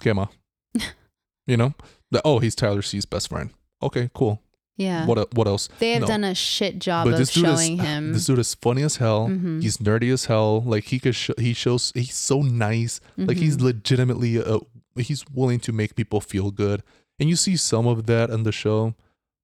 Okay, 0.00 0.14
ma. 0.14 0.28
you 1.46 1.56
know, 1.58 1.74
the, 2.10 2.22
oh, 2.24 2.38
he's 2.38 2.54
Tyler 2.54 2.82
C's 2.82 3.04
best 3.04 3.28
friend. 3.28 3.50
Okay, 3.82 4.10
cool. 4.14 4.40
Yeah. 4.78 5.04
What 5.06 5.34
what 5.34 5.46
else? 5.46 5.68
they 5.80 5.92
have 5.92 6.02
no. 6.02 6.06
done 6.06 6.24
a 6.24 6.34
shit 6.34 6.78
job 6.78 7.04
But 7.10 7.20
of 7.20 7.28
showing 7.30 7.74
is 7.80 7.84
him. 7.84 8.12
this 8.14 8.24
dude 8.26 8.38
is 8.38 8.54
funny 8.54 8.82
as 8.82 8.96
hell. 8.96 9.28
Mhm. 9.28 9.60
He's 9.60 9.76
nerdy 9.78 10.10
as 10.12 10.24
hell. 10.26 10.62
Like 10.62 10.84
he 10.84 10.98
could 10.98 11.14
sh- 11.16 11.36
he 11.36 11.52
shows 11.52 11.92
he's 11.94 12.14
so 12.14 12.40
nice. 12.42 13.00
Like 13.16 13.36
he's 13.36 13.56
Mhm. 13.58 13.62
legitimately 13.62 14.42
uh, 14.42 14.60
he's 14.96 15.24
willing 15.34 15.60
to 15.60 15.72
make 15.72 15.94
people 15.96 16.20
feel 16.20 16.50
good, 16.50 16.82
and 17.18 17.28
you 17.28 17.36
see 17.36 17.56
some 17.56 17.86
of 17.86 18.06
that 18.06 18.30
in 18.30 18.44
the 18.44 18.52
show. 18.52 18.94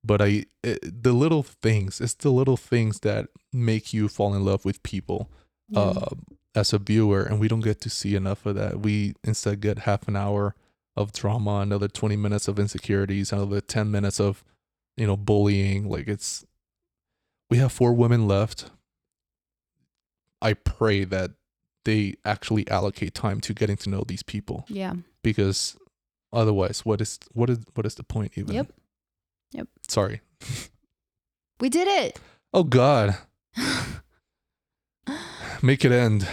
But 0.06 0.20
I 0.22 0.44
it, 0.62 1.02
the 1.02 1.12
little 1.12 1.42
things, 1.42 2.00
it's 2.00 2.14
the 2.14 2.30
little 2.30 2.56
things 2.56 3.00
that 3.00 3.26
make 3.52 3.92
you 3.92 4.08
fall 4.08 4.34
in 4.34 4.44
love 4.44 4.64
with 4.64 4.82
people 4.84 5.30
Yeah. 5.68 5.80
uh, 5.80 6.10
as 6.54 6.72
a 6.72 6.78
viewer, 6.78 7.22
and 7.22 7.40
we 7.40 7.48
don't 7.48 7.64
get 7.64 7.80
to 7.80 7.90
see 7.90 8.14
enough 8.14 8.46
of 8.46 8.54
that. 8.54 8.80
We 8.80 9.14
instead 9.24 9.60
get 9.60 9.80
half 9.80 10.06
an 10.06 10.14
hour 10.14 10.54
of 10.96 11.12
drama, 11.12 11.60
another 11.60 11.88
twenty 11.88 12.16
minutes 12.16 12.46
of 12.46 12.58
insecurities, 12.60 13.32
another 13.32 13.60
ten 13.60 13.90
minutes 13.90 14.20
of 14.20 14.44
you 14.96 15.06
know 15.06 15.16
bullying. 15.16 15.88
Like 15.88 16.08
it's 16.08 16.44
we 17.50 17.58
have 17.58 17.72
four 17.72 17.92
women 17.94 18.26
left. 18.26 18.70
I 20.42 20.54
pray 20.54 21.04
that 21.04 21.30
they 21.84 22.14
actually 22.24 22.68
allocate 22.68 23.14
time 23.14 23.40
to 23.42 23.54
getting 23.54 23.76
to 23.78 23.90
know 23.90 24.04
these 24.06 24.22
people 24.22 24.64
yeah. 24.68 24.94
because 25.22 25.76
otherwise 26.32 26.84
what 26.84 27.00
is 27.00 27.18
what 27.32 27.48
is 27.48 27.60
what 27.74 27.86
is 27.86 27.94
the 27.94 28.02
point 28.02 28.32
even 28.36 28.54
Yep. 28.54 28.72
Yep. 29.52 29.68
Sorry. 29.88 30.20
We 31.60 31.68
did 31.68 31.86
it. 31.86 32.18
Oh 32.52 32.64
God. 32.64 33.16
Make 35.62 35.84
it 35.84 35.92
end. 35.92 36.28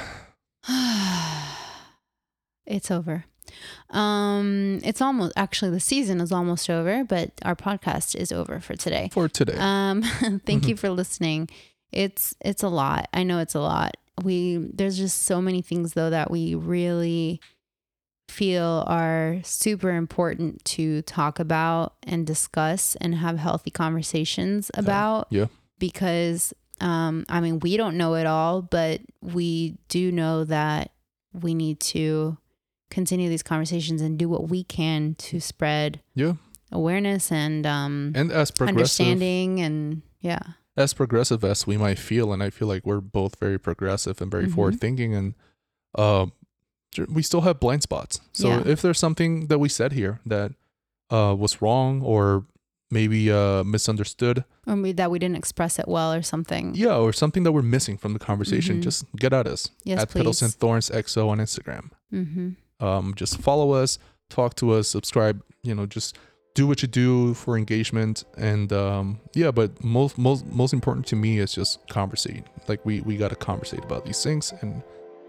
it's 2.65 2.89
over. 2.89 3.25
Um, 3.89 4.79
it's 4.83 5.01
almost 5.01 5.33
actually 5.35 5.71
the 5.71 5.79
season 5.79 6.21
is 6.21 6.31
almost 6.31 6.69
over, 6.69 7.03
but 7.03 7.31
our 7.43 7.55
podcast 7.55 8.15
is 8.15 8.31
over 8.31 8.59
for 8.59 8.75
today. 8.75 9.09
For 9.11 9.27
today. 9.27 9.55
Um, 9.57 10.01
thank 10.45 10.67
you 10.67 10.75
for 10.75 10.89
listening. 10.89 11.49
It's 11.91 12.35
it's 12.39 12.63
a 12.63 12.69
lot. 12.69 13.09
I 13.13 13.23
know 13.23 13.39
it's 13.39 13.55
a 13.55 13.59
lot. 13.59 13.97
We 14.23 14.57
there's 14.73 14.97
just 14.97 15.23
so 15.23 15.41
many 15.41 15.61
things 15.61 15.93
though 15.93 16.09
that 16.09 16.31
we 16.31 16.55
really 16.55 17.41
feel 18.29 18.85
are 18.87 19.39
super 19.43 19.91
important 19.91 20.63
to 20.63 21.01
talk 21.01 21.37
about 21.37 21.95
and 22.03 22.25
discuss 22.25 22.95
and 23.01 23.15
have 23.15 23.37
healthy 23.37 23.71
conversations 23.71 24.71
about. 24.73 25.27
yeah. 25.29 25.47
Because 25.79 26.53
um 26.79 27.25
I 27.27 27.41
mean, 27.41 27.59
we 27.59 27.75
don't 27.75 27.97
know 27.97 28.15
it 28.15 28.25
all, 28.25 28.61
but 28.61 29.01
we 29.21 29.77
do 29.89 30.11
know 30.11 30.45
that 30.45 30.91
we 31.33 31.53
need 31.53 31.79
to 31.79 32.37
continue 32.91 33.29
these 33.29 33.41
conversations 33.43 34.01
and 34.01 34.19
do 34.19 34.29
what 34.29 34.49
we 34.49 34.63
can 34.63 35.15
to 35.15 35.39
spread 35.39 35.99
Yeah. 36.13 36.33
awareness 36.71 37.31
and 37.31 37.65
um 37.65 38.11
and 38.15 38.31
as 38.31 38.51
progressive 38.51 38.77
understanding 38.77 39.59
and 39.61 40.01
yeah 40.19 40.39
as 40.77 40.93
progressive 40.93 41.43
as 41.43 41.67
we 41.67 41.75
might 41.77 41.99
feel, 41.99 42.31
and 42.31 42.41
I 42.41 42.49
feel 42.49 42.67
like 42.67 42.85
we're 42.85 43.01
both 43.01 43.37
very 43.39 43.57
progressive 43.59 44.21
and 44.21 44.31
very 44.31 44.45
Mhm. 44.47 44.53
forward 44.55 44.79
thinking, 44.79 45.13
and 45.13 45.33
uh, 45.97 46.27
we 47.09 47.21
still 47.21 47.41
have 47.41 47.59
blind 47.59 47.83
spots. 47.83 48.21
So 48.31 48.47
Yeah. 48.47 48.63
if 48.65 48.81
there's 48.81 48.97
something 48.99 49.47
that 49.47 49.59
we 49.59 49.67
said 49.69 49.91
here 49.91 50.19
that 50.25 50.53
uh, 51.09 51.35
was 51.37 51.61
wrong 51.61 52.01
or 52.01 52.45
maybe 52.89 53.29
uh, 53.29 53.63
misunderstood, 53.65 54.45
or 54.65 54.77
maybe 54.77 54.93
that 54.93 55.11
we 55.11 55.19
didn't 55.19 55.35
express 55.35 55.77
it 55.77 55.87
well 55.89 56.13
or 56.13 56.21
something 56.21 56.73
yeah, 56.73 56.95
or 56.95 57.11
something 57.11 57.43
that 57.43 57.51
we're 57.51 57.61
missing 57.77 57.97
from 57.97 58.13
the 58.13 58.19
conversation, 58.19 58.77
Mhm. 58.79 58.83
just 58.83 59.03
get 59.17 59.33
at 59.33 59.47
us 59.47 59.69
yes 59.83 59.99
at 60.01 60.09
please 60.09 60.41
and 60.41 60.53
Thorns 60.53 60.89
XO 60.89 61.27
on 61.29 61.39
Instagram. 61.39 61.89
mm-hmm. 62.13 62.49
Um, 62.81 63.13
just 63.15 63.39
follow 63.39 63.71
us, 63.71 63.99
talk 64.29 64.55
to 64.55 64.71
us, 64.71 64.87
subscribe. 64.87 65.41
You 65.63 65.75
know, 65.75 65.85
just 65.85 66.17
do 66.53 66.67
what 66.67 66.81
you 66.81 66.87
do 66.87 67.33
for 67.33 67.57
engagement, 67.57 68.23
and 68.37 68.73
um, 68.73 69.19
yeah. 69.33 69.51
But 69.51 69.83
most 69.83 70.17
most 70.17 70.45
most 70.47 70.73
important 70.73 71.05
to 71.07 71.15
me 71.15 71.39
is 71.39 71.53
just 71.53 71.79
conversate. 71.89 72.43
Like 72.67 72.85
we 72.85 73.01
we 73.01 73.15
gotta 73.17 73.35
conversate 73.35 73.83
about 73.83 74.05
these 74.05 74.21
things 74.23 74.53
and 74.61 74.81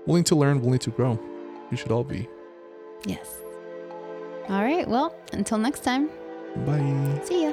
willing 0.07 0.25
to 0.25 0.35
learn, 0.35 0.61
willing 0.63 0.81
to 0.81 0.91
grow. 0.91 1.19
We 1.71 1.77
should 1.77 1.93
all 1.93 2.05
be. 2.05 2.29
yes 3.07 3.29
all 4.49 4.63
right 4.63 4.87
well 4.89 5.15
until 5.33 5.59
next 5.59 5.83
time 5.85 6.09
Bye. 6.67 7.21
see 7.25 7.45
ya 7.45 7.53